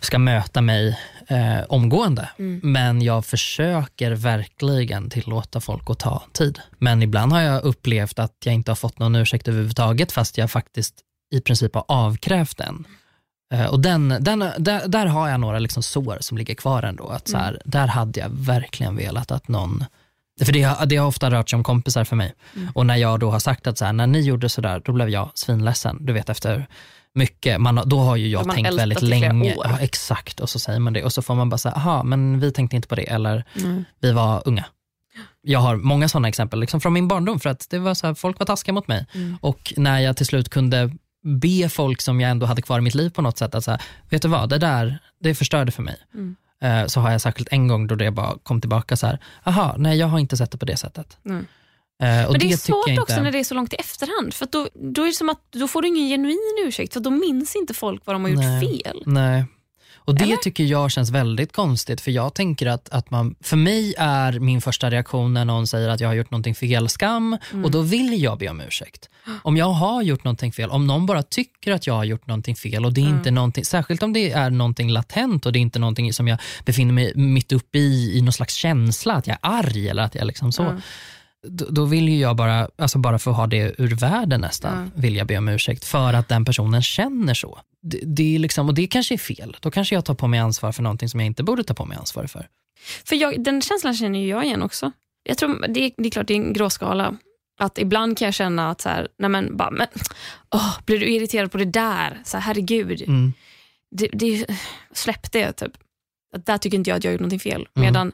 ska 0.00 0.18
möta 0.18 0.60
mig 0.60 0.98
eh, 1.26 1.64
omgående. 1.68 2.28
Men 2.62 3.02
jag 3.02 3.26
försöker 3.26 4.10
verkligen 4.12 5.10
tillåta 5.10 5.60
folk 5.60 5.90
att 5.90 5.98
ta 5.98 6.22
tid. 6.32 6.60
Men 6.78 7.02
ibland 7.02 7.32
har 7.32 7.40
jag 7.40 7.64
upplevt 7.64 8.18
att 8.18 8.36
jag 8.44 8.54
inte 8.54 8.70
har 8.70 8.76
fått 8.76 8.98
någon 8.98 9.16
ursäkt 9.16 9.48
överhuvudtaget 9.48 10.12
fast 10.12 10.38
jag 10.38 10.50
faktiskt 10.50 10.94
i 11.34 11.40
princip 11.40 11.74
har 11.74 11.84
avkrävt 11.88 12.56
den. 12.56 12.84
Eh, 13.54 13.66
Och 13.66 13.80
den, 13.80 14.08
den, 14.20 14.38
där, 14.58 14.88
där 14.88 15.06
har 15.06 15.28
jag 15.28 15.40
några 15.40 15.58
liksom 15.58 15.82
sår 15.82 16.18
som 16.20 16.38
ligger 16.38 16.54
kvar 16.54 16.82
ändå. 16.82 17.08
Att 17.08 17.28
så 17.28 17.38
här, 17.38 17.60
Där 17.64 17.86
hade 17.86 18.20
jag 18.20 18.28
verkligen 18.30 18.96
velat 18.96 19.30
att 19.30 19.48
någon 19.48 19.84
för 20.44 20.52
det, 20.52 20.62
har- 20.62 20.86
det 20.86 20.96
har 20.96 21.06
ofta 21.06 21.30
rört 21.30 21.50
sig 21.50 21.56
om 21.56 21.64
kompisar 21.64 22.04
för 22.04 22.16
mig. 22.16 22.34
Och 22.74 22.86
när 22.86 22.96
jag 22.96 23.20
då 23.20 23.30
har 23.30 23.38
sagt 23.38 23.66
att 23.66 23.78
så 23.78 23.84
här, 23.84 23.92
när 23.92 24.06
ni 24.06 24.20
gjorde 24.20 24.48
sådär, 24.48 24.82
då 24.84 24.92
blev 24.92 25.08
jag 25.08 25.30
svinledsen. 25.34 26.06
Du 26.06 26.12
vet 26.12 26.28
efter 26.28 26.66
mycket, 27.14 27.60
man, 27.60 27.82
då 27.86 27.98
har 28.00 28.16
ju 28.16 28.28
jag 28.28 28.46
man 28.46 28.56
tänkt 28.56 28.74
väldigt 28.74 29.02
länge. 29.02 29.54
Ja, 29.64 29.78
exakt, 29.80 30.40
och 30.40 30.50
så 30.50 30.58
säger 30.58 30.78
man 30.80 30.92
det. 30.92 31.04
Och 31.04 31.12
så 31.12 31.22
får 31.22 31.34
man 31.34 31.48
bara 31.48 31.58
säga, 31.58 31.74
aha, 31.74 32.02
men 32.02 32.40
vi 32.40 32.52
tänkte 32.52 32.76
inte 32.76 32.88
på 32.88 32.94
det. 32.94 33.02
Eller 33.10 33.44
Mm. 33.60 33.84
vi 34.00 34.12
var 34.12 34.42
unga. 34.44 34.64
Jag 35.42 35.58
har 35.58 35.76
många 35.76 36.08
sådana 36.08 36.28
exempel 36.28 36.60
liksom 36.60 36.80
från 36.80 36.92
min 36.92 37.08
barndom. 37.08 37.40
För 37.40 37.50
att 37.50 37.66
det 37.70 37.78
var 37.78 37.94
så 37.94 38.06
här, 38.06 38.14
folk 38.14 38.38
var 38.38 38.46
taskiga 38.46 38.72
mot 38.72 38.88
mig. 38.88 39.06
Mm. 39.14 39.38
Och 39.40 39.72
när 39.76 39.98
jag 40.00 40.16
till 40.16 40.26
slut 40.26 40.48
kunde 40.48 40.90
be 41.24 41.68
folk 41.68 42.00
som 42.00 42.20
jag 42.20 42.30
ändå 42.30 42.46
hade 42.46 42.62
kvar 42.62 42.78
i 42.78 42.82
mitt 42.82 42.94
liv 42.94 43.10
på 43.10 43.22
något 43.22 43.38
sätt 43.38 43.54
att 43.54 43.66
här, 43.66 43.82
vet 44.10 44.22
du 44.22 44.28
vad, 44.28 44.48
det 44.48 44.58
där, 44.58 44.98
det 45.20 45.34
förstörde 45.34 45.72
för 45.72 45.82
mig. 45.82 45.96
Mm. 46.14 46.36
Eh, 46.62 46.86
Så 46.86 47.00
har 47.00 47.10
jag 47.10 47.20
särskilt 47.20 47.48
en 47.52 47.68
gång 47.68 47.86
då 47.86 47.94
det 47.94 48.10
bara 48.10 48.38
kom 48.42 48.60
tillbaka 48.60 48.96
så 48.96 49.06
här, 49.06 49.18
aha, 49.44 49.74
nej 49.78 49.98
jag 49.98 50.06
har 50.06 50.18
inte 50.18 50.36
sett 50.36 50.50
det 50.50 50.58
på 50.58 50.66
det 50.66 50.76
sättet. 50.76 51.18
Mm. 51.24 51.46
Eh, 52.02 52.06
Men 52.08 52.32
det 52.32 52.36
är 52.36 52.40
tycker 52.40 52.56
svårt 52.56 52.88
inte, 52.88 53.02
också 53.02 53.22
när 53.22 53.32
det 53.32 53.38
är 53.38 53.44
så 53.44 53.54
långt 53.54 53.72
i 53.72 53.76
efterhand. 53.76 54.34
För 54.34 54.46
då, 54.52 54.68
då 54.74 55.02
är 55.02 55.06
det 55.06 55.12
som 55.12 55.28
att 55.28 55.40
då 55.50 55.68
får 55.68 55.82
du 55.82 55.88
ingen 55.88 56.08
genuin 56.08 56.66
ursäkt 56.66 56.92
för 56.92 57.00
då 57.00 57.10
minns 57.10 57.56
inte 57.56 57.74
folk 57.74 58.06
vad 58.06 58.14
de 58.14 58.22
har 58.22 58.30
gjort 58.30 58.40
Nej. 58.40 58.60
fel. 58.82 59.02
Nej. 59.06 59.44
Och 60.08 60.14
det 60.14 60.24
Eller? 60.24 60.36
tycker 60.36 60.64
jag 60.64 60.90
känns 60.90 61.10
väldigt 61.10 61.52
konstigt 61.52 62.00
för 62.00 62.10
jag 62.10 62.34
tänker 62.34 62.66
att, 62.66 62.88
att 62.88 63.10
man, 63.10 63.34
för 63.40 63.56
mig 63.56 63.94
är 63.98 64.38
min 64.40 64.60
första 64.60 64.90
reaktion 64.90 65.34
när 65.34 65.44
någon 65.44 65.66
säger 65.66 65.88
att 65.88 66.00
jag 66.00 66.08
har 66.08 66.14
gjort 66.14 66.30
någonting 66.30 66.54
fel 66.54 66.88
skam 66.88 67.36
Mm. 67.52 67.64
och 67.64 67.70
då 67.70 67.80
vill 67.82 68.22
jag 68.22 68.38
be 68.38 68.48
om 68.48 68.60
ursäkt. 68.60 69.08
Om 69.42 69.56
jag 69.56 69.66
har 69.72 70.02
gjort 70.02 70.24
någonting 70.24 70.52
fel, 70.52 70.70
om 70.70 70.86
någon 70.86 71.06
bara 71.06 71.22
tycker 71.22 71.72
att 71.72 71.86
jag 71.86 71.94
har 71.94 72.04
gjort 72.04 72.26
någonting 72.26 72.56
fel 72.56 72.84
och 72.84 72.92
det 72.92 73.00
är 73.00 73.04
Mm. 73.06 73.16
inte 73.18 73.30
någonting, 73.30 73.64
särskilt 73.64 74.02
om 74.02 74.12
det 74.12 74.30
är 74.32 74.50
någonting 74.50 74.90
latent 74.90 75.46
och 75.46 75.52
det 75.52 75.58
är 75.58 75.60
inte 75.60 75.78
någonting 75.78 76.12
som 76.12 76.28
jag 76.28 76.38
befinner 76.64 76.92
mig 76.92 77.12
mitt 77.14 77.52
uppe 77.52 77.78
i, 77.78 78.18
i 78.18 78.22
någon 78.22 78.32
slags 78.32 78.54
känsla, 78.54 79.14
att 79.14 79.26
jag 79.26 79.34
är 79.42 79.50
arg 79.50 79.88
eller 79.88 80.02
att 80.02 80.14
jag 80.14 80.26
liksom 80.26 80.52
så. 80.52 80.62
Mm. 80.62 80.80
Då, 81.46 81.64
då 81.70 81.84
vill 81.84 82.08
ju 82.08 82.18
jag 82.18 82.36
bara, 82.36 82.68
alltså 82.78 82.98
bara 82.98 83.18
för 83.18 83.30
att 83.30 83.36
ha 83.36 83.46
det 83.46 83.74
ur 83.78 83.94
världen 83.94 84.40
nästan, 84.40 84.90
vill 84.94 85.16
jag 85.16 85.26
be 85.26 85.38
om 85.38 85.48
ursäkt 85.48 85.84
för 85.84 86.12
att 86.12 86.28
den 86.28 86.44
personen 86.44 86.82
känner 86.82 87.34
så. 87.34 87.58
Det, 87.82 88.00
det 88.04 88.34
är 88.34 88.38
liksom, 88.38 88.68
och 88.68 88.74
det 88.74 88.86
kanske 88.86 89.14
är 89.14 89.18
fel. 89.18 89.56
Då 89.60 89.70
kanske 89.70 89.94
jag 89.94 90.04
tar 90.04 90.14
på 90.14 90.26
mig 90.26 90.40
ansvar 90.40 90.72
för 90.72 90.82
någonting 90.82 91.08
som 91.08 91.20
jag 91.20 91.26
inte 91.26 91.42
borde 91.42 91.64
ta 91.64 91.74
på 91.74 91.84
mig 91.84 91.98
ansvar 91.98 92.26
för. 92.26 92.48
För 93.04 93.16
jag, 93.16 93.44
den 93.44 93.62
känslan 93.62 93.94
känner 93.94 94.18
ju 94.18 94.26
jag 94.26 94.44
igen 94.44 94.62
också. 94.62 94.92
Jag 95.22 95.38
tror 95.38 95.66
det, 95.68 95.92
det 95.96 96.06
är 96.06 96.10
klart 96.10 96.26
det 96.26 96.34
är 96.34 96.36
en 96.36 96.52
gråskala. 96.52 97.16
Att 97.60 97.78
ibland 97.78 98.18
kan 98.18 98.24
jag 98.26 98.34
känna 98.34 98.70
att 98.70 98.80
så 98.80 98.88
här, 98.88 99.08
nej 99.18 99.30
men, 99.30 99.56
bara, 99.56 99.70
men, 99.70 99.86
åh, 100.54 100.78
blir 100.86 100.98
du 100.98 101.06
irriterad 101.06 101.52
på 101.52 101.58
det 101.58 101.64
där? 101.64 102.20
Så 102.24 102.36
här, 102.36 102.44
herregud, 102.44 103.02
Mm. 103.02 103.32
det, 103.90 104.08
det, 104.12 104.46
släpp 104.92 105.32
det. 105.32 105.52
Typ. 105.52 105.72
Att 106.34 106.46
där 106.46 106.58
tycker 106.58 106.78
inte 106.78 106.90
jag 106.90 106.96
att 106.96 107.04
jag 107.04 107.10
har 107.10 107.12
gjort 107.12 107.20
någonting 107.20 107.40
fel. 107.40 107.68
Mm. 107.76 107.86
Medan 107.86 108.12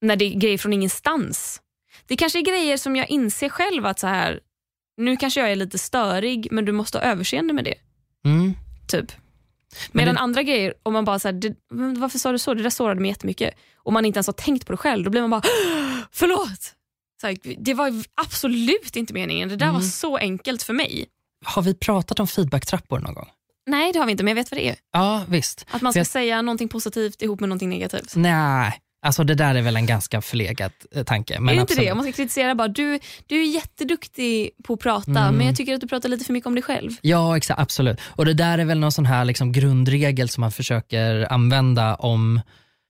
när 0.00 0.16
det 0.16 0.24
är 0.24 0.38
grejer 0.38 0.58
från 0.58 0.72
ingenstans. 0.72 1.60
Det 2.08 2.16
kanske 2.16 2.38
är 2.38 2.42
grejer 2.42 2.76
som 2.76 2.96
jag 2.96 3.10
inser 3.10 3.48
själv 3.48 3.86
att 3.86 3.98
så 3.98 4.06
här, 4.06 4.40
nu 4.96 5.16
kanske 5.16 5.40
jag 5.40 5.50
är 5.52 5.56
lite 5.56 5.78
störig 5.78 6.48
men 6.50 6.64
du 6.64 6.72
måste 6.72 6.98
ha 6.98 7.02
överseende 7.04 7.52
med 7.54 7.64
det. 7.64 7.74
Mm. 8.24 8.54
Typ. 8.88 9.12
Men 9.92 10.02
Medan 10.02 10.14
det- 10.14 10.20
andra 10.20 10.42
grejer, 10.42 10.74
om 10.82 10.92
man 10.92 11.04
bara 11.04 11.18
så 11.18 11.28
här, 11.28 11.32
det, 11.32 11.54
varför 12.00 12.18
sa 12.18 12.32
du 12.32 12.38
så? 12.38 12.54
Det 12.54 12.62
där 12.62 12.70
sårade 12.70 13.00
mig 13.00 13.10
jättemycket. 13.10 13.54
Och 13.76 13.92
man 13.92 14.04
inte 14.04 14.16
ens 14.16 14.26
har 14.26 14.32
tänkt 14.32 14.66
på 14.66 14.72
det 14.72 14.76
själv, 14.76 15.04
då 15.04 15.10
blir 15.10 15.20
man 15.20 15.30
bara 15.30 15.42
förlåt. 16.12 16.74
Så 17.20 17.26
här, 17.26 17.38
det 17.58 17.74
var 17.74 17.92
absolut 18.14 18.96
inte 18.96 19.12
meningen. 19.14 19.48
Det 19.48 19.56
där 19.56 19.66
var 19.66 19.72
Mm. 19.74 19.88
så 19.88 20.16
enkelt 20.16 20.62
för 20.62 20.72
mig. 20.74 21.06
Har 21.44 21.62
vi 21.62 21.74
pratat 21.74 22.20
om 22.20 22.26
feedbacktrappor 22.28 22.98
någon 22.98 23.14
gång? 23.14 23.28
Nej 23.66 23.92
det 23.92 23.98
har 23.98 24.06
vi 24.06 24.12
inte 24.12 24.24
men 24.24 24.30
jag 24.30 24.34
vet 24.44 24.50
vad 24.50 24.60
det 24.60 24.68
är. 24.68 24.76
Ja, 24.92 25.24
visst. 25.28 25.66
Att 25.70 25.82
man 25.82 25.92
ska 25.92 26.00
jag- 26.00 26.06
säga 26.06 26.42
någonting 26.42 26.68
positivt 26.68 27.22
ihop 27.22 27.40
med 27.40 27.48
någonting 27.48 27.68
negativt. 27.68 28.12
Nej, 28.16 28.80
alltså 29.02 29.24
det 29.24 29.34
där 29.34 29.54
är 29.54 29.62
väl 29.62 29.76
en 29.76 29.86
ganska 29.86 30.20
förlegad 30.20 30.72
eh, 30.94 31.04
tanke. 31.04 31.40
Men 31.40 31.48
är 31.48 31.54
det 31.54 31.60
inte 31.60 31.72
absolut. 31.72 31.86
det? 31.88 31.92
Om 31.92 31.98
man 31.98 32.04
ska 32.04 32.12
kritisera 32.12 32.54
bara, 32.54 32.68
du, 32.68 32.98
du 33.26 33.42
är 33.42 33.54
jätteduktig 33.54 34.50
på 34.64 34.72
att 34.72 34.80
prata 34.80 35.10
Mm. 35.10 35.36
men 35.36 35.46
jag 35.46 35.56
tycker 35.56 35.74
att 35.74 35.80
du 35.80 35.88
pratar 35.88 36.08
lite 36.08 36.24
för 36.24 36.32
mycket 36.32 36.46
om 36.46 36.54
dig 36.54 36.62
själv. 36.62 36.90
Ja, 37.00 37.36
exakt, 37.36 37.60
absolut. 37.60 38.00
Och 38.06 38.24
det 38.24 38.34
där 38.34 38.58
är 38.58 38.64
väl 38.64 38.78
någon 38.78 38.92
sån 38.92 39.06
här 39.06 39.24
liksom 39.24 39.52
grundregel 39.52 40.28
som 40.28 40.40
man 40.40 40.52
försöker 40.52 41.32
använda 41.32 41.94
om 41.94 42.40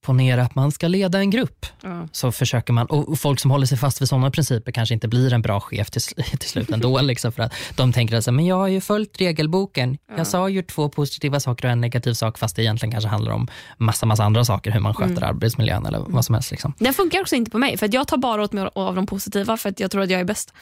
ponera 0.07 0.43
att 0.43 0.55
man 0.55 0.73
ska 0.73 0.89
leda 0.89 1.19
en 1.19 1.31
grupp. 1.31 1.67
Ja. 1.83 2.09
Så 2.13 2.33
försöker 2.33 2.73
man, 2.73 2.87
och 2.87 3.21
folk 3.21 3.41
som 3.41 3.51
håller 3.51 3.67
sig 3.67 3.79
fast 3.79 4.01
vid 4.01 4.09
sådana 4.09 4.31
principer 4.31 4.73
kanske 4.73 4.95
inte 4.95 5.09
blir 5.09 5.33
en 5.33 5.43
bra 5.43 5.61
chef 5.61 5.91
till, 5.91 6.03
till 6.39 6.49
slut 6.49 6.71
ändå. 6.71 7.01
liksom, 7.03 7.33
för 7.33 7.43
att 7.43 7.53
de 7.77 7.93
tänker 7.93 8.17
att 8.17 8.35
men 8.35 8.47
jag 8.47 8.57
har 8.57 8.69
ju 8.69 8.81
följt 8.81 9.21
regelboken. 9.21 9.99
Jag 10.17 10.27
sa 10.27 10.49
ju 10.49 10.63
två 10.63 10.89
positiva 10.89 11.41
saker 11.41 11.65
och 11.65 11.73
en 11.73 11.81
negativ 11.81 12.13
sak 12.13 12.39
fast 12.39 12.57
det 12.57 12.63
egentligen 12.63 12.93
kanske 12.93 13.09
handlar 13.09 13.33
om 13.33 13.49
massa, 13.77 14.07
massa 14.07 14.25
andra 14.25 14.45
saker. 14.45 14.71
Hur 14.71 14.81
man 14.81 14.95
sköter 14.95 15.23
arbetsmiljön 15.23 15.87
eller 15.87 15.99
vad 16.07 16.25
som 16.25 16.35
helst. 16.35 16.51
Liksom. 16.51 16.75
Den 16.79 16.95
funkar 16.95 17.21
också 17.21 17.37
inte 17.37 17.51
på 17.51 17.59
mig, 17.59 17.77
för 17.77 17.87
att 17.87 17.93
jag 17.93 18.09
tar 18.09 18.17
bara 18.17 18.43
åt 18.43 18.53
mig 18.53 18.69
av 18.75 18.95
de 18.95 19.07
positiva 19.07 19.57
för 19.57 19.69
att 19.69 19.81
jag 19.81 19.91
tror 19.91 20.03
att 20.03 20.11
jag 20.11 20.21
är 20.21 20.25
bäst. 20.25 20.55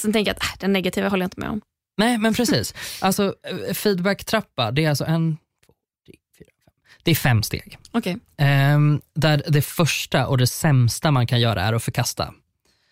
Sen 0.00 0.12
tänker 0.12 0.30
jag 0.30 0.36
att 0.36 0.42
äh, 0.42 0.60
den 0.60 0.72
negativa 0.72 1.08
håller 1.08 1.22
jag 1.22 1.26
inte 1.26 1.40
med 1.40 1.50
om. 1.50 1.60
Nej, 1.96 2.18
men 2.18 2.34
precis. 2.34 2.74
Alltså, 3.00 3.34
eh, 3.42 3.74
feedback-trappa, 3.74 4.70
det 4.70 4.84
är 4.84 4.88
alltså 4.88 5.04
en, 5.04 5.36
två, 5.36 5.72
tre, 6.06 6.14
fyra, 6.38 6.48
fem. 6.64 6.74
Det 7.06 7.10
är 7.10 7.14
fem 7.14 7.42
steg. 7.42 7.78
Okej, 7.92 8.18
Ehm, 8.38 9.00
där 9.14 9.42
det 9.48 9.62
första 9.62 10.26
och 10.26 10.38
det 10.38 10.46
sämsta 10.46 11.10
man 11.10 11.26
kan 11.26 11.40
göra 11.40 11.62
är 11.62 11.72
att 11.72 11.82
förkasta. 11.82 12.34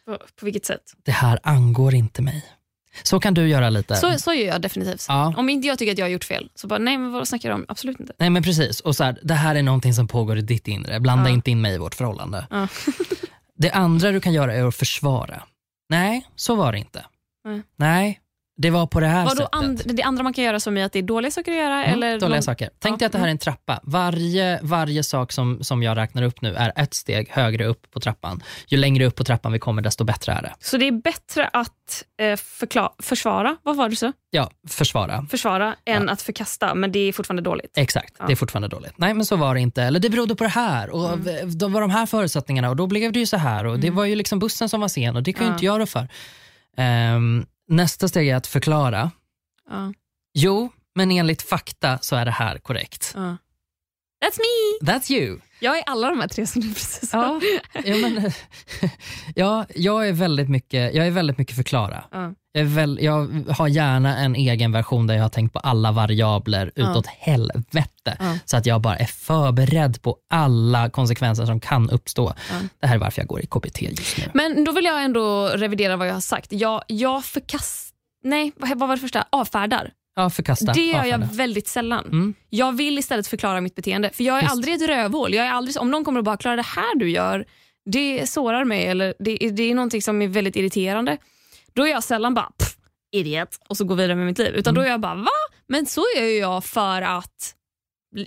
på, 0.06 0.18
på 0.40 0.44
vilket 0.44 0.64
sätt? 0.66 0.82
Det 1.04 1.12
här 1.12 1.38
angår 1.42 1.94
inte 1.94 2.22
mig. 2.22 2.44
Så 3.02 3.20
kan 3.20 3.34
du 3.34 3.48
göra 3.48 3.70
lite. 3.70 3.96
Så, 3.96 4.18
så 4.18 4.32
gör 4.34 4.46
jag 4.46 4.62
definitivt. 4.62 5.04
Ja. 5.08 5.34
Om 5.36 5.48
inte 5.48 5.68
jag 5.68 5.78
tycker 5.78 5.92
att 5.92 5.98
jag 5.98 6.04
har 6.04 6.10
gjort 6.10 6.24
fel, 6.24 6.50
så 6.54 6.66
bara 6.66 6.78
nej 6.78 6.98
men 6.98 7.12
vad 7.12 7.28
snackar 7.28 7.48
du 7.48 7.54
om? 7.54 7.64
Absolut 7.68 8.00
inte. 8.00 8.12
Nej 8.18 8.30
men 8.30 8.42
precis, 8.42 8.80
och 8.80 8.96
så 8.96 9.04
här, 9.04 9.18
det 9.22 9.34
här 9.34 9.54
är 9.54 9.62
någonting 9.62 9.94
som 9.94 10.08
pågår 10.08 10.38
i 10.38 10.42
ditt 10.42 10.68
inre, 10.68 11.00
blanda 11.00 11.30
Ja. 11.30 11.34
inte 11.34 11.50
in 11.50 11.60
mig 11.60 11.74
i 11.74 11.78
vårt 11.78 11.94
förhållande. 11.94 12.46
Ja. 12.50 12.68
det 13.58 13.70
andra 13.70 14.10
du 14.10 14.20
kan 14.20 14.32
göra 14.32 14.54
är 14.54 14.64
att 14.64 14.74
försvara. 14.76 15.42
Nej, 15.88 16.26
så 16.36 16.54
var 16.54 16.72
det 16.72 16.78
inte. 16.78 17.04
Nej. 17.44 17.62
Nej, 17.76 18.20
det 18.56 18.70
var 18.70 18.86
på 18.86 19.00
det 19.00 19.06
här 19.06 19.24
Vadå, 19.24 19.36
sättet. 19.36 19.54
and, 19.54 19.82
det 19.96 20.02
andra 20.02 20.22
man 20.22 20.32
kan 20.32 20.44
göra 20.44 20.60
som 20.60 20.76
är 20.76 20.84
att 20.84 20.92
det 20.92 20.98
är 20.98 21.02
dåliga 21.02 21.30
saker 21.30 21.52
att 21.52 21.58
göra? 21.58 21.84
Mm, 21.84 21.94
eller 22.02 22.20
dåliga 22.20 22.36
någon- 22.36 22.42
saker. 22.42 22.70
Tänk 22.78 22.92
Ja, 22.92 22.96
dig 22.96 23.06
att 23.06 23.12
det 23.12 23.18
här 23.18 23.26
är 23.26 23.30
en 23.30 23.38
trappa. 23.38 23.80
Varje, 23.82 24.58
varje 24.62 25.02
sak 25.02 25.32
som, 25.32 25.64
som 25.64 25.82
jag 25.82 25.96
räknar 25.96 26.22
upp 26.22 26.40
nu 26.42 26.54
är 26.54 26.72
ett 26.76 26.94
steg 26.94 27.28
högre 27.30 27.66
upp 27.66 27.90
på 27.90 28.00
trappan. 28.00 28.42
Ju 28.66 28.76
längre 28.76 29.06
upp 29.06 29.14
på 29.16 29.24
trappan 29.24 29.52
vi 29.52 29.58
kommer 29.58 29.82
desto 29.82 30.04
bättre 30.04 30.32
är 30.32 30.42
det. 30.42 30.54
Så 30.60 30.76
det 30.76 30.88
är 30.88 30.92
bättre 30.92 31.50
att 31.52 32.04
eh, 32.20 32.36
förkla- 32.36 32.92
försvara, 33.02 33.56
vad 33.62 33.76
var 33.76 33.88
det 33.88 33.96
så? 33.96 34.12
Ja, 34.30 34.50
försvara. 34.68 35.26
Försvara 35.30 35.76
än 35.84 36.08
att 36.08 36.22
förkasta, 36.22 36.74
men 36.74 36.92
det 36.92 36.98
är 36.98 37.12
fortfarande 37.12 37.42
dåligt. 37.42 37.72
Exakt, 37.78 38.14
det 38.26 38.32
är 38.32 38.36
fortfarande 38.36 38.68
dåligt. 38.68 38.92
Nej 38.96 39.14
men 39.14 39.24
så 39.26 39.36
var 39.36 39.54
det 39.54 39.60
inte. 39.60 39.82
Eller 39.82 40.00
det 40.00 40.10
berodde 40.10 40.34
på 40.36 40.44
det 40.44 40.50
här 40.50 40.90
och 40.90 41.12
Mm. 41.12 41.58
då 41.58 41.68
var 41.68 41.80
de 41.80 41.90
här 41.90 42.06
förutsättningarna 42.06 42.70
och 42.70 42.76
då 42.76 42.86
blev 42.86 43.12
det 43.12 43.18
ju 43.18 43.26
så 43.26 43.36
här 43.36 43.66
och 43.66 43.78
det 43.78 43.90
var 43.90 44.04
ju 44.04 44.14
liksom 44.14 44.38
bussen 44.38 44.68
som 44.68 44.80
var 44.80 44.88
sen 44.88 45.16
och 45.16 45.22
det 45.22 45.32
kan 45.32 45.42
ju 45.42 45.48
Ja. 45.50 45.54
inte 45.54 45.64
jag 45.66 45.80
rå 45.80 45.86
för. 45.86 46.08
Ehm, 46.76 47.46
nästa 47.68 48.08
steg 48.08 48.28
är 48.28 48.36
att 48.36 48.46
förklara. 48.46 49.10
Ja, 49.68 49.92
Jo, 50.34 50.72
men 50.94 51.10
enligt 51.10 51.42
fakta 51.42 51.98
så 52.02 52.16
är 52.16 52.24
det 52.24 52.30
här 52.30 52.58
korrekt. 52.58 53.12
ja. 53.16 53.36
That's 54.24 54.38
me! 54.38 54.92
That's 54.92 55.12
you. 55.12 55.38
Jag 55.60 55.78
är 55.78 55.82
alla 55.86 56.08
de 56.08 56.20
här 56.20 56.28
tre 56.28 56.46
som 56.46 56.62
du 56.62 56.68
precis 56.68 57.10
sa. 57.10 57.40
Ja, 57.72 57.80
ja, 57.84 57.96
men, 57.96 58.32
ja, 59.34 59.66
jag, 59.74 60.08
är 60.08 60.12
väldigt 60.12 60.48
mycket, 60.48 60.94
jag 60.94 61.06
är 61.06 61.10
väldigt 61.10 61.38
mycket 61.38 61.56
förklara. 61.56 62.04
Ja. 62.10 62.34
Jag, 62.52 62.60
är 62.60 62.64
väl, 62.64 62.98
jag 63.02 63.44
har 63.48 63.68
gärna 63.68 64.18
en 64.18 64.34
egen 64.34 64.72
version 64.72 65.06
där 65.06 65.14
jag 65.14 65.22
har 65.22 65.28
tänkt 65.28 65.52
på 65.52 65.58
alla 65.58 65.92
variabler 65.92 66.72
utåt 66.74 67.06
helvete. 67.06 68.16
Ja. 68.18 68.38
Så 68.44 68.56
att 68.56 68.66
jag 68.66 68.80
bara 68.80 68.96
är 68.96 69.06
förberedd 69.06 70.02
på 70.02 70.16
alla 70.30 70.90
konsekvenser 70.90 71.46
som 71.46 71.60
kan 71.60 71.90
uppstå. 71.90 72.34
Det 72.80 72.86
här 72.86 72.94
är 72.94 72.98
varför 73.00 73.20
jag 73.20 73.28
går 73.28 73.40
i 73.40 73.46
KBT 73.46 73.82
just 73.82 74.18
nu. 74.18 74.24
Men 74.34 74.64
då 74.64 74.72
vill 74.72 74.84
jag 74.84 75.04
ändå 75.04 75.48
revidera 75.48 75.96
vad 75.96 76.08
jag 76.08 76.14
har 76.14 76.20
sagt. 76.20 76.52
Jag, 76.52 76.82
jag 76.86 77.24
förkast... 77.24 77.94
Nej, 78.22 78.52
vad 78.56 78.78
var 78.78 78.96
det 78.96 79.00
första? 79.00 79.24
Avfärdar. 79.30 79.90
Ja, 80.16 80.30
förkasta. 80.30 80.72
Det 80.72 80.80
gör 80.86 81.04
jag 81.04 81.18
väldigt 81.18 81.68
sällan. 81.68 82.04
Mm. 82.06 82.34
Jag 82.50 82.72
vill 82.76 82.98
istället 82.98 83.26
förklara 83.26 83.60
mitt 83.60 83.74
beteende. 83.74 84.10
För 84.10 84.24
Jag 84.24 84.36
är 84.38 84.40
Visst. 84.42 84.52
aldrig 84.52 84.74
ett 84.74 84.88
rövhål. 84.88 85.34
Jag 85.34 85.46
är 85.46 85.50
aldrig, 85.50 85.80
om 85.80 85.90
någon 85.90 86.04
kommer 86.04 86.18
och 86.18 86.24
bara 86.24 86.36
“Klara, 86.36 86.56
det 86.56 86.62
här 86.62 86.94
du 86.98 87.10
gör, 87.10 87.44
det 87.90 88.26
sårar 88.30 88.64
mig” 88.64 88.86
eller 88.86 89.14
det, 89.18 89.44
är- 89.44 89.50
det 89.50 89.62
är 89.62 89.74
någonting 89.74 90.02
som 90.02 90.22
är 90.22 90.28
väldigt 90.28 90.56
irriterande. 90.56 91.16
Då 91.72 91.86
är 91.86 91.90
jag 91.90 92.04
sällan 92.04 92.34
bara 92.34 92.50
“pff, 92.58 92.76
idiot” 93.12 93.58
och 93.68 93.76
så 93.76 93.84
går 93.84 93.94
vidare 93.96 94.14
med 94.14 94.26
mitt 94.26 94.38
liv. 94.38 94.54
Utan 94.54 94.70
Mm. 94.74 94.82
då 94.82 94.86
är 94.86 94.90
jag 94.90 95.00
bara 95.00 95.14
“va?” 95.14 95.30
Men 95.66 95.86
så 95.86 96.04
gör 96.16 96.24
jag 96.24 96.64
för 96.64 97.02
att 97.02 97.54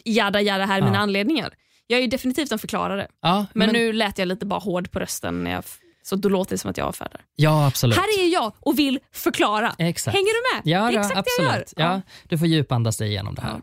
jada 0.06 0.42
jada 0.42 0.66
här 0.66 0.78
är 0.78 0.82
mina 0.82 0.96
Ja. 0.98 1.02
anledningar. 1.02 1.54
Jag 1.88 1.98
är 1.98 2.02
ju 2.02 2.08
definitivt 2.08 2.52
en 2.52 2.60
förklarare. 2.60 3.08
Ja, 3.22 3.46
Men, 3.54 3.70
nu 3.70 3.94
lät 3.94 4.18
jag 4.18 4.28
lite 4.28 4.46
bara 4.46 4.60
hård 4.60 4.92
på 4.92 5.00
rösten 5.00 5.44
när 5.44 5.52
jag, 5.52 5.64
så 6.08 6.16
då 6.16 6.30
låter 6.30 6.52
det 6.52 6.58
som 6.58 6.72
att 6.72 6.78
jag 6.78 6.88
avfärdar. 6.88 7.22
Ja, 7.36 7.68
absolut. 7.68 7.98
Här 7.98 8.20
är 8.20 8.34
jag 8.34 8.54
och 8.60 8.80
vill 8.80 9.00
förklara. 9.12 9.76
Exakt. 9.78 10.18
Hänger 10.18 10.28
du 10.28 10.56
med? 10.56 10.74
Ja, 10.74 10.82
det 10.82 10.92
är 10.92 10.94
ja, 10.94 11.00
exakt 11.00 11.18
absolut. 11.18 11.74
det 11.76 11.82
jag 11.82 11.90
gör. 11.90 11.96
Ja, 11.96 12.02
du 12.24 12.38
får 12.38 12.48
djupandas 12.48 12.98
dig 12.98 13.10
igenom 13.10 13.36
det 13.36 13.42
här. 13.42 13.50
Ja. 13.50 13.62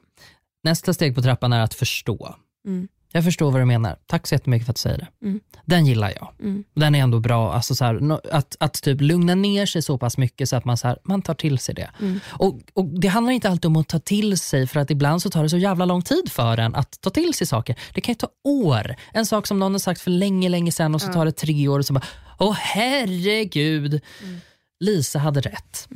Nästa 0.65 0.95
steg 0.95 1.15
på 1.15 1.23
trappan 1.23 1.53
är 1.53 1.61
att 1.61 1.75
förstå. 1.75 2.35
Mm. 2.67 2.89
Jag 3.17 3.25
förstår 3.25 3.51
vad 3.51 3.61
du 3.61 3.65
menar. 3.65 3.97
Tack 4.07 4.27
så 4.27 4.35
jättemycket 4.35 4.67
för 4.67 4.73
att 4.73 4.77
du 4.77 4.81
säger 4.81 4.99
det. 4.99 5.27
Mm. 5.27 5.41
Den 5.65 5.87
gillar 5.87 6.13
jag. 6.17 6.33
Mm. 6.41 6.65
Den 6.75 6.95
är 6.95 6.99
ändå 6.99 7.21
bra. 7.21 7.53
Alltså 7.53 7.75
så 7.75 7.85
här, 7.85 8.19
att, 8.33 8.57
att 8.61 8.83
typ 8.83 9.01
lugna 9.01 9.35
ner 9.35 9.67
sig 9.67 9.83
så 9.83 9.99
pass 9.99 10.19
mycket 10.19 10.49
så 10.49 10.57
att 10.57 10.65
man, 10.65 10.77
så 10.77 10.89
här, 10.89 10.99
man 11.05 11.23
tar 11.23 11.35
till 11.35 11.59
sig 11.59 11.75
det. 11.75 11.91
Mm. 12.01 12.21
Och, 12.27 12.61
och 12.73 12.85
Det 13.01 13.09
handlar 13.09 13.33
inte 13.33 13.49
alltid 13.49 13.67
om 13.67 13.77
att 13.77 13.89
ta 13.89 13.99
till 13.99 14.39
sig 14.39 14.67
för 14.67 14.81
att 14.81 14.91
ibland 14.91 15.23
så 15.23 15.31
tar 15.31 15.43
det 15.43 15.49
så 15.49 15.59
jävla 15.59 15.85
lång 15.85 16.03
tid 16.03 16.33
för 16.33 16.59
en 16.59 16.75
att 16.75 17.01
ta 17.01 17.11
till 17.11 17.35
sig 17.35 17.47
saker. 17.47 17.77
Det 17.95 18.01
kan 18.01 18.13
ju 18.13 18.17
ta 18.17 18.29
år. 18.45 18.97
En 19.13 19.27
sak 19.27 19.47
som 19.47 19.59
någon 19.59 19.73
har 19.73 19.79
sagt 19.79 20.01
för 20.01 20.11
länge, 20.11 20.49
länge 20.49 20.73
sedan 20.73 20.95
och 20.95 21.03
så 21.03 21.13
tar 21.13 21.25
det 21.25 21.33
tre 21.33 21.69
år 21.69 21.79
och 21.79 21.87
så 21.87 21.93
bara, 21.93 22.05
åh 22.39 22.53
herregud. 22.53 24.01
Mm. 24.23 24.41
Lisa 24.81 25.19
hade 25.19 25.41
rätt. 25.41 25.87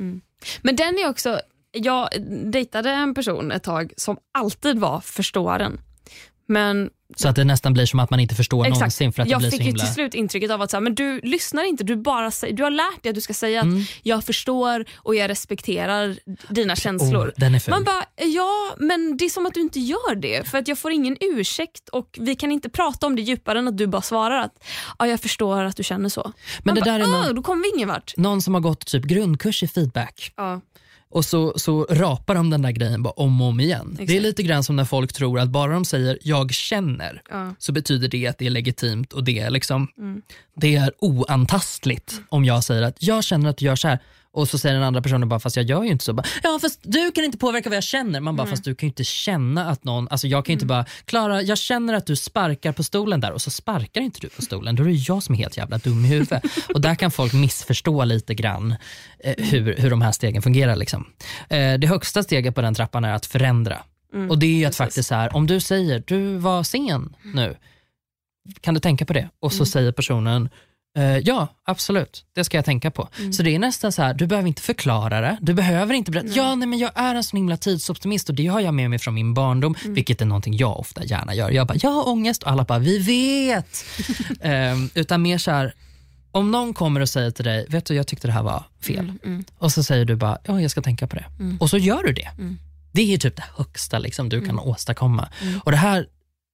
Men 0.61 0.75
den 0.75 0.99
är 0.99 1.09
också, 1.09 1.39
jag 1.71 2.09
dejtade 2.51 2.91
en 2.91 3.13
person 3.13 3.51
ett 3.51 3.63
tag 3.63 3.93
som 3.97 4.17
alltid 4.33 4.79
var 4.79 4.99
förståaren. 4.99 5.81
Men 6.47 6.89
Så 7.15 7.27
att 7.29 7.35
det 7.35 7.43
nästan 7.43 7.73
blir 7.73 7.85
som 7.85 7.99
att 7.99 8.09
man 8.09 8.19
inte 8.19 8.35
förstår 8.35 8.65
exakt, 8.65 8.79
någonsin 8.79 9.13
för 9.13 9.21
att 9.21 9.29
jag 9.29 9.39
det 9.41 9.41
blir 9.41 9.51
fick 9.51 9.59
så 9.59 9.63
ju 9.63 9.67
himla... 9.67 9.83
till 9.83 9.93
slut 9.93 10.13
intrycket 10.13 10.51
av 10.51 10.61
att 10.61 10.71
så 10.71 10.77
här, 10.77 10.81
men 10.81 10.95
du 10.95 11.19
lyssnar 11.23 11.63
inte, 11.63 11.83
du, 11.83 11.95
bara 11.95 12.31
du 12.51 12.63
har 12.63 12.69
lärt 12.71 13.03
dig 13.03 13.09
att 13.09 13.15
du 13.15 13.21
ska 13.21 13.33
säga 13.33 13.61
att 13.61 13.67
jag 14.03 14.23
förstår 14.23 14.85
och 14.95 15.15
jag 15.15 15.29
respekterar 15.29 16.17
dina 16.49 16.75
känslor. 16.75 17.27
Oh, 17.27 17.31
den 17.37 17.55
är 17.55 17.59
ful. 17.59 17.71
Man 17.71 17.83
bara, 17.83 18.03
ja 18.25 18.75
men 18.77 19.17
det 19.17 19.25
är 19.25 19.29
som 19.29 19.45
att 19.45 19.53
du 19.53 19.61
inte 19.61 19.79
gör 19.79 20.15
det 20.15 20.47
för 20.49 20.57
att 20.57 20.67
jag 20.67 20.77
får 20.79 20.91
ingen 20.91 21.17
ursäkt 21.21 21.89
och 21.89 22.17
vi 22.21 22.35
kan 22.35 22.51
inte 22.51 22.69
prata 22.69 23.05
om 23.07 23.15
det 23.15 23.21
djupare 23.21 23.59
än 23.59 23.67
att 23.67 23.77
du 23.77 23.87
bara 23.87 24.01
svarar 24.01 24.39
att 24.43 24.63
ja, 24.99 25.07
jag 25.07 25.19
förstår 25.19 25.63
att 25.63 25.75
du 25.77 25.83
känner 25.83 26.09
så. 26.09 26.21
Men 26.23 26.33
Man 26.63 26.75
det 26.75 26.81
bara, 26.81 26.91
där 26.91 26.99
är 26.99 27.07
någon, 27.07 27.25
"Ah, 27.29 27.33
Då 27.33 27.41
kommer 27.41 27.63
vi 27.63 27.71
ingen 27.75 27.87
vart. 27.87 28.13
någon 28.17 28.41
som 28.41 28.53
har 28.53 28.61
gått 28.61 28.85
typ 28.85 29.03
grundkurs 29.03 29.63
i 29.63 29.67
feedback 29.67 30.33
Ja. 30.37 30.61
Och 31.11 31.25
så, 31.25 31.53
så 31.57 31.83
rapar 31.89 32.35
de 32.35 32.49
den 32.49 32.61
där 32.61 32.71
grejen 32.71 33.03
bara 33.03 33.13
om 33.13 33.41
och 33.41 33.47
om 33.47 33.59
igen. 33.59 33.93
Det 33.97 34.01
är 34.01 34.03
Exakt. 34.03 34.21
lite 34.21 34.43
grann 34.43 34.63
som 34.63 34.75
när 34.75 34.85
folk 34.85 35.13
tror 35.13 35.39
att 35.39 35.49
bara 35.49 35.73
de 35.73 35.85
säger 35.85 36.17
jag 36.21 36.53
känner 36.53 37.21
Ja. 37.29 37.55
så 37.59 37.71
betyder 37.71 38.07
det 38.07 38.27
att 38.27 38.37
det 38.37 38.45
är 38.45 38.49
legitimt 38.49 39.13
och 39.13 39.23
det 39.23 39.39
är, 39.39 39.49
liksom, 39.49 39.87
Mm. 39.97 40.21
det 40.55 40.75
är 40.75 40.91
oantastligt 40.99 42.21
om 42.29 42.45
jag 42.45 42.63
säger 42.63 42.81
att 42.81 43.03
jag 43.03 43.23
känner 43.23 43.49
att 43.49 43.57
du 43.57 43.65
gör 43.65 43.75
så 43.75 43.87
här 43.87 43.99
och 44.31 44.49
så 44.49 44.57
säger 44.57 44.75
den 44.75 44.83
andra 44.83 45.01
personen 45.01 45.29
bara 45.29 45.39
fast 45.39 45.55
jag 45.55 45.65
gör 45.65 45.83
ju 45.83 45.89
inte 45.89 46.05
så. 46.05 46.13
Bara, 46.13 46.27
ja 46.43 46.59
fast 46.61 46.79
du 46.83 47.11
kan 47.11 47.23
inte 47.23 47.37
påverka 47.37 47.69
vad 47.69 47.77
jag 47.77 47.83
känner. 47.83 48.19
Man 48.19 48.35
bara 48.35 48.47
fast 48.47 48.63
du 48.63 48.75
kan 48.75 48.87
ju 48.87 48.89
inte 48.89 49.03
känna 49.03 49.69
att 49.69 49.83
någon, 49.83 50.07
alltså 50.07 50.27
jag 50.27 50.45
kan 50.45 50.53
ju 50.53 50.55
inte 50.55 50.65
bara 50.65 50.85
Klara 51.05 51.41
jag 51.41 51.57
känner 51.57 51.93
att 51.93 52.05
du 52.05 52.15
sparkar 52.15 52.71
på 52.71 52.83
stolen 52.83 53.19
där 53.19 53.31
och 53.31 53.41
så 53.41 53.49
sparkar 53.49 54.01
inte 54.01 54.19
du 54.19 54.29
på 54.29 54.41
stolen. 54.41 54.75
Då 54.75 54.83
är 54.83 54.87
det 54.87 54.93
jag 54.93 55.23
som 55.23 55.35
är 55.35 55.39
helt 55.39 55.57
jävla 55.57 55.77
dum 55.77 56.05
i 56.05 56.07
huvudet. 56.07 56.43
och 56.73 56.81
där 56.81 56.95
kan 56.95 57.11
folk 57.11 57.33
missförstå 57.33 58.03
lite 58.03 58.33
grann 58.33 58.75
eh, 59.19 59.33
hur, 59.37 59.75
hur 59.77 59.89
de 59.89 60.01
här 60.01 60.11
stegen 60.11 60.41
fungerar. 60.41 60.75
Liksom. 60.75 61.05
Eh, 61.49 61.73
det 61.73 61.87
högsta 61.87 62.23
steget 62.23 62.55
på 62.55 62.61
den 62.61 62.73
trappan 62.73 63.05
är 63.05 63.13
att 63.13 63.25
förändra. 63.25 63.83
och 64.29 64.39
det 64.39 64.45
är 64.45 64.57
ju 64.57 64.65
att 64.65 64.75
faktiskt 64.75 65.09
så 65.09 65.15
här, 65.15 65.35
om 65.35 65.47
du 65.47 65.59
säger 65.59 66.03
du 66.07 66.37
var 66.37 66.63
sen 66.63 67.15
nu, 67.23 67.55
kan 68.61 68.73
du 68.73 68.79
tänka 68.79 69.05
på 69.05 69.13
det? 69.13 69.29
Och 69.39 69.53
så 69.53 69.65
säger 69.65 69.91
personen 69.91 70.49
ja, 71.23 71.47
absolut. 71.65 72.25
Det 72.35 72.43
ska 72.43 72.57
jag 72.57 72.65
tänka 72.65 72.91
på. 72.91 73.09
Så 73.31 73.43
det 73.43 73.55
är 73.55 73.59
nästan 73.59 73.91
så 73.91 74.01
här, 74.01 74.13
du 74.13 74.27
behöver 74.27 74.47
inte 74.47 74.61
förklara 74.61 75.21
det. 75.21 75.37
Du 75.41 75.53
behöver 75.53 75.93
inte 75.93 76.11
berätta, 76.11 76.27
ja 76.27 76.55
nej, 76.55 76.67
men 76.67 76.79
jag 76.79 76.91
är 76.95 77.15
en 77.15 77.23
sån 77.23 77.37
himla 77.37 77.57
tidsoptimist 77.57 78.29
och 78.29 78.35
det 78.35 78.47
har 78.47 78.59
jag 78.59 78.73
med 78.73 78.89
mig 78.89 78.99
från 78.99 79.13
min 79.13 79.33
barndom, 79.33 79.75
vilket 79.83 80.21
är 80.21 80.25
någonting 80.25 80.57
jag 80.57 80.79
ofta 80.79 81.03
gärna 81.03 81.35
gör. 81.35 81.49
Jag 81.51 81.67
bara, 81.67 81.77
jag 81.81 81.89
har 81.89 82.09
ångest 82.09 82.43
och 82.43 82.51
alla 82.51 82.63
bara, 82.63 82.79
vi 82.79 82.97
vet. 82.99 83.85
Ehm, 84.41 84.89
utan 84.93 85.21
mer 85.21 85.37
så 85.37 85.51
här, 85.51 85.73
om 86.31 86.51
någon 86.51 86.73
kommer 86.73 86.99
och 87.01 87.09
säger 87.09 87.31
till 87.31 87.45
dig, 87.45 87.65
vet 87.69 87.85
du 87.85 87.95
jag 87.95 88.07
tyckte 88.07 88.27
det 88.27 88.33
här 88.33 88.43
var 88.43 88.63
fel. 88.81 89.13
Och 89.57 89.71
så 89.71 89.83
säger 89.83 90.05
du 90.05 90.15
bara, 90.15 90.37
ja 90.45 90.61
jag 90.61 90.71
ska 90.71 90.81
tänka 90.81 91.07
på 91.07 91.15
det. 91.15 91.25
Och 91.59 91.69
så 91.69 91.77
gör 91.77 92.03
du 92.03 92.13
det. 92.13 92.29
Det 92.91 93.13
är 93.13 93.17
typ 93.17 93.35
det 93.35 93.43
högsta 93.57 93.99
liksom, 93.99 94.29
du 94.29 94.41
kan 94.45 94.59
åstadkomma. 94.59 95.29
Och 95.63 95.71
det 95.71 95.77
här 95.77 96.07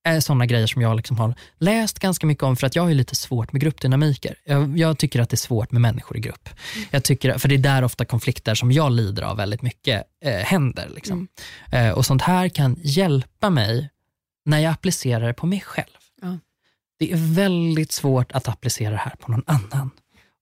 är 0.05 0.19
sådana 0.19 0.45
grejer 0.45 0.67
som 0.67 0.81
jag 0.81 0.95
liksom 0.95 1.17
har 1.17 1.35
läst 1.59 1.99
ganska 1.99 2.27
mycket 2.27 2.43
om 2.43 2.55
för 2.55 2.67
att 2.67 2.75
jag 2.75 2.83
har 2.83 2.93
lite 2.93 3.15
svårt 3.15 3.53
med 3.53 3.61
gruppdynamiker. 3.61 4.35
Jag, 4.45 4.77
jag 4.77 4.97
tycker 4.97 5.21
att 5.21 5.29
det 5.29 5.35
är 5.35 5.37
svårt 5.37 5.71
med 5.71 5.81
människor 5.81 6.17
i 6.17 6.19
grupp. 6.19 6.49
Jag 6.91 7.03
tycker, 7.03 7.37
för 7.37 7.49
det 7.49 7.55
är 7.55 7.59
där 7.59 7.83
ofta 7.83 8.05
konflikter 8.05 8.55
som 8.55 8.71
jag 8.71 8.91
lider 8.91 9.23
av 9.23 9.37
väldigt 9.37 9.61
mycket 9.61 10.03
eh, 10.25 10.33
händer. 10.33 10.89
Liksom. 10.95 11.27
Eh, 11.71 11.89
och 11.89 12.05
sånt 12.05 12.21
här 12.21 12.49
kan 12.49 12.75
hjälpa 12.81 13.49
mig 13.49 13.89
när 14.45 14.59
jag 14.59 14.73
applicerar 14.73 15.27
det 15.27 15.33
på 15.33 15.45
mig 15.45 15.61
själv. 15.61 15.97
Ja. 16.21 16.37
Det 16.99 17.11
är 17.11 17.17
väldigt 17.35 17.91
svårt 17.91 18.31
att 18.31 18.47
applicera 18.47 18.91
det 18.91 18.97
här 18.97 19.15
på 19.19 19.31
någon 19.31 19.43
annan 19.47 19.91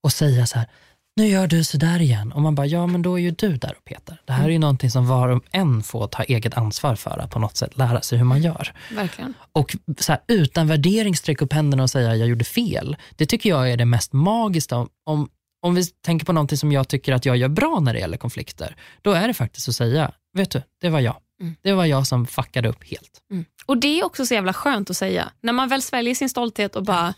och 0.04 0.14
säga 0.14 0.46
så 0.46 0.58
här, 0.58 0.68
nu 1.16 1.28
gör 1.28 1.48
du 1.48 1.64
sådär 1.64 2.02
igen. 2.02 2.32
Och 2.32 2.42
man 2.42 2.56
bara, 2.56 2.68
ja 2.68 2.88
men 2.88 3.02
då 3.02 3.20
är 3.20 3.24
ju 3.24 3.32
du 3.32 3.58
där 3.58 3.74
och 3.78 3.86
petar. 3.86 4.22
Det 4.26 4.34
här 4.34 4.46
är 4.46 4.50
ju 4.50 4.60
någonting 4.60 4.92
som 4.92 5.08
var 5.08 5.30
och 5.30 5.44
en 5.52 5.84
får 5.84 6.08
ta 6.08 6.24
eget 6.24 6.58
ansvar 6.58 6.96
för 6.96 7.18
att 7.18 7.32
på 7.32 7.40
något 7.40 7.58
sätt 7.58 7.78
lära 7.78 8.02
sig 8.02 8.18
hur 8.18 8.26
man 8.26 8.42
gör. 8.42 8.74
Verkligen. 8.92 9.34
Och 9.52 9.76
så 9.98 10.12
här, 10.12 10.22
utan 10.28 10.68
värdering 10.68 11.16
sträcka 11.16 11.46
upp 11.46 11.54
händerna 11.54 11.84
och 11.84 11.90
säga 11.90 12.16
jag 12.16 12.28
gjorde 12.28 12.46
fel. 12.46 12.98
Det 13.16 13.26
tycker 13.26 13.50
jag 13.50 13.72
är 13.72 13.78
det 13.78 13.86
mest 13.86 14.14
magiska. 14.14 14.76
Om, 14.76 14.90
om, 15.06 15.30
om 15.62 15.76
vi 15.76 15.86
tänker 15.86 16.26
på 16.26 16.34
någonting 16.34 16.58
som 16.58 16.72
jag 16.72 16.88
tycker 16.88 17.14
att 17.14 17.26
jag 17.26 17.38
gör 17.38 17.50
bra 17.50 17.80
när 17.80 17.94
det 17.94 18.00
gäller 18.00 18.18
konflikter, 18.18 18.76
då 19.02 19.12
är 19.12 19.28
det 19.28 19.34
faktiskt 19.34 19.70
att 19.70 19.76
säga, 19.76 20.12
vet 20.34 20.52
du, 20.52 20.62
det 20.82 20.90
var 20.90 21.00
jag. 21.00 21.16
Mm. 21.42 21.56
Det 21.62 21.74
var 21.74 21.86
jag 21.86 22.08
som 22.08 22.28
fuckade 22.28 22.70
upp 22.70 22.84
helt. 22.84 23.22
Mm. 23.32 23.46
Och 23.66 23.78
det 23.78 24.00
är 24.00 24.06
också 24.06 24.26
så 24.26 24.34
jävla 24.34 24.54
skönt 24.54 24.90
att 24.90 24.98
säga. 24.98 25.32
När 25.42 25.54
man 25.54 25.70
väl 25.70 25.82
sväljer 25.82 26.16
sin 26.16 26.30
stolthet 26.30 26.76
och 26.76 26.84
bara, 26.84 27.14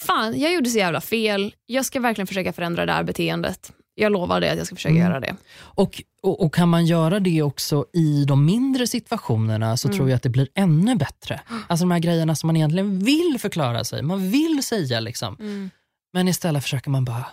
fan 0.00 0.38
jag 0.40 0.52
gjorde 0.54 0.70
så 0.70 0.78
jävla 0.78 1.00
fel. 1.00 1.54
Jag 1.66 1.84
ska 1.84 2.00
verkligen 2.00 2.26
försöka 2.26 2.52
förändra 2.52 2.86
det 2.86 2.92
här 2.92 3.02
beteendet. 3.04 3.72
Jag 3.94 4.12
lovar 4.12 4.40
det 4.40 4.50
att 4.52 4.58
jag 4.58 4.66
ska 4.66 4.76
försöka 4.76 4.94
Mm. 4.94 5.02
göra 5.08 5.20
det. 5.20 5.36
Och, 5.58 6.02
och, 6.22 6.40
och 6.44 6.54
kan 6.54 6.68
man 6.68 6.86
göra 6.86 7.20
det 7.20 7.42
också 7.42 7.86
i 7.92 8.24
de 8.24 8.44
mindre 8.44 8.86
situationerna 8.86 9.76
så 9.76 9.88
Mm. 9.88 9.98
tror 9.98 10.08
jag 10.10 10.16
att 10.16 10.22
det 10.22 10.28
blir 10.28 10.48
ännu 10.54 10.94
bättre. 10.96 11.40
Alltså 11.68 11.82
de 11.82 11.90
här 11.90 11.98
grejerna 11.98 12.34
som 12.34 12.46
man 12.46 12.56
egentligen 12.56 12.98
vill 13.04 13.36
förklara 13.40 13.84
sig, 13.84 14.02
man 14.02 14.30
vill 14.30 14.62
säga 14.62 15.00
liksom. 15.00 15.36
Mm. 15.40 15.70
Men 16.12 16.28
istället 16.28 16.62
försöker 16.62 16.90
man 16.90 17.04
bara 17.04 17.24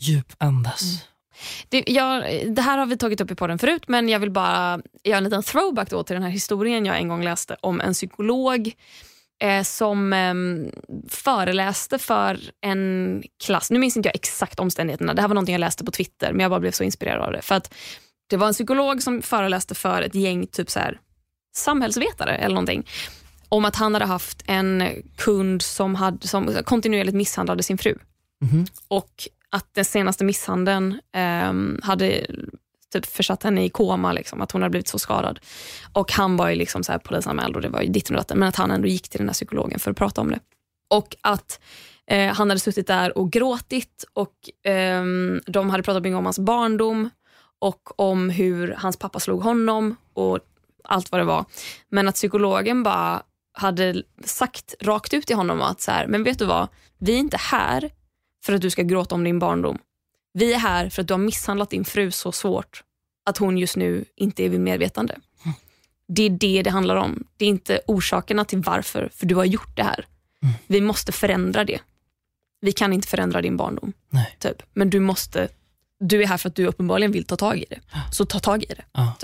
djupandas. 0.00 0.82
Mm. 0.82 0.96
Det, 1.68 1.84
jag, 1.92 2.24
det 2.54 2.62
här 2.62 2.78
har 2.78 2.86
vi 2.86 2.96
tagit 2.96 3.20
upp 3.20 3.30
i 3.30 3.34
podden 3.34 3.58
förut 3.58 3.82
men 3.88 4.08
jag 4.08 4.18
vill 4.20 4.30
bara 4.30 4.80
göra 5.04 5.18
en 5.18 5.24
liten 5.24 5.42
throwback 5.42 5.90
då 5.90 6.02
till 6.02 6.14
den 6.14 6.22
här 6.22 6.30
historien 6.30 6.86
jag 6.86 6.98
en 6.98 7.08
gång 7.08 7.24
läste 7.24 7.56
om 7.60 7.80
en 7.80 7.92
psykolog 7.92 8.72
eh, 9.40 9.62
som 9.62 10.12
eh, 10.12 10.34
föreläste 11.08 11.98
för 11.98 12.40
en 12.60 13.22
klass. 13.44 13.70
Nu 13.70 13.78
minns 13.78 13.96
inte 13.96 14.08
jag 14.08 14.14
exakt 14.16 14.60
omständigheterna. 14.60 15.14
Det 15.14 15.20
här 15.20 15.28
var 15.28 15.34
någonting 15.34 15.52
jag 15.54 15.60
läste 15.60 15.84
på 15.84 15.90
Twitter 15.90 16.32
men 16.32 16.40
jag 16.40 16.50
bara 16.50 16.60
blev 16.60 16.70
så 16.72 16.84
inspirerad 16.84 17.22
av 17.22 17.32
det. 17.32 17.42
För 17.42 17.54
att 17.54 17.74
Det 18.30 18.36
var 18.36 18.46
en 18.46 18.52
psykolog 18.52 19.02
som 19.02 19.22
föreläste 19.22 19.74
för 19.74 20.02
ett 20.02 20.14
gäng 20.14 20.46
typ 20.46 20.70
så 20.70 20.80
här, 20.80 21.00
samhällsvetare 21.56 22.36
eller 22.36 22.54
någonting 22.54 22.86
om 23.48 23.64
att 23.64 23.76
han 23.76 23.94
hade 23.94 24.06
haft 24.06 24.42
en 24.46 24.84
kund 25.16 25.62
som, 25.62 25.94
hade, 25.94 26.28
som 26.28 26.54
kontinuerligt 26.64 27.16
misshandlade 27.16 27.62
sin 27.62 27.78
fru 27.78 27.98
Mhm. 28.42 28.66
och 28.88 29.10
att 29.50 29.74
den 29.74 29.84
senaste 29.84 30.24
misshandeln 30.24 31.00
ehm, 31.12 31.80
hade 31.82 32.26
typ 32.90 33.06
försatt 33.06 33.42
henne 33.42 33.64
i 33.64 33.68
koma, 33.68 34.12
liksom, 34.12 34.40
att 34.40 34.52
hon 34.52 34.62
hade 34.62 34.70
blivit 34.70 34.88
så 34.88 34.98
skadad. 34.98 35.40
Och 35.92 36.12
han 36.12 36.36
var 36.36 36.48
ju 36.48 36.54
liksom 36.54 36.84
så 36.84 36.92
här 36.92 36.98
polisanmäld 36.98 37.56
och 37.56 37.62
det 37.62 37.68
var 37.68 37.80
ju 37.82 37.88
ditten 37.88 38.16
och 38.16 38.20
datten, 38.20 38.38
men 38.38 38.48
att 38.48 38.56
han 38.56 38.70
ändå 38.70 38.88
gick 38.88 39.08
till 39.08 39.18
den 39.18 39.28
här 39.28 39.34
psykologen 39.34 39.78
för 39.78 39.90
att 39.90 39.96
prata 39.96 40.20
om 40.20 40.30
det. 40.30 40.38
Och 40.90 41.16
att 41.20 41.60
eh, 42.06 42.34
han 42.34 42.50
hade 42.50 42.60
suttit 42.60 42.86
där 42.86 43.18
och 43.18 43.32
gråtit 43.32 44.04
och 44.12 44.70
eh, 44.70 45.04
de 45.46 45.70
hade 45.70 45.82
pratat 45.82 46.02
mycket 46.02 46.16
om 46.16 46.24
hans 46.24 46.38
barndom 46.38 47.10
och 47.58 48.00
om 48.00 48.30
hur 48.30 48.74
hans 48.78 48.96
pappa 48.96 49.20
slog 49.20 49.42
honom 49.42 49.96
och 50.14 50.38
allt 50.84 51.12
vad 51.12 51.20
det 51.20 51.24
var. 51.24 51.44
Men 51.88 52.08
att 52.08 52.14
psykologen 52.14 52.82
bara 52.82 53.22
hade 53.52 54.02
sagt 54.24 54.74
rakt 54.80 55.14
ut 55.14 55.26
till 55.26 55.36
honom 55.36 55.62
att 55.62 55.80
så 55.80 55.90
här, 55.90 56.06
men 56.06 56.24
vet 56.24 56.38
du 56.38 56.44
vad, 56.44 56.68
vi 56.98 57.14
är 57.14 57.18
inte 57.18 57.36
här 57.36 57.90
för 58.44 58.52
att 58.52 58.60
du 58.60 58.70
ska 58.70 58.82
gråta 58.82 59.14
om 59.14 59.24
din 59.24 59.38
barndom. 59.38 59.78
Vi 60.32 60.52
är 60.52 60.58
här 60.58 60.90
för 60.90 61.02
att 61.02 61.08
du 61.08 61.14
har 61.14 61.18
misshandlat 61.18 61.70
din 61.70 61.84
fru 61.84 62.10
så 62.10 62.32
svårt 62.32 62.82
att 63.26 63.38
hon 63.38 63.58
just 63.58 63.76
nu 63.76 64.04
inte 64.16 64.44
är 64.44 64.48
vid 64.48 64.60
medvetande. 64.60 65.18
Det 66.08 66.22
är 66.22 66.30
det 66.30 66.62
det 66.62 66.70
handlar 66.70 66.96
om. 66.96 67.24
Det 67.36 67.44
är 67.44 67.48
inte 67.48 67.80
orsakerna 67.86 68.44
till 68.44 68.58
varför, 68.58 69.10
för 69.14 69.26
du 69.26 69.34
har 69.34 69.44
gjort 69.44 69.76
det 69.76 69.82
här. 69.82 70.06
Vi 70.66 70.80
måste 70.80 71.12
förändra 71.12 71.64
det. 71.64 71.80
Vi 72.60 72.72
kan 72.72 72.92
inte 72.92 73.08
förändra 73.08 73.42
din 73.42 73.56
barndom. 73.56 73.92
Nej. 74.08 74.36
Typ. 74.38 74.62
Men 74.72 74.90
du 74.90 75.00
måste, 75.00 75.48
du 76.00 76.22
är 76.22 76.26
här 76.26 76.36
för 76.36 76.48
att 76.48 76.54
du 76.54 76.66
uppenbarligen 76.66 77.12
vill 77.12 77.24
ta 77.24 77.36
tag 77.36 77.58
i 77.58 77.64
det. 77.70 77.80
Så 78.12 78.24
ta 78.24 78.40
tag 78.40 78.62
i 78.62 78.66
det. 78.66 78.84
Ja. 78.92 79.16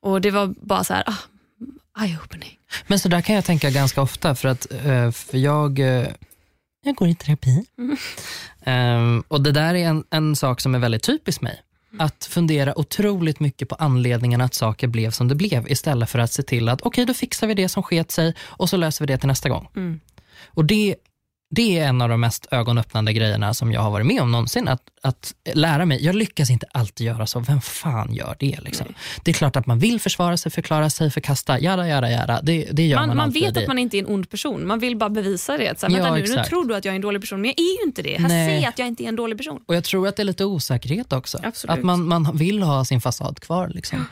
Och 0.00 0.20
det 0.20 0.30
var 0.30 0.54
bara 0.60 0.84
så 0.84 0.94
här, 0.94 1.04
ah, 1.06 1.18
eye-opening. 2.04 2.58
Men 2.86 2.98
så 2.98 3.08
där 3.08 3.20
kan 3.20 3.34
jag 3.34 3.44
tänka 3.44 3.70
ganska 3.70 4.02
ofta 4.02 4.34
för 4.34 4.48
att 4.48 4.72
eh, 4.72 5.10
för 5.10 5.38
jag, 5.38 5.78
eh, 5.78 6.06
jag 6.84 6.94
går 6.94 7.08
i 7.08 7.14
terapi. 7.14 7.66
Mm. 7.78 7.96
Ehm, 8.62 9.24
och 9.28 9.42
det 9.42 9.52
där 9.52 9.74
är 9.74 9.88
en, 9.88 10.04
en 10.10 10.36
sak 10.36 10.60
som 10.60 10.74
är 10.74 10.78
väldigt 10.78 11.02
typisk 11.02 11.40
mig. 11.40 11.62
Att 11.98 12.24
fundera 12.24 12.78
otroligt 12.78 13.40
mycket 13.40 13.68
på 13.68 13.74
anledningen 13.74 14.40
att 14.40 14.54
saker 14.54 14.86
blev 14.86 15.10
som 15.10 15.28
det 15.28 15.34
blev 15.34 15.70
istället 15.70 16.10
för 16.10 16.18
att 16.18 16.32
se 16.32 16.42
till 16.42 16.68
att 16.68 16.82
okej, 16.82 17.04
då 17.04 17.14
fixar 17.14 17.46
vi 17.46 17.54
det 17.54 17.68
som 17.68 17.82
sket 17.82 18.10
sig 18.10 18.34
och 18.40 18.70
så 18.70 18.76
löser 18.76 19.06
vi 19.06 19.12
det 19.12 19.18
till 19.18 19.28
nästa 19.28 19.48
gång. 19.48 19.68
Mm. 19.76 20.00
Och 20.46 20.64
det, 20.64 20.96
det 21.54 21.78
är 21.78 21.86
en 21.88 22.02
av 22.02 22.08
de 22.08 22.20
mest 22.20 22.46
ögonöppnande 22.50 23.12
grejerna 23.12 23.54
som 23.54 23.72
jag 23.72 23.80
har 23.80 23.90
varit 23.90 24.06
med 24.06 24.22
om 24.22 24.32
någonsin. 24.32 24.68
Att, 24.68 24.82
att 25.02 25.34
lära 25.54 25.84
mig, 25.86 26.04
jag 26.04 26.14
lyckas 26.14 26.50
inte 26.50 26.66
alltid 26.72 27.06
göra 27.06 27.26
så, 27.26 27.40
vem 27.40 27.60
fan 27.60 28.14
gör 28.14 28.36
det? 28.38 28.58
Liksom? 28.62 28.86
Det 29.22 29.30
är 29.30 29.32
klart 29.32 29.56
att 29.56 29.66
man 29.66 29.78
vill 29.78 30.00
försvara 30.00 30.36
sig, 30.36 30.52
förklara 30.52 30.90
sig, 30.90 31.10
förkasta, 31.10 31.60
jada, 31.60 31.88
jada, 31.88 32.10
jada. 32.10 32.40
Det, 32.42 32.68
det 32.72 32.86
gör 32.86 32.98
man, 32.98 33.08
Man, 33.08 33.16
man 33.16 33.30
vet 33.30 33.54
Det- 33.54 33.60
att 33.60 33.68
man 33.68 33.78
inte 33.78 33.96
är 33.96 33.98
en 33.98 34.06
ond 34.06 34.30
person. 34.30 34.66
Man 34.66 34.78
vill 34.78 34.96
bara 34.96 35.10
bevisa 35.10 35.56
det. 35.56 35.80
Så 35.80 35.86
här, 35.86 35.98
Ja, 35.98 36.14
nu, 36.14 36.20
nu 36.22 36.44
tror 36.44 36.64
du 36.68 36.76
att 36.76 36.84
jag 36.84 36.92
är 36.92 36.96
en 36.96 37.02
dålig 37.02 37.20
person, 37.22 37.40
men 37.40 37.48
jag 37.48 37.58
är 37.60 37.78
ju 37.82 37.86
inte 37.88 38.02
det. 38.02 38.20
Här 38.20 38.28
Nej. 38.28 38.62
ser 38.62 38.68
att 38.68 38.78
jag 38.78 38.88
inte 38.88 39.04
är 39.04 39.08
en 39.08 39.16
dålig 39.16 39.38
person. 39.38 39.60
Och 39.66 39.74
jag 39.76 39.84
tror 39.84 40.08
att 40.08 40.16
det 40.16 40.22
är 40.22 40.24
lite 40.24 40.44
osäkerhet 40.44 41.12
också. 41.12 41.40
Absolut. 41.42 41.78
Att 41.78 41.84
man, 41.84 42.08
man 42.08 42.36
vill 42.36 42.62
ha 42.62 42.84
sin 42.84 43.00
fasad 43.00 43.40
kvar. 43.40 43.68
Liksom. 43.74 44.06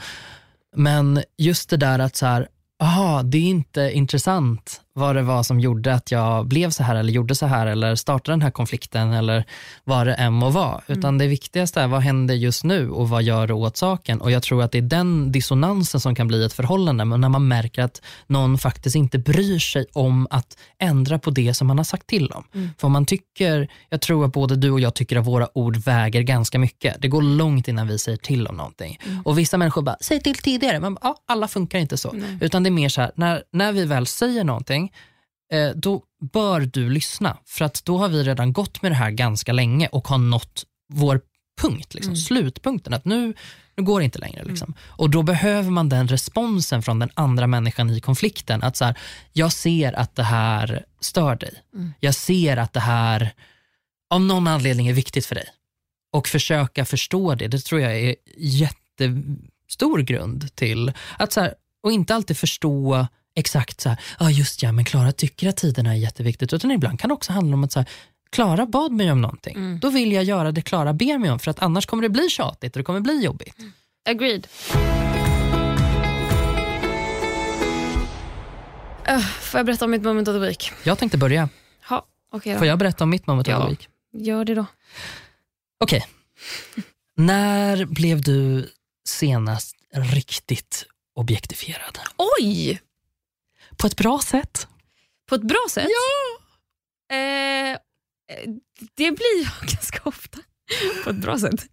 Men 0.77 1.23
just 1.39 1.71
det 1.71 1.77
där 1.77 1.99
att 1.99 2.17
så 2.17 2.27
här, 2.27 2.49
aha, 2.83 3.23
det 3.23 3.39
är 3.39 3.43
inte 3.43 3.91
intressant 3.95 4.83
vad 4.95 5.17
det 5.17 5.23
var 5.23 5.43
som 5.43 5.61
gjorde 5.61 5.95
att 5.95 6.11
jag 6.11 6.47
blev 6.47 6.71
så 6.71 6.83
här 6.83 6.97
eller 6.97 7.13
gjorde 7.13 7.35
så 7.35 7.47
här 7.47 7.67
eller 7.67 7.95
startade 7.95 8.33
den 8.33 8.43
här 8.43 8.51
konflikten 8.51 9.13
eller 9.13 9.45
vad 9.85 10.07
det 10.07 10.15
än 10.15 10.33
må 10.33 10.51
vara. 10.51 10.81
Utan 10.87 11.19
det 11.19 11.27
viktigaste 11.27 11.81
är 11.81 11.87
vad 11.87 12.01
händer 12.01 12.35
just 12.35 12.65
nu 12.65 12.91
och 12.91 13.09
vad 13.09 13.23
gör 13.23 13.47
du 13.47 13.55
åt 13.55 13.77
saken? 13.77 14.21
Och 14.21 14.31
jag 14.31 14.43
tror 14.43 14.63
att 14.63 14.73
det 14.73 14.79
är 14.79 14.83
den 14.83 15.33
dissonansen 15.33 16.01
som 16.01 16.15
kan 16.15 16.29
bli 16.29 16.45
ett 16.45 16.53
förhållande, 16.53 17.05
men 17.05 17.21
när 17.21 17.29
man 17.29 17.49
märker 17.49 17.83
att 17.83 18.03
någon 18.27 18.59
faktiskt 18.59 18.97
inte 18.97 19.19
bryr 19.19 19.59
sig 19.59 19.87
om 19.93 20.27
att 20.31 20.57
ändra 20.79 21.19
på 21.19 21.31
det 21.31 21.55
som 21.55 21.67
man 21.67 21.79
har 21.79 21.85
sagt 21.85 22.07
till 22.07 22.31
om. 22.31 22.45
För 22.79 22.87
om 22.87 22.93
man 22.93 23.07
tycker, 23.07 23.69
jag 23.89 24.01
tror 24.01 24.25
att 24.25 24.33
både 24.33 24.57
du 24.57 24.71
och 24.71 24.81
jag 24.81 24.95
tycker 24.95 25.17
att 25.17 25.27
våra 25.27 25.59
ord 25.59 25.77
väger 25.77 26.23
ganska 26.23 26.59
mycket. 26.59 26.97
Det 26.99 27.09
går 27.09 27.23
långt 27.23 27.69
innan 27.69 27.89
vi 27.89 27.99
säger 27.99 28.19
till 28.19 28.47
om 28.47 28.57
någonting. 28.57 28.99
Och 29.25 29.39
vissa 29.39 29.59
människor 29.59 29.83
bara, 29.83 29.97
säg 30.01 30.21
till 30.21 30.37
tidigare. 30.37 30.81
Men 30.81 30.99
ja, 31.03 31.17
alla 31.29 31.49
funkar 31.49 31.79
inte 31.79 31.97
så. 31.97 32.15
Utan 32.41 32.63
det 32.63 32.71
mer 32.73 32.89
så 32.89 33.01
här, 33.01 33.11
när, 33.15 33.43
när 33.53 33.73
vi 33.73 33.85
väl 33.85 34.07
säger 34.07 34.45
någonting, 34.45 34.93
eh, 35.53 35.71
då 35.71 36.03
bör 36.33 36.61
du 36.61 36.91
lyssna. 36.91 37.39
För 37.47 37.65
att 37.65 37.85
då 37.85 37.99
har 37.99 38.09
vi 38.09 38.23
redan 38.23 38.53
gått 38.53 38.83
med 38.83 38.91
det 38.91 38.97
här 38.97 39.11
ganska 39.11 39.53
länge 39.53 39.87
och 39.87 40.09
har 40.09 40.19
nått 40.19 40.65
vår 40.93 41.21
punkt, 41.61 41.95
liksom, 41.95 42.17
slutpunkten. 42.17 42.95
Att 42.95 43.05
nu, 43.05 43.35
nu 43.77 43.85
går 43.85 44.01
det 44.01 44.05
inte 44.05 44.19
längre. 44.19 44.45
Liksom. 44.45 44.75
Och 44.87 45.11
då 45.11 45.23
behöver 45.23 45.71
man 45.71 45.89
den 45.89 46.09
responsen 46.09 46.83
från 46.83 46.99
den 46.99 47.11
andra 47.15 47.47
människan 47.47 47.91
i 47.91 48.01
konflikten. 48.01 48.63
Att 48.63 48.77
så 48.77 48.85
här, 48.85 48.99
jag 49.33 49.53
ser 49.53 49.93
att 49.93 50.17
det 50.17 50.23
här 50.23 50.85
stör 51.01 51.37
dig. 51.37 51.55
Jag 52.01 52.15
ser 52.15 52.57
att 52.57 52.73
det 52.73 52.81
här 52.81 53.35
av 54.11 54.21
någon 54.21 54.47
anledning 54.47 54.89
är 54.89 54.93
viktigt 54.93 55.27
för 55.27 55.35
dig. 55.35 55.47
Och 56.13 56.29
försöka 56.29 56.85
förstå 56.85 57.35
det, 57.35 57.49
det 57.49 57.59
tror 57.59 57.81
jag 57.81 57.99
är 57.99 58.15
jättestor 58.37 59.99
grund 59.99 60.55
till 60.55 60.93
att 61.19 61.33
så 61.33 61.41
här, 61.41 61.55
och 61.83 61.93
inte 61.93 62.15
alltid 62.15 62.37
förstå 62.39 63.07
exakt 63.37 63.81
så 63.81 63.89
här, 63.89 64.01
ja 64.21 64.31
just 64.31 64.63
ja, 64.63 64.73
men 64.73 64.85
Klara 64.85 65.13
tycker 65.13 65.49
att 65.49 65.57
tiderna 65.57 65.91
är 65.91 65.97
jätteviktigt, 65.97 66.53
utan 66.53 66.71
ibland 66.71 67.01
kan 67.01 67.09
det 67.09 67.15
också 67.15 67.33
handla 67.33 67.55
om 67.55 67.65
att 67.65 67.73
så 67.73 67.79
här, 67.79 67.89
Klara 68.31 68.67
bad 68.67 68.93
mig 68.93 69.13
om 69.13 69.21
någonting. 69.21 69.79
Då 69.81 69.91
vill 69.91 70.13
jag 70.13 70.25
göra 70.25 70.53
det 70.53 70.63
Klara 70.63 70.93
ber 70.93 71.19
mig 71.19 71.31
om, 71.31 71.39
för 71.39 71.51
att 71.51 71.63
annars 71.63 71.87
kommer 71.87 72.03
det 72.03 72.09
bli 72.09 72.29
tjatigt 72.29 72.77
och 72.77 72.81
det 72.81 72.85
kommer 72.85 73.01
bli 73.01 73.25
jobbigt. 73.25 73.57
Agreed. 74.09 74.47
Uh, 79.11 79.19
får 79.19 79.59
jag 79.59 79.67
berätta 79.67 79.85
om 79.85 79.91
mitt 79.91 80.03
moment 80.03 80.29
of 80.29 80.35
the 80.35 80.39
week? 80.39 80.73
Jag 80.85 80.99
tänkte 80.99 81.19
börja. 81.19 81.49
Ha, 81.89 82.07
okay 82.33 82.53
då. 82.53 82.59
Får 82.59 82.67
jag 82.67 82.79
berätta 82.79 83.05
om 83.05 83.11
mitt 83.11 83.27
moment 83.27 83.49
of 83.49 83.53
Ja. 83.53 83.63
the 83.65 83.69
week? 83.69 83.89
Gör 84.13 84.45
det 84.45 84.55
då. 84.55 84.67
Okej. 85.81 86.07
När 87.17 87.85
blev 87.85 88.21
du 88.23 88.69
senast 89.09 89.77
riktigt 89.95 90.85
objektifierad? 91.15 91.99
Oj! 92.17 92.81
På 93.77 93.87
ett 93.87 93.97
bra 93.97 94.21
sätt? 94.25 94.69
På 95.29 95.35
ett 95.35 95.43
bra 95.43 95.67
sätt? 95.71 95.89
Ja! 95.89 96.43
Eh, 97.17 97.79
det 98.95 99.13
blir 99.13 99.43
jag 99.45 99.69
ganska 99.69 100.01
ofta. 100.05 100.39
På 101.05 101.11
ett 101.11 101.17
bra 101.17 101.39
sätt. 101.39 101.67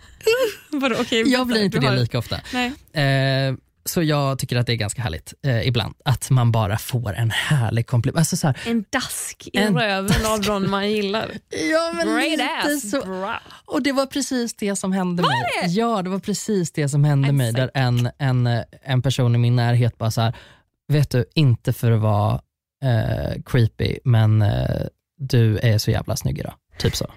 Vadå, 0.70 1.00
okay, 1.00 1.22
Jag 1.22 1.46
blir 1.46 1.64
inte 1.64 1.78
det 1.78 1.96
lika 1.96 2.18
ofta. 2.18 2.40
Nej. 2.52 2.72
Eh, 2.92 3.54
så 3.84 4.02
jag 4.02 4.38
tycker 4.38 4.56
att 4.56 4.66
det 4.66 4.72
är 4.72 4.76
ganska 4.76 5.02
härligt 5.02 5.34
eh, 5.46 5.68
ibland 5.68 5.94
att 6.04 6.30
man 6.30 6.52
bara 6.52 6.78
får 6.78 7.14
en 7.14 7.30
härlig 7.30 7.86
komplimang. 7.86 8.18
Alltså 8.18 8.36
så 8.36 8.46
här, 8.46 8.58
En 8.66 8.84
dask 8.90 9.48
i 9.52 9.58
En 9.58 9.78
röven 9.78 10.26
av 10.26 10.40
någon 10.46 10.70
man 10.70 10.90
gillar. 10.90 11.30
ja, 11.72 11.92
men 11.94 12.06
Great 12.06 12.64
ass. 12.64 12.90
så. 12.90 13.00
Bra. 13.06 13.40
Och 13.64 13.82
det 13.82 13.92
var 13.92 14.06
precis 14.06 14.54
det 14.54 14.76
som 14.76 14.92
hände 14.92 15.22
mig. 15.22 15.44
det? 15.62 15.68
Ja, 15.68 16.02
det 16.02 16.10
var 16.10 16.18
precis 16.18 16.72
det 16.72 16.88
som 16.88 17.04
hände 17.04 17.28
I'm 17.28 17.32
mig. 17.32 17.52
Där 17.52 17.70
en, 17.74 18.10
en, 18.18 18.64
en 18.82 19.02
person 19.02 19.34
i 19.34 19.38
min 19.38 19.56
närhet 19.56 19.98
bara 19.98 20.10
så 20.10 20.20
här, 20.20 20.36
vet 20.88 21.10
du, 21.10 21.24
inte 21.34 21.72
för 21.72 21.90
att 21.92 22.00
vara 22.00 22.40
eh, 22.84 23.42
creepy, 23.46 23.98
men 24.04 24.42
eh, 24.42 24.82
du 25.18 25.58
är 25.58 25.78
så 25.78 25.90
jävla 25.90 26.16
snygg 26.16 26.38
idag. 26.38 26.54
Typ 26.78 26.96
så. 26.96 27.10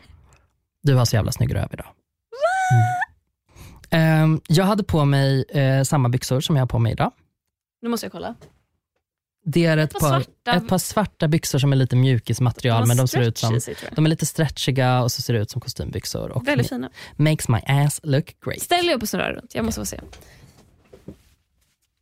Du 0.84 0.96
har 0.96 1.06
så 1.06 1.16
jävla 1.16 1.32
snygg 1.32 1.56
röv 1.56 1.70
idag. 1.74 1.88
Mm. 2.72 3.05
Ehm, 3.96 4.42
jag 4.48 4.66
hade 4.66 4.84
på 4.84 5.06
mig 5.06 5.46
eh, 5.50 5.84
samma 5.84 6.10
byxor 6.10 6.42
som 6.42 6.56
jag 6.56 6.62
har 6.62 6.68
på 6.68 6.80
mig 6.80 6.92
idag. 6.92 7.12
Nu 7.82 7.90
måste 7.90 8.06
jag 8.06 8.12
kolla. 8.12 8.36
Det 9.46 9.66
är 9.66 9.78
ett 9.78 9.94
Par 9.94 10.00
par, 10.00 10.10
svarta. 10.10 10.52
ett 10.54 10.68
par 10.68 10.78
svarta 10.78 11.28
byxor 11.28 11.60
som 11.60 11.72
är 11.72 11.76
lite 11.76 11.96
mjukismaterial, 11.96 12.82
De 12.82 12.88
men 12.88 12.98
de 12.98 13.08
ser 13.08 13.22
ut 13.22 13.38
som 13.38 13.60
de 13.92 14.06
är 14.06 14.10
lite 14.10 14.26
stretchiga 14.26 15.02
och 15.02 15.12
så 15.12 15.22
ser 15.22 15.34
det 15.34 15.40
ut 15.40 15.52
som 15.52 15.62
kostymbyxor. 15.62 16.32
Och 16.32 16.48
Väldigt 16.48 16.70
fina. 16.70 16.90
makes 17.16 17.48
my 17.48 17.60
ass 17.68 18.00
look 18.04 18.36
great. 18.46 18.62
Ställ 18.62 18.86
dig 18.86 18.96
upp 18.96 19.02
och 19.02 19.10
snurra 19.10 19.34
runt. 19.34 19.56
Jag 19.56 19.66
måste 19.66 19.82
få 19.82 19.86
se. 19.86 20.00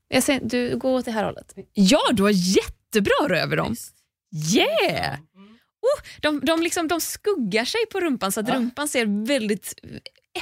Jag 0.08 0.24
ser, 0.24 0.40
du 0.44 0.78
går 0.78 0.92
åt 0.92 1.06
det 1.06 1.12
här 1.12 1.24
hållet. 1.26 1.54
Ja, 1.74 2.02
du 2.14 2.24
har 2.24 2.30
jättebra 2.34 3.28
röv 3.30 3.54
i 3.54 3.56
dem. 3.56 3.76
Yeah! 4.56 5.14
Oh, 5.82 6.04
de, 6.22 6.40
de, 6.40 6.62
liksom, 6.62 6.88
de 6.88 7.02
skuggar 7.02 7.66
sig 7.66 7.80
på 7.92 8.00
rumpan 8.00 8.32
så 8.32 8.40
att 8.40 8.50
rumpan 8.50 8.88
ser 8.88 9.26
väldigt 9.26 9.74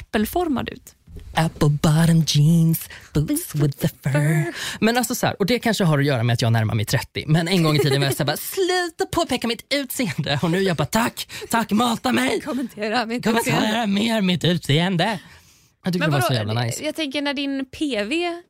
äppelformad 0.01 0.69
ut. 0.69 0.95
Apple 1.35 1.69
bottom 1.69 2.23
jeans, 2.27 2.89
boots 3.13 3.55
with 3.55 3.77
the 3.77 3.87
fur. 3.87 4.53
Men 4.79 4.97
alltså 4.97 5.15
så 5.15 5.27
här, 5.27 5.35
och 5.39 5.45
det 5.45 5.59
kanske 5.59 5.83
har 5.83 5.99
att 5.99 6.05
göra 6.05 6.23
med 6.23 6.33
att 6.33 6.41
jag 6.41 6.51
närmar 6.53 6.75
mig 6.75 6.85
30. 6.85 7.23
Men 7.27 7.47
en 7.47 7.63
gång 7.63 7.75
i 7.75 7.79
tiden 7.79 8.01
var 8.01 8.07
jag 8.07 8.15
så 8.15 8.23
här, 8.23 8.27
bara, 8.27 8.37
sluta 8.37 9.05
påpeka 9.11 9.47
mitt 9.47 9.73
utseende. 9.73 10.39
Och 10.41 10.51
nu 10.51 10.57
är 10.57 10.61
jag 10.61 10.77
bara, 10.77 10.85
tack, 10.85 11.27
tack, 11.49 11.71
mata 11.71 12.11
mig. 12.11 12.41
Kommentera 12.41 13.05
mitt 13.05 13.27
utseende. 13.27 13.51
Kommentera 13.51 13.87
mer 13.87 14.21
mitt 14.21 14.43
utseende. 14.43 15.19
Jag 15.83 15.93
tyckte 15.93 16.07
det 16.07 16.13
var 16.13 16.21
så 16.21 16.33
jävla 16.33 16.63
nice. 16.63 16.83
Jag 16.83 16.95
tänker 16.95 17.21
när 17.21 17.33
din 17.33 17.65
PV, 17.65 18.41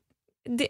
det, 0.50 0.68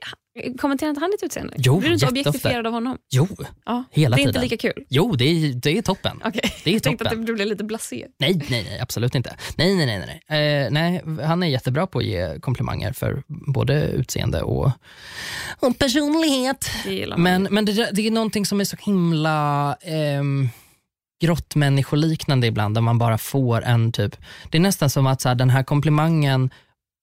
kommenterar 0.57 0.89
inte 0.89 1.01
han 1.01 1.11
ditt 1.11 1.23
utseende? 1.23 1.53
Jo, 1.57 1.79
Blir 1.79 1.89
du 1.89 1.93
inte 1.93 2.07
objektifierad 2.07 2.67
av 2.67 2.73
honom? 2.73 2.97
Jo, 3.11 3.27
Ja. 3.65 3.83
hela 3.91 4.15
det 4.15 4.21
är 4.21 4.25
tiden. 4.25 4.43
inte 4.43 4.55
lika 4.55 4.73
kul? 4.73 4.85
Jo, 4.89 5.15
det 5.15 5.25
är, 5.25 5.53
det 5.53 5.77
är 5.77 5.81
toppen. 5.81 6.21
Okej. 6.25 6.41
Det 6.63 6.69
är 6.69 6.73
Jag 6.73 6.83
tänkte 6.83 7.03
att 7.05 7.09
toppen. 7.11 7.25
det 7.25 7.33
blev 7.33 7.47
lite 7.47 7.63
blasé. 7.63 8.07
Nej, 8.19 8.41
nej, 8.49 8.63
nej, 8.69 8.79
absolut 8.79 9.15
inte. 9.15 9.35
Nej, 9.57 9.75
nej, 9.75 9.85
nej. 9.85 10.21
nej. 10.29 10.63
Eh, 10.65 10.71
nej, 10.71 11.03
han 11.25 11.43
är 11.43 11.47
jättebra 11.47 11.87
på 11.87 11.99
att 11.99 12.05
ge 12.05 12.39
komplimanger 12.39 12.93
för 12.93 13.23
både 13.27 13.83
utseende 13.87 14.41
och, 14.41 14.71
och 15.59 15.79
personlighet. 15.79 16.69
Det. 16.85 17.13
Men, 17.17 17.43
men 17.51 17.65
det, 17.65 17.89
det 17.93 18.07
är 18.07 18.11
någonting 18.11 18.45
som 18.45 18.59
är 18.61 18.65
så 18.65 18.77
himla 18.79 19.75
ehm, 19.81 20.49
grottmänniskoliknande 21.21 22.47
ibland, 22.47 22.75
där 22.75 22.81
man 22.81 22.97
bara 22.97 23.17
får 23.17 23.63
en 23.63 23.91
typ... 23.91 24.15
Det 24.49 24.57
är 24.57 24.61
nästan 24.61 24.89
som 24.89 25.07
att 25.07 25.21
så 25.21 25.27
här, 25.29 25.35
den 25.35 25.49
här 25.49 25.63
komplimangen, 25.63 26.49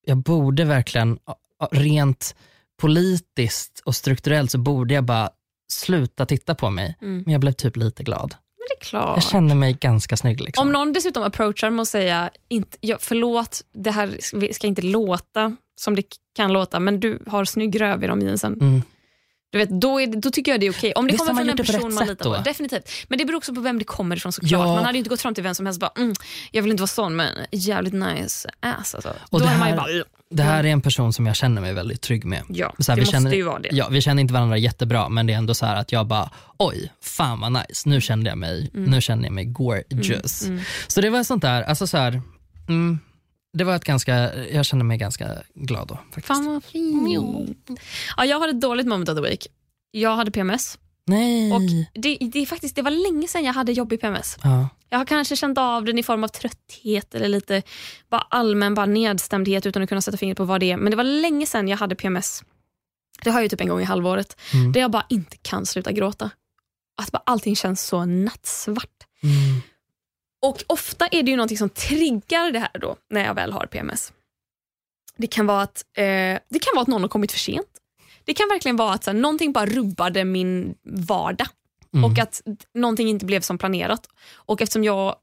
jag 0.06 0.16
borde 0.16 0.64
verkligen, 0.64 1.18
rent 1.70 2.34
politiskt 2.80 3.82
och 3.84 3.94
strukturellt 3.96 4.50
så 4.50 4.58
borde 4.58 4.94
jag 4.94 5.04
bara 5.04 5.30
sluta 5.72 6.26
titta 6.26 6.54
på 6.54 6.70
mig. 6.70 6.96
Mm. 7.02 7.22
Men 7.26 7.32
jag 7.32 7.40
blev 7.40 7.52
typ 7.52 7.76
lite 7.76 8.02
glad. 8.02 8.34
Men 8.58 8.66
det 8.68 8.84
är 8.84 8.88
klart. 8.88 9.16
Jag 9.16 9.24
känner 9.24 9.54
mig 9.54 9.72
ganska 9.80 10.16
snygg. 10.16 10.40
Liksom. 10.40 10.66
Om 10.66 10.72
någon 10.72 10.92
dessutom 10.92 11.22
approachar 11.22 11.70
med 11.70 11.82
att 11.82 11.88
säga 11.88 12.30
inte, 12.48 12.76
ja, 12.80 12.96
förlåt, 13.00 13.60
det 13.74 13.90
här 13.90 14.18
ska 14.52 14.66
inte 14.66 14.82
låta 14.82 15.56
som 15.80 15.94
det 15.96 16.02
kan 16.36 16.52
låta, 16.52 16.80
men 16.80 17.00
du 17.00 17.22
har 17.26 17.44
snygg 17.44 17.80
röv 17.80 18.04
i 18.04 18.06
de 18.06 18.20
jeansen. 18.20 18.52
Mm. 18.60 18.82
Du 19.50 19.58
vet, 19.58 19.80
då, 19.80 20.00
är 20.00 20.06
det, 20.06 20.20
då 20.20 20.30
tycker 20.30 20.50
jag 20.52 20.60
det 20.60 20.66
är 20.66 20.72
okej. 20.72 20.92
Om 20.92 21.06
det 21.06 21.12
har 21.12 21.18
kommer 21.18 21.34
från 21.40 21.50
en 21.50 21.56
det 21.56 21.64
person 21.64 21.94
man 21.94 22.06
litar 22.06 22.36
på. 22.36 22.42
Definitivt. 22.44 22.90
Men 23.08 23.18
det 23.18 23.24
beror 23.24 23.36
också 23.36 23.54
på 23.54 23.60
vem 23.60 23.78
det 23.78 23.84
kommer 23.84 24.16
ifrån 24.16 24.32
såklart. 24.32 24.50
Ja. 24.50 24.74
Man 24.74 24.84
hade 24.84 24.98
inte 24.98 25.10
gått 25.10 25.20
fram 25.20 25.34
till 25.34 25.44
vem 25.44 25.54
som 25.54 25.66
helst 25.66 25.82
och 25.82 25.90
bara 25.94 26.02
mm, 26.02 26.14
jag 26.50 26.62
vill 26.62 26.70
inte 26.70 26.80
vara 26.80 26.86
sån 26.88 27.16
men 27.16 27.34
jävligt 27.52 27.92
nice 27.94 28.50
ass. 28.60 28.94
Alltså. 28.94 29.14
Och 29.30 29.40
då 29.40 29.46
det 29.46 29.52
är 29.52 29.58
man 29.58 29.68
ju 29.68 29.74
här- 29.74 29.76
bara, 29.76 29.90
"Ugh." 29.92 30.06
Det 30.30 30.42
här 30.42 30.64
är 30.64 30.68
en 30.68 30.80
person 30.80 31.12
som 31.12 31.26
jag 31.26 31.36
känner 31.36 31.60
mig 31.60 31.74
väldigt 31.74 32.00
trygg 32.00 32.24
med. 32.24 32.42
ja, 32.48 32.74
Så 32.78 32.92
här, 32.92 32.96
det 32.96 33.00
vi 33.00 33.06
måste 33.06 33.16
känner, 33.16 33.34
ju 33.36 33.42
vara 33.42 33.58
det. 33.58 33.68
Ja, 33.72 33.88
vi 33.88 34.00
känner 34.00 34.20
inte 34.20 34.34
varandra 34.34 34.56
jättebra, 34.58 35.08
men 35.08 35.26
det 35.26 35.32
är 35.32 35.38
ändå 35.38 35.54
så 35.54 35.66
här 35.66 35.76
att 35.76 35.92
jag 35.92 36.06
bara, 36.06 36.30
oj, 36.58 36.92
fan 37.00 37.40
vad 37.40 37.52
nice, 37.52 37.88
nu 37.88 38.00
kände 38.00 38.30
jag 38.30 38.38
mig, 38.38 38.70
nu 38.72 39.00
känner 39.00 39.24
jag 39.24 39.32
mig 39.32 39.44
gorgeous. 39.44 40.42
Mm. 40.46 40.60
Så 40.86 41.00
det 41.00 41.10
var 41.10 41.22
sånt 41.22 41.42
där, 41.42 41.62
alltså 41.62 41.86
så 41.86 41.96
här, 41.96 42.22
mm, 42.68 42.98
det 43.52 43.64
var 43.64 43.76
ett 43.76 43.84
ganska, 43.84 44.44
jag 44.46 44.64
kände 44.66 44.84
mig 44.84 44.98
ganska 44.98 45.28
glad 45.54 45.88
då. 45.88 45.94
Faktiskt. 45.94 46.26
Fan 46.26 46.46
vad 46.46 46.64
fint. 46.64 47.80
Ja, 48.16 48.24
jag 48.24 48.40
hade 48.40 48.50
ett 48.50 48.60
dåligt 48.60 48.86
moment 48.86 49.08
of 49.08 49.16
the 49.16 49.22
week. 49.22 49.46
Jag 49.90 50.16
hade 50.16 50.30
PMS. 50.30 50.78
Nej. 51.08 51.52
Och 51.52 51.62
det, 51.94 52.18
det, 52.20 52.38
är 52.38 52.46
faktiskt, 52.46 52.76
det 52.76 52.82
var 52.82 52.90
länge 52.90 53.28
sedan 53.28 53.44
jag 53.44 53.52
hade 53.52 53.72
jobbig 53.72 54.00
PMS. 54.00 54.36
ja. 54.42 54.68
Jag 54.90 54.98
har 54.98 55.04
kanske 55.04 55.36
känt 55.36 55.58
av 55.58 55.84
den 55.84 55.98
i 55.98 56.02
form 56.02 56.24
av 56.24 56.28
trötthet 56.28 57.14
eller 57.14 57.28
lite 57.28 57.62
bara 58.08 58.20
allmän 58.20 58.74
bara 58.74 58.86
nedstämdhet 58.86 59.66
utan 59.66 59.82
att 59.82 59.88
kunna 59.88 60.00
sätta 60.00 60.16
fingret 60.16 60.38
på 60.38 60.44
vad 60.44 60.60
det 60.60 60.70
är. 60.70 60.76
Men 60.76 60.90
det 60.90 60.96
var 60.96 61.04
länge 61.04 61.46
sedan 61.46 61.68
jag 61.68 61.76
hade 61.76 61.94
PMS. 61.94 62.44
Det 63.24 63.30
har 63.30 63.38
jag 63.38 63.42
ju 63.42 63.48
typ 63.48 63.60
en 63.60 63.68
gång 63.68 63.80
i 63.80 63.84
halvåret. 63.84 64.36
Mm. 64.54 64.72
Där 64.72 64.80
jag 64.80 64.90
bara 64.90 65.06
inte 65.08 65.36
kan 65.36 65.66
sluta 65.66 65.92
gråta. 65.92 66.30
Att 67.02 67.12
bara 67.12 67.22
allting 67.26 67.56
känns 67.56 67.82
så 67.82 68.04
nattsvart. 68.04 69.06
Mm. 69.22 69.60
Och 70.42 70.64
ofta 70.66 71.06
är 71.06 71.22
det 71.22 71.30
ju 71.30 71.36
någonting 71.36 71.58
som 71.58 71.68
triggar 71.68 72.52
det 72.52 72.58
här 72.58 72.78
då 72.80 72.96
när 73.10 73.24
jag 73.24 73.34
väl 73.34 73.52
har 73.52 73.66
PMS. 73.66 74.12
Det 75.16 75.26
kan 75.26 75.46
vara 75.46 75.62
att, 75.62 75.84
eh, 75.96 76.04
det 76.48 76.58
kan 76.60 76.72
vara 76.74 76.82
att 76.82 76.88
någon 76.88 77.02
har 77.02 77.08
kommit 77.08 77.32
för 77.32 77.38
sent. 77.38 77.68
Det 78.28 78.34
kan 78.34 78.48
verkligen 78.48 78.76
vara 78.76 78.92
att 78.92 79.04
så 79.04 79.10
här, 79.10 79.18
någonting 79.18 79.52
bara 79.52 79.66
rubbade 79.66 80.24
min 80.24 80.74
vardag. 80.84 81.46
Mm. 81.94 82.04
Och 82.04 82.18
att 82.18 82.42
någonting 82.74 83.08
inte 83.08 83.26
blev 83.26 83.40
som 83.40 83.58
planerat. 83.58 84.08
Och 84.34 84.62
eftersom 84.62 84.84
jag 84.84 85.16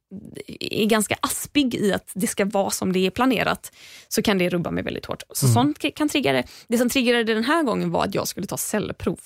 är 0.59 0.85
ganska 0.85 1.15
aspig 1.21 1.75
i 1.75 1.93
att 1.93 2.11
det 2.13 2.27
ska 2.27 2.45
vara 2.45 2.69
som 2.69 2.93
det 2.93 3.05
är 3.05 3.09
planerat 3.09 3.71
så 4.07 4.21
kan 4.21 4.37
det 4.37 4.49
rubba 4.49 4.71
mig 4.71 4.83
väldigt 4.83 5.05
hårt. 5.05 5.23
Så 5.33 5.45
Mm. 5.45 5.53
sånt 5.53 5.95
kan 5.95 6.09
trigga 6.09 6.33
det. 6.33 6.43
Det 6.67 6.77
som 6.77 6.89
triggade 6.89 7.23
den 7.23 7.43
här 7.43 7.63
gången 7.63 7.91
var 7.91 8.03
att 8.03 8.15
jag 8.15 8.27
skulle 8.27 8.47
ta 8.47 8.57
cellprov. 8.57 9.19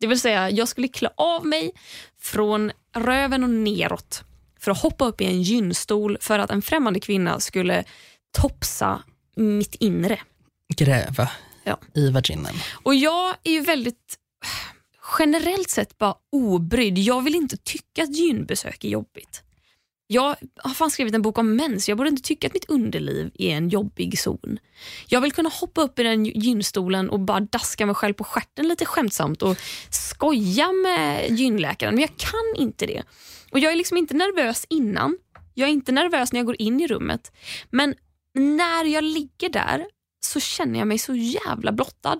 Det 0.00 0.06
vill 0.06 0.20
säga, 0.20 0.50
jag 0.50 0.68
skulle 0.68 0.88
klä 0.88 1.10
av 1.16 1.46
mig 1.46 1.72
från 2.20 2.72
röven 2.96 3.44
och 3.44 3.50
neråt 3.50 4.22
för 4.60 4.70
att 4.70 4.82
hoppa 4.82 5.04
upp 5.04 5.20
i 5.20 5.24
en 5.24 5.42
gynstol 5.42 6.18
för 6.20 6.38
att 6.38 6.50
en 6.50 6.62
främmande 6.62 7.00
kvinna 7.00 7.40
skulle 7.40 7.84
topsa 8.38 9.02
mitt 9.36 9.74
inre. 9.74 10.20
Gräva 10.76 11.30
Ja. 11.68 11.78
i 11.94 12.10
vaginen. 12.10 12.54
Och 12.82 12.94
jag 12.94 13.34
är 13.44 13.52
ju 13.52 13.60
väldigt 13.60 14.18
generellt 15.18 15.70
sett 15.70 15.98
bara 15.98 16.14
obrydd. 16.32 16.98
Jag 16.98 17.22
vill 17.22 17.34
inte 17.34 17.56
tycka 17.56 18.02
att 18.02 18.16
gynbesök 18.16 18.84
är 18.84 18.88
jobbigt. 18.88 19.42
Jag 20.10 20.36
har 20.56 20.74
fan 20.74 20.90
skrivit 20.90 21.14
en 21.14 21.22
bok 21.22 21.38
om 21.38 21.56
mens. 21.56 21.88
Jag 21.88 21.98
borde 21.98 22.10
inte 22.10 22.22
tycka 22.22 22.46
att 22.46 22.54
mitt 22.54 22.70
underliv 22.70 23.30
är 23.34 23.56
en 23.56 23.68
jobbig 23.68 24.18
zon. 24.18 24.58
Jag 25.08 25.20
vill 25.20 25.32
kunna 25.32 25.48
hoppa 25.48 25.80
upp 25.82 25.98
i 25.98 26.02
den 26.02 26.24
gynstolen 26.24 27.10
och 27.10 27.20
bara 27.20 27.40
daska 27.40 27.86
mig 27.86 27.94
själv 27.94 28.14
på 28.14 28.24
stjärten 28.24 28.68
lite 28.68 28.84
skämtsamt 28.84 29.42
och 29.42 29.56
skoja 29.90 30.72
med 30.72 31.30
gynläkaren, 31.30 31.94
men 31.94 32.00
jag 32.00 32.16
kan 32.16 32.62
inte 32.64 32.86
det. 32.86 33.02
Och 33.52 33.58
Jag 33.58 33.72
är 33.72 33.76
liksom 33.76 33.96
inte 33.96 34.14
nervös 34.14 34.66
innan. 34.68 35.18
Jag 35.54 35.68
är 35.68 35.72
inte 35.72 35.92
nervös 35.92 36.32
när 36.32 36.40
jag 36.40 36.46
går 36.46 36.60
in 36.62 36.80
i 36.80 36.86
rummet. 36.86 37.32
Men 37.70 37.94
när 38.34 38.84
jag 38.84 39.04
ligger 39.04 39.48
där 39.48 39.86
så 40.20 40.40
känner 40.40 40.78
jag 40.78 40.88
mig 40.88 40.98
så 40.98 41.14
jävla 41.14 41.72
blottad. 41.72 42.18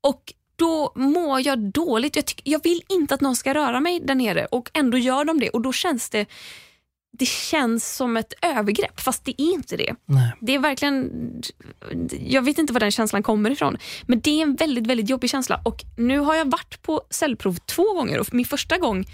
Och 0.00 0.32
då 0.56 0.92
mår 0.96 1.46
jag 1.46 1.58
dåligt. 1.58 2.16
Jag, 2.16 2.24
tycker, 2.24 2.50
jag 2.50 2.62
vill 2.62 2.82
inte 2.88 3.14
att 3.14 3.20
någon 3.20 3.36
ska 3.36 3.54
röra 3.54 3.80
mig 3.80 4.00
där 4.00 4.14
nere 4.14 4.46
och 4.46 4.70
ändå 4.74 4.98
gör 4.98 5.24
de 5.24 5.40
det. 5.40 5.50
Och 5.50 5.62
då 5.62 5.72
känns 5.72 6.10
det 6.10 6.26
det 7.12 7.26
känns 7.26 7.96
som 7.96 8.16
ett 8.16 8.32
övergrepp, 8.42 9.00
fast 9.00 9.24
det 9.24 9.42
är 9.42 9.52
inte 9.52 9.76
det. 9.76 9.94
Nej. 10.06 10.32
Det 10.40 10.54
är 10.54 10.58
verkligen, 10.58 11.10
jag 12.20 12.42
vet 12.42 12.58
inte 12.58 12.72
var 12.72 12.80
den 12.80 12.90
känslan 12.90 13.22
kommer 13.22 13.50
ifrån, 13.50 13.76
men 14.06 14.20
det 14.20 14.30
är 14.30 14.42
en 14.42 14.54
väldigt 14.54 14.86
väldigt 14.86 15.10
jobbig 15.10 15.30
känsla. 15.30 15.60
Och 15.64 15.84
Nu 15.96 16.18
har 16.18 16.34
jag 16.34 16.50
varit 16.50 16.82
på 16.82 17.02
cellprov 17.10 17.54
två 17.54 17.94
gånger 17.94 18.18
och 18.18 18.34
min 18.34 18.44
första 18.44 18.78
gång 18.78 19.04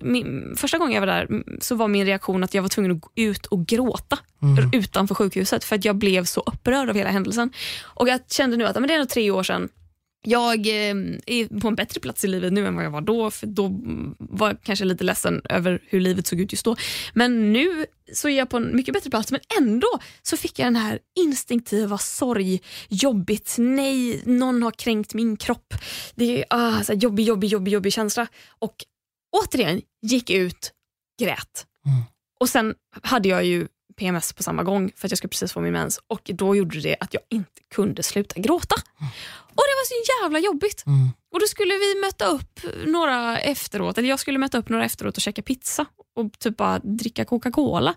min, 0.00 0.54
första 0.56 0.78
gången 0.78 0.94
jag 0.94 1.00
var 1.00 1.06
där 1.06 1.44
så 1.60 1.74
var 1.74 1.88
min 1.88 2.06
reaktion 2.06 2.44
att 2.44 2.54
jag 2.54 2.62
var 2.62 2.68
tvungen 2.68 2.90
att 2.92 3.00
gå 3.00 3.10
ut 3.14 3.46
och 3.46 3.66
gråta 3.66 4.18
Mm. 4.42 4.70
utanför 4.72 5.14
sjukhuset 5.14 5.64
för 5.64 5.76
att 5.76 5.84
jag 5.84 5.96
blev 5.96 6.24
så 6.24 6.40
upprörd 6.40 6.88
av 6.88 6.96
hela 6.96 7.10
händelsen. 7.10 7.52
Och 7.82 8.08
Jag 8.08 8.20
kände 8.30 8.56
nu 8.56 8.66
att 8.66 8.74
men 8.74 8.88
det 8.88 8.94
är 8.94 8.98
nog 8.98 9.08
tre 9.08 9.30
år 9.30 9.42
sedan 9.42 9.68
jag 10.24 10.66
eh, 10.66 10.94
är 11.26 11.60
på 11.60 11.68
en 11.68 11.74
bättre 11.74 12.00
plats 12.00 12.24
i 12.24 12.28
livet 12.28 12.52
nu 12.52 12.66
än 12.66 12.76
vad 12.76 12.84
jag 12.84 12.90
var 12.90 13.00
då. 13.00 13.30
För 13.30 13.46
Då 13.46 13.80
var 14.18 14.48
jag 14.48 14.62
kanske 14.62 14.84
lite 14.84 15.04
ledsen 15.04 15.42
över 15.44 15.82
hur 15.86 16.00
livet 16.00 16.26
såg 16.26 16.40
ut 16.40 16.52
just 16.52 16.64
då. 16.64 16.76
Men 17.14 17.52
nu 17.52 17.86
så 18.12 18.28
är 18.28 18.38
jag 18.38 18.50
på 18.50 18.56
en 18.56 18.76
mycket 18.76 18.94
bättre 18.94 19.10
plats. 19.10 19.32
Men 19.32 19.40
ändå 19.60 19.88
så 20.22 20.36
fick 20.36 20.58
jag 20.58 20.66
den 20.66 20.76
här 20.76 20.98
instinktiva 21.18 21.98
sorg, 21.98 22.62
jobbigt, 22.88 23.54
nej, 23.58 24.22
någon 24.24 24.62
har 24.62 24.70
kränkt 24.70 25.14
min 25.14 25.36
kropp. 25.36 25.74
Det 26.14 26.38
är 26.38 26.44
ah, 26.50 26.82
så 26.82 26.92
jobbig, 26.92 27.24
jobbig, 27.24 27.48
jobbig, 27.48 27.72
jobbig 27.72 27.92
känsla. 27.92 28.26
Och 28.58 28.74
återigen, 29.32 29.82
gick 30.02 30.30
ut, 30.30 30.72
grät. 31.20 31.66
Mm. 31.86 32.02
Och 32.40 32.48
sen 32.48 32.74
hade 33.02 33.28
jag 33.28 33.44
ju 33.44 33.68
PMS 33.96 34.32
på 34.32 34.42
samma 34.42 34.62
gång 34.62 34.92
för 34.96 35.08
att 35.08 35.10
jag 35.10 35.18
skulle 35.18 35.28
precis 35.28 35.52
få 35.52 35.60
min 35.60 35.72
mens 35.72 36.00
och 36.06 36.20
då 36.24 36.56
gjorde 36.56 36.80
det 36.80 36.96
att 37.00 37.14
jag 37.14 37.22
inte 37.28 37.60
kunde 37.74 38.02
sluta 38.02 38.40
gråta. 38.40 38.74
Och 39.54 39.62
det 39.68 39.74
var 39.78 39.86
så 39.86 40.22
jävla 40.22 40.38
jobbigt. 40.38 40.86
Mm. 40.86 41.10
Och 41.32 41.40
då 41.40 41.46
skulle 41.46 41.74
vi 41.74 42.00
möta 42.00 42.26
upp 42.26 42.60
några 42.86 43.38
efteråt, 43.40 43.98
eller 43.98 44.08
jag 44.08 44.18
skulle 44.18 44.38
möta 44.38 44.58
upp 44.58 44.68
några 44.68 44.84
efteråt 44.84 45.16
och 45.16 45.22
käka 45.22 45.42
pizza 45.42 45.86
och 46.16 46.38
typ 46.38 46.56
bara 46.56 46.78
dricka 46.78 47.24
Coca-Cola. 47.24 47.94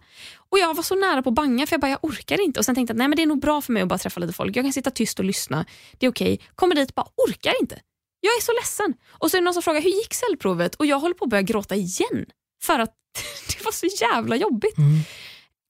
Och 0.50 0.60
jag 0.60 0.74
var 0.74 0.84
så 0.84 0.96
nära 0.96 1.22
på 1.22 1.30
att 1.30 1.36
banga 1.36 1.68
för 1.68 1.74
jag 1.74 1.82
bara, 1.82 1.92
jag 1.92 2.00
orkar 2.04 2.42
inte. 2.42 2.60
Och 2.60 2.66
sen 2.66 2.76
tänkte 2.76 2.92
jag, 2.92 2.98
nej 2.98 3.08
men 3.08 3.16
det 3.16 3.22
är 3.22 3.28
nog 3.28 3.42
bra 3.42 3.62
för 3.62 3.74
mig 3.74 3.82
att 3.82 3.90
bara 3.90 4.00
träffa 4.00 4.20
lite 4.20 4.34
folk. 4.34 4.56
Jag 4.56 4.66
kan 4.66 4.74
sitta 4.74 4.92
tyst 4.92 5.20
och 5.20 5.26
lyssna. 5.26 5.66
Det 5.98 6.06
är 6.06 6.10
okej. 6.10 6.40
Kommer 6.56 6.76
dit, 6.76 6.96
bara 6.96 7.08
orkar 7.28 7.54
inte. 7.62 7.80
Jag 8.20 8.32
är 8.38 8.42
så 8.42 8.52
ledsen. 8.54 8.94
Och 9.10 9.32
så 9.32 9.38
är 9.38 9.42
det 9.42 9.46
någon 9.46 9.54
som 9.54 9.64
frågar, 9.64 9.82
hur 9.82 9.90
gick 9.90 10.14
cellprovet? 10.14 10.76
Och 10.76 10.86
jag 10.86 11.00
håller 11.00 11.16
på 11.16 11.24
att 11.24 11.30
börja 11.30 11.42
gråta 11.42 11.76
igen. 11.76 12.26
För 12.64 12.80
att 12.80 12.94
det 13.48 13.66
var 13.66 13.72
så 13.72 13.86
jävla 13.86 14.36
jobbigt. 14.36 14.78
Mm. 14.78 15.00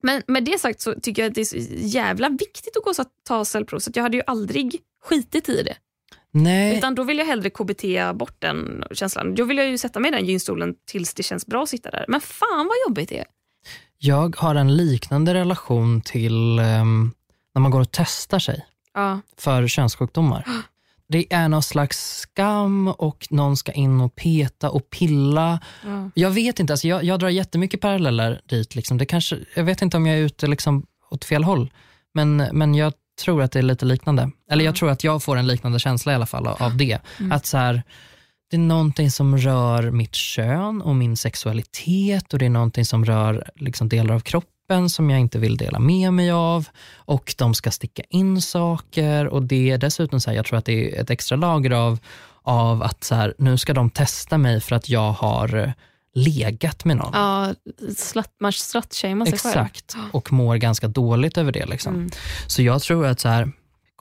Men 0.06 0.22
med 0.28 0.43
det 0.43 0.60
sagt 0.60 0.82
så 0.82 0.93
tycker 1.01 1.22
jag 1.22 1.30
att 1.30 1.36
det 1.36 1.41
är 1.41 1.45
så 1.45 1.58
jävla 1.97 2.30
viktigt 2.30 2.78
att 2.78 2.84
gå 2.84 2.89
och 2.89 2.95
ta 3.28 3.45
cellprov 3.45 3.80
så 3.80 3.91
jag 3.93 4.03
hade 4.03 4.18
ju 4.18 4.24
aldrig 4.28 4.82
skitit 5.06 5.49
i 5.49 5.64
det. 5.64 5.76
Nej, 6.32 6.78
Utan 6.78 6.95
då 6.95 7.03
vill 7.03 7.18
jag 7.18 7.26
hellre 7.26 7.49
KBT 7.49 7.84
bort 8.16 8.36
den 8.39 8.84
känslan. 8.91 9.36
Då 9.36 9.43
vill 9.45 9.58
jag 9.58 9.68
ju 9.68 9.78
sätta 9.78 9.99
mig 9.99 10.12
i 10.12 10.16
den 10.16 10.26
gynstolen 10.26 10.76
tills 10.86 11.14
det 11.14 11.24
känns 11.24 11.45
bra 11.45 11.64
att 11.64 11.70
sitta 11.70 11.91
där. 11.91 12.06
Men 12.08 12.22
fan 12.22 12.68
vad 12.68 12.76
jobbigt 12.88 13.10
det 13.10 13.18
är. 13.20 13.26
jag 13.97 14.36
har 14.36 14.56
en 14.56 14.76
liknande 14.78 15.34
relation 15.34 16.01
till 16.01 16.60
ehm, 16.60 17.12
när 17.56 17.60
man 17.62 17.72
går 17.72 17.82
och 17.82 17.91
testar 17.91 18.39
sig 18.39 18.66
Ja. 18.93 19.20
för 19.38 19.68
könssjukdomar. 19.68 20.47
Det 21.08 21.34
är 21.34 21.49
någon 21.49 21.64
slags 21.64 22.18
skam 22.20 22.88
och 22.88 23.28
någon 23.30 23.58
ska 23.58 23.72
in 23.72 24.01
och 24.01 24.16
peta 24.16 24.70
och 24.70 24.89
pilla. 24.89 25.60
Ja. 25.86 26.10
Jag 26.16 26.32
vet 26.32 26.60
inte, 26.60 26.74
alltså 26.74 26.88
jag, 26.88 27.03
jag 27.03 27.20
drar 27.20 27.30
jättemycket 27.30 27.82
paralleller 27.82 28.41
dit. 28.45 28.76
Liksom. 28.76 28.97
Det 28.97 29.06
kanske, 29.06 29.38
jag 29.56 29.64
vet 29.64 29.82
inte 29.82 29.97
om 29.97 30.06
jag 30.06 30.18
är 30.18 30.22
ute 30.22 30.47
liksom 30.47 30.86
åt 31.12 31.26
fel 31.26 31.43
håll, 31.43 31.72
men, 32.14 32.38
men 32.38 32.76
jag 32.76 32.93
tror 33.24 33.41
att 33.41 33.51
det 33.51 33.60
är 33.60 33.64
lite 33.64 33.86
liknande. 33.86 34.32
Eller 34.51 34.66
jag 34.66 34.76
tror 34.76 34.89
att 34.89 35.03
jag 35.03 35.24
får 35.24 35.36
en 35.36 35.47
liknande 35.47 35.80
känsla 35.80 36.12
i 36.12 36.16
alla 36.16 36.26
fall 36.26 36.47
av, 36.47 36.64
av 36.64 36.78
det. 36.78 36.99
Att 37.32 37.45
så 37.45 37.58
här, 37.58 37.84
det 38.49 38.58
är 38.58 38.62
någonting 38.62 39.12
som 39.12 39.38
rör 39.38 39.91
mitt 39.91 40.16
kön 40.16 40.82
och 40.82 40.95
min 40.95 41.18
sexualitet 41.18 42.34
och 42.34 42.39
det 42.39 42.45
är 42.45 42.49
någonting 42.49 42.86
som 42.86 43.06
rör 43.06 43.49
liksom 43.56 43.89
delar 43.89 44.16
av 44.16 44.20
kroppen 44.20 44.55
som 44.89 45.09
jag 45.09 45.20
inte 45.20 45.39
vill 45.39 45.57
dela 45.57 45.80
med 45.80 46.13
mig 46.13 46.32
av 46.32 46.68
och 46.95 47.36
de 47.38 47.53
ska 47.53 47.72
sticka 47.72 48.03
in 48.09 48.41
saker 48.41 49.28
och 49.28 49.43
det 49.43 49.72
är 49.72 49.78
dessutom 49.78 50.20
så 50.20 50.30
här, 50.30 50.38
jag 50.38 50.45
tror 50.45 50.59
att 50.59 50.66
det 50.66 50.97
är 50.97 51.01
ett 51.01 51.09
extra 51.09 51.36
lager 51.36 51.72
av, 51.72 51.99
av 52.41 52.84
att 52.84 53.03
så 53.03 53.16
här, 53.16 53.34
nu 53.38 53.57
ska 53.57 53.74
de 53.74 53.89
testa 53.89 54.38
mig 54.38 54.61
för 54.61 54.76
att 54.76 54.89
jag 54.89 55.11
har 55.11 55.74
legat 56.13 56.86
med 56.86 56.97
någon. 56.97 57.11
Ja, 57.13 57.53
slut, 57.97 58.30
man 58.39 58.53
slutshamear 58.53 59.26
sig 59.26 59.39
själv. 59.39 59.66
Exakt, 59.66 59.95
och 60.11 60.32
mår 60.34 60.55
ganska 60.55 60.88
dåligt 60.88 61.38
över 61.38 61.51
det. 61.51 61.66
Liksom. 61.66 61.95
Mm. 61.95 62.09
Så 62.47 62.61
jag 62.61 62.82
tror 62.82 63.05
att 63.05 63.20
så 63.20 63.28
här, 63.30 63.51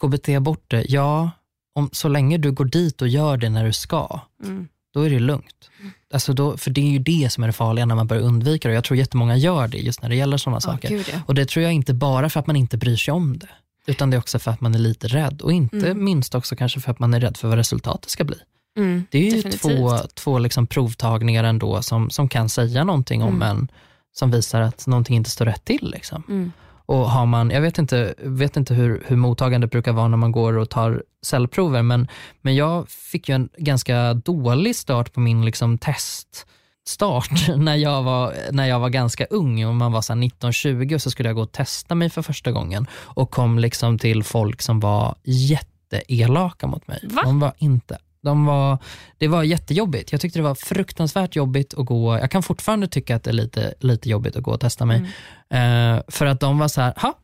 KBT 0.00 0.28
bort 0.40 0.64
det, 0.70 0.84
ja, 0.88 1.30
om, 1.74 1.90
så 1.92 2.08
länge 2.08 2.38
du 2.38 2.52
går 2.52 2.64
dit 2.64 3.02
och 3.02 3.08
gör 3.08 3.36
det 3.36 3.50
när 3.50 3.64
du 3.64 3.72
ska, 3.72 4.20
Mm. 4.44 4.68
då 4.94 5.02
är 5.02 5.10
det 5.10 5.18
lugnt. 5.18 5.70
Alltså 6.14 6.32
då, 6.32 6.56
för 6.56 6.70
det 6.70 6.80
är 6.80 6.90
ju 6.90 6.98
det 6.98 7.32
som 7.32 7.42
är 7.44 7.48
det 7.48 7.52
farliga 7.52 7.86
när 7.86 7.94
man 7.94 8.06
börjar 8.06 8.22
undvika 8.22 8.68
det. 8.68 8.72
Och 8.72 8.76
Jag 8.76 8.84
tror 8.84 8.96
jättemånga 8.98 9.36
gör 9.36 9.68
det 9.68 9.78
just 9.78 10.02
när 10.02 10.08
det 10.08 10.16
gäller 10.16 10.36
sådana 10.36 10.56
Ja, 10.56 10.60
saker. 10.60 10.88
gud, 10.88 11.06
ja. 11.12 11.18
Och 11.26 11.34
det 11.34 11.46
tror 11.48 11.62
jag 11.62 11.72
inte 11.72 11.94
bara 11.94 12.30
för 12.30 12.40
att 12.40 12.46
man 12.46 12.56
inte 12.56 12.76
bryr 12.76 12.96
sig 12.96 13.12
om 13.12 13.38
det, 13.38 13.48
utan 13.86 14.10
det 14.10 14.16
är 14.16 14.18
också 14.18 14.38
för 14.38 14.50
att 14.50 14.60
man 14.60 14.74
är 14.74 14.78
lite 14.78 15.08
rädd. 15.08 15.40
Och 15.42 15.52
inte 15.52 15.76
Mm. 15.76 16.04
minst 16.04 16.34
också 16.34 16.56
kanske 16.56 16.80
för 16.80 16.90
att 16.90 16.98
man 16.98 17.14
är 17.14 17.20
rädd 17.20 17.36
för 17.36 17.48
vad 17.48 17.58
resultatet 17.58 18.10
ska 18.10 18.24
bli. 18.24 18.36
Mm, 18.78 19.04
Det 19.10 19.18
är 19.18 19.22
ju 19.22 19.30
definitivt. 19.30 19.62
två, 19.62 19.98
två 20.14 20.38
liksom 20.38 20.66
provtagningar 20.66 21.44
ändå 21.44 21.82
som, 21.82 22.10
som 22.10 22.28
kan 22.28 22.48
säga 22.48 22.84
någonting 22.84 23.22
om 23.22 23.34
Mm. 23.36 23.42
en, 23.56 23.68
som 24.12 24.30
visar 24.30 24.60
att 24.60 24.86
någonting 24.86 25.16
inte 25.16 25.30
står 25.30 25.44
rätt 25.44 25.64
till. 25.64 25.90
Liksom. 25.94 26.52
Och 26.86 27.10
har 27.10 27.26
man, 27.26 27.50
jag 27.50 27.60
vet 27.60 27.78
inte, 27.78 28.14
vet 28.18 28.56
inte 28.56 28.74
hur, 28.74 29.02
hur 29.06 29.16
mottagandet 29.16 29.70
brukar 29.70 29.92
vara 29.92 30.08
när 30.08 30.16
man 30.16 30.32
går 30.32 30.58
och 30.58 30.70
tar 30.70 31.02
cellprover, 31.22 31.82
men, 31.82 32.08
men 32.42 32.54
jag 32.54 32.88
fick 32.88 33.28
ju 33.28 33.34
en 33.34 33.48
ganska 33.56 34.14
dålig 34.14 34.76
start 34.76 35.12
på 35.12 35.20
min 35.20 35.44
liksom 35.44 35.78
teststart 35.78 37.48
när 37.56 37.76
jag, 37.76 38.02
var, 38.02 38.34
när 38.50 38.66
jag 38.66 38.80
var 38.80 38.88
ganska 38.88 39.24
ung 39.24 39.66
och 39.66 39.74
man 39.74 39.92
var 39.92 40.00
19-20 40.00 40.94
och 40.94 41.02
så 41.02 41.10
skulle 41.10 41.28
jag 41.28 41.36
gå 41.36 41.42
och 41.42 41.52
testa 41.52 41.94
mig 41.94 42.10
för 42.10 42.22
första 42.22 42.52
gången 42.52 42.86
och 42.92 43.30
kom 43.30 43.58
liksom 43.58 43.98
till 43.98 44.24
folk 44.24 44.62
som 44.62 44.80
var 44.80 45.14
jätteelaka 45.24 46.66
mot 46.66 46.88
mig. 46.88 47.00
Va? 47.02 47.22
De 47.24 47.40
var 47.40 47.52
inte 47.58 47.98
de 48.24 48.44
var, 48.44 48.78
det 49.18 49.28
var 49.28 49.42
jättejobbigt. 49.42 50.12
Jag 50.12 50.20
tyckte 50.20 50.38
det 50.38 50.42
var 50.42 50.54
fruktansvärt 50.54 51.36
jobbigt 51.36 51.74
att 51.74 51.86
gå. 51.86 52.18
Jag 52.18 52.30
kan 52.30 52.42
fortfarande 52.42 52.88
tycka 52.88 53.16
att 53.16 53.24
det 53.24 53.30
är 53.30 53.34
lite, 53.34 53.74
lite 53.80 54.08
jobbigt 54.08 54.36
att 54.36 54.42
gå 54.42 54.50
och 54.50 54.60
testa 54.60 54.84
mig. 54.84 55.12
Mm. 55.48 55.96
Eh, 55.96 56.02
för 56.08 56.26
att 56.26 56.40
de 56.40 56.58
var 56.58 56.68
så 56.68 56.80
här, 56.80 56.94
ha, 56.96 57.14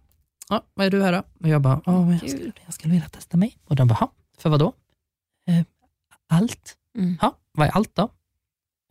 ja, 0.48 0.64
vad 0.74 0.86
är 0.86 0.90
du 0.90 1.03
här 1.03 1.12
då? 1.12 1.22
Och 1.40 1.48
jag 1.48 1.61
bara, 1.62 1.80
men 1.86 2.18
jag, 2.22 2.30
skulle, 2.30 2.53
jag 2.64 2.74
skulle 2.74 2.92
vilja 2.92 3.09
testa 3.09 3.36
mig. 3.36 3.57
Och 3.66 3.76
de 3.76 3.88
bara, 3.88 3.94
ha, 3.94 4.12
för 4.38 4.51
vad 4.51 4.59
då? 4.59 4.72
Eh, 5.48 5.64
allt. 6.28 6.76
Mm. 6.98 7.18
Ha, 7.20 7.36
vad 7.53 7.66
är 7.66 7.70
allt 7.70 7.94
då? 7.94 8.09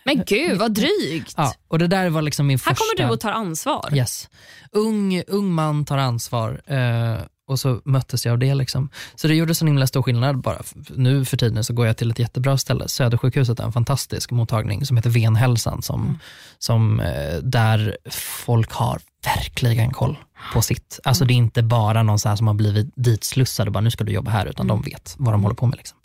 Men 0.04 0.24
gud 0.26 0.58
vad 0.58 0.74
drygt. 0.74 1.34
Ja, 1.38 1.54
och 1.68 1.80
det 1.80 1.88
där 1.88 2.10
var 2.10 2.22
liksom 2.22 2.48
min 2.48 2.60
Här 2.66 2.74
första... 2.74 2.76
kommer 2.76 3.08
du 3.08 3.14
och 3.14 3.20
tar 3.20 3.32
ansvar. 3.32 3.90
Yes. 3.94 4.30
Ung, 4.72 5.24
ung 5.28 5.52
man 5.52 5.86
tar 5.86 5.98
ansvar 5.98 6.62
eh, 6.66 7.20
och 7.50 7.60
så 7.60 7.82
möttes 7.86 8.26
jag 8.26 8.34
av 8.34 8.40
det. 8.40 8.54
Liksom. 8.54 8.90
Så 9.16 9.28
det 9.28 9.36
gjorde 9.36 9.56
så 9.56 9.66
himla 9.66 9.88
stor 9.88 10.02
skillnad. 10.02 10.42
Bara. 10.42 10.62
Nu 10.90 11.26
för 11.26 11.38
tiden 11.38 11.64
så 11.64 11.74
går 11.74 11.88
jag 11.88 11.98
till 11.98 12.12
ett 12.12 12.20
jättebra 12.20 12.58
ställe. 12.58 12.88
Södersjukhuset 12.88 13.60
är 13.60 13.64
en 13.64 13.72
fantastisk 13.72 14.32
mottagning 14.32 14.86
som 14.86 14.98
heter 14.98 15.10
Venhälsan. 15.10 15.82
Som, 15.82 16.20
som, 16.60 17.00
eh, 17.00 17.38
där 17.44 17.98
folk 18.46 18.72
har 18.72 19.02
verkligen 19.26 19.92
koll 19.92 20.18
på 20.54 20.62
sitt. 20.62 21.00
Alltså 21.04 21.26
Det 21.26 21.34
är 21.34 21.36
inte 21.36 21.64
bara 21.64 22.04
någon 22.04 22.20
som 22.20 22.48
har 22.48 22.54
blivit 22.54 22.94
ditslussad 22.96 23.68
och 23.68 23.74
bara 23.74 23.82
nu 23.82 23.92
ska 23.92 24.04
du 24.04 24.12
jobba 24.12 24.32
här, 24.32 24.46
utan 24.46 24.68
de 24.68 24.82
vet 24.82 25.16
vad 25.18 25.34
de 25.34 25.44
håller 25.44 25.56
på 25.56 25.66
med. 25.66 25.78
Liksom. 25.78 25.98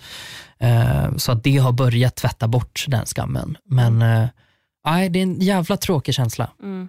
Eh, 0.59 1.17
så 1.17 1.33
att 1.33 1.45
det 1.45 1.57
har 1.57 1.73
börjat 1.73 2.17
tvätta 2.17 2.49
bort 2.49 2.85
den 2.89 3.07
skammen. 3.07 3.57
Men 3.65 3.99
nej, 4.85 5.09
det 5.09 5.19
är 5.19 5.23
en 5.23 5.41
jävla 5.41 5.77
tråkig 5.77 6.15
känsla. 6.15 6.51
Mm, 6.63 6.89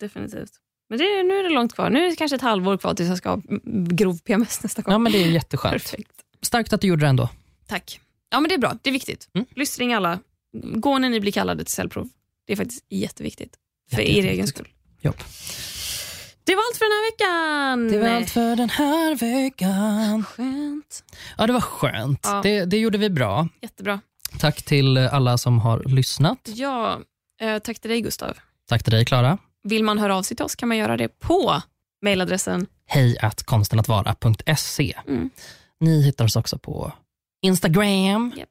definitivt. 0.00 0.63
Men 0.88 0.98
det, 0.98 1.04
nu 1.04 1.38
är 1.38 1.42
det 1.42 1.48
långt 1.54 1.74
kvar. 1.74 1.90
Nu 1.90 2.04
är 2.06 2.10
det 2.10 2.16
kanske 2.16 2.34
ett 2.34 2.42
halvår 2.42 2.76
kvar 2.76 2.94
tills 2.94 3.08
jag 3.08 3.18
ska 3.18 3.30
ha 3.30 3.40
grov 3.88 4.18
PMS 4.18 4.62
nästa 4.62 4.82
gång. 4.82 4.92
Ja, 4.92 4.98
men 4.98 5.12
det 5.12 5.22
är 5.22 5.26
jätteskönt. 5.26 5.72
Perfekt. 5.72 6.12
Starkt 6.42 6.72
att 6.72 6.80
du 6.80 6.86
gjorde 6.86 7.04
det 7.04 7.08
ändå. 7.08 7.28
Tack. 7.66 8.00
Ja, 8.30 8.40
men 8.40 8.48
Det 8.48 8.54
är 8.54 8.58
bra. 8.58 8.78
Det 8.82 8.90
är 8.90 8.92
viktigt. 8.92 9.28
Mm. 9.34 9.46
Lystring 9.54 9.94
alla. 9.94 10.18
Gå 10.74 10.98
när 10.98 11.08
ni 11.08 11.20
blir 11.20 11.32
kallade 11.32 11.64
till 11.64 11.74
cellprov. 11.74 12.08
Det 12.46 12.52
är 12.52 12.56
faktiskt 12.56 12.84
jätteviktigt. 12.88 13.54
För 13.90 14.00
er 14.00 14.24
egen 14.24 14.46
skull. 14.46 14.68
Jobb. 15.00 15.16
Det 16.44 16.54
var 16.54 16.62
allt 16.62 16.76
för 16.76 16.84
den 16.84 16.92
här 16.92 17.10
veckan. 17.10 17.88
Det 17.88 17.98
var 17.98 18.16
allt 18.16 18.30
för 18.30 18.56
den 18.56 18.70
här 18.70 19.14
veckan. 19.14 20.24
Skönt. 20.24 21.04
Ja, 21.38 21.46
det 21.46 21.52
var 21.52 21.60
skönt. 21.60 22.20
Ja. 22.22 22.40
Det, 22.42 22.64
det 22.64 22.78
gjorde 22.78 22.98
vi 22.98 23.10
bra. 23.10 23.48
Jättebra. 23.62 24.00
Tack 24.38 24.62
till 24.62 24.98
alla 24.98 25.38
som 25.38 25.58
har 25.60 25.82
lyssnat. 25.84 26.38
Ja, 26.44 27.00
eh, 27.40 27.58
tack 27.58 27.78
till 27.80 27.90
dig 27.90 28.00
Gustav. 28.00 28.36
Tack 28.68 28.82
till 28.82 28.92
dig, 28.92 29.04
Klara. 29.04 29.38
Vill 29.64 29.84
man 29.84 29.98
höra 29.98 30.16
av 30.16 30.22
sig 30.22 30.36
till 30.36 30.44
oss 30.44 30.54
kan 30.56 30.68
man 30.68 30.78
göra 30.78 30.96
det 30.96 31.08
på 31.08 31.62
mejladressen. 32.02 32.66
Hej 32.86 33.18
att 33.18 33.42
konstenatvara.se. 33.42 34.94
Mm. 35.08 35.30
Ni 35.80 36.02
hittar 36.02 36.24
oss 36.24 36.36
också 36.36 36.58
på 36.58 36.92
Instagram. 37.42 38.32
Japp. 38.36 38.48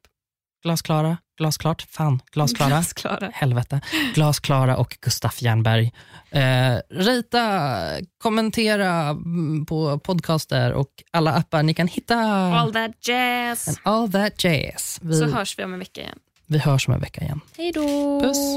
Glasklara, 0.62 1.16
glasklart, 1.38 1.82
fan, 1.90 2.22
glasklara. 2.32 2.68
Glasklara. 2.70 3.30
Helvete. 3.34 3.80
Glasklara 4.14 4.76
och 4.76 4.98
Gustaf 5.00 5.42
Jernberg. 5.42 5.92
Eh, 6.30 6.76
rita, 6.90 7.80
kommentera 8.18 8.90
mm, 9.08 9.66
på 9.66 9.98
podcaster 9.98 10.72
och 10.72 10.88
alla 11.10 11.32
appar 11.32 11.62
ni 11.62 11.74
kan 11.74 11.88
hitta. 11.88 12.16
All 12.20 12.72
that 12.72 13.08
jazz. 13.08 13.68
And 13.68 13.76
all 13.82 14.12
that 14.12 14.44
jazz. 14.44 14.98
Vi, 15.02 15.14
Så 15.18 15.24
hörs 15.26 15.58
vi 15.58 15.64
om 15.64 15.72
en 15.72 15.78
vecka 15.78 16.00
igen. 16.00 16.18
vi 16.46 16.58
hörs 16.58 16.88
om 16.88 16.94
en 16.94 17.00
vecka 17.00 17.20
igen. 17.20 17.40
Hej 17.56 17.72
då. 17.72 18.20
Puss. 18.20 18.56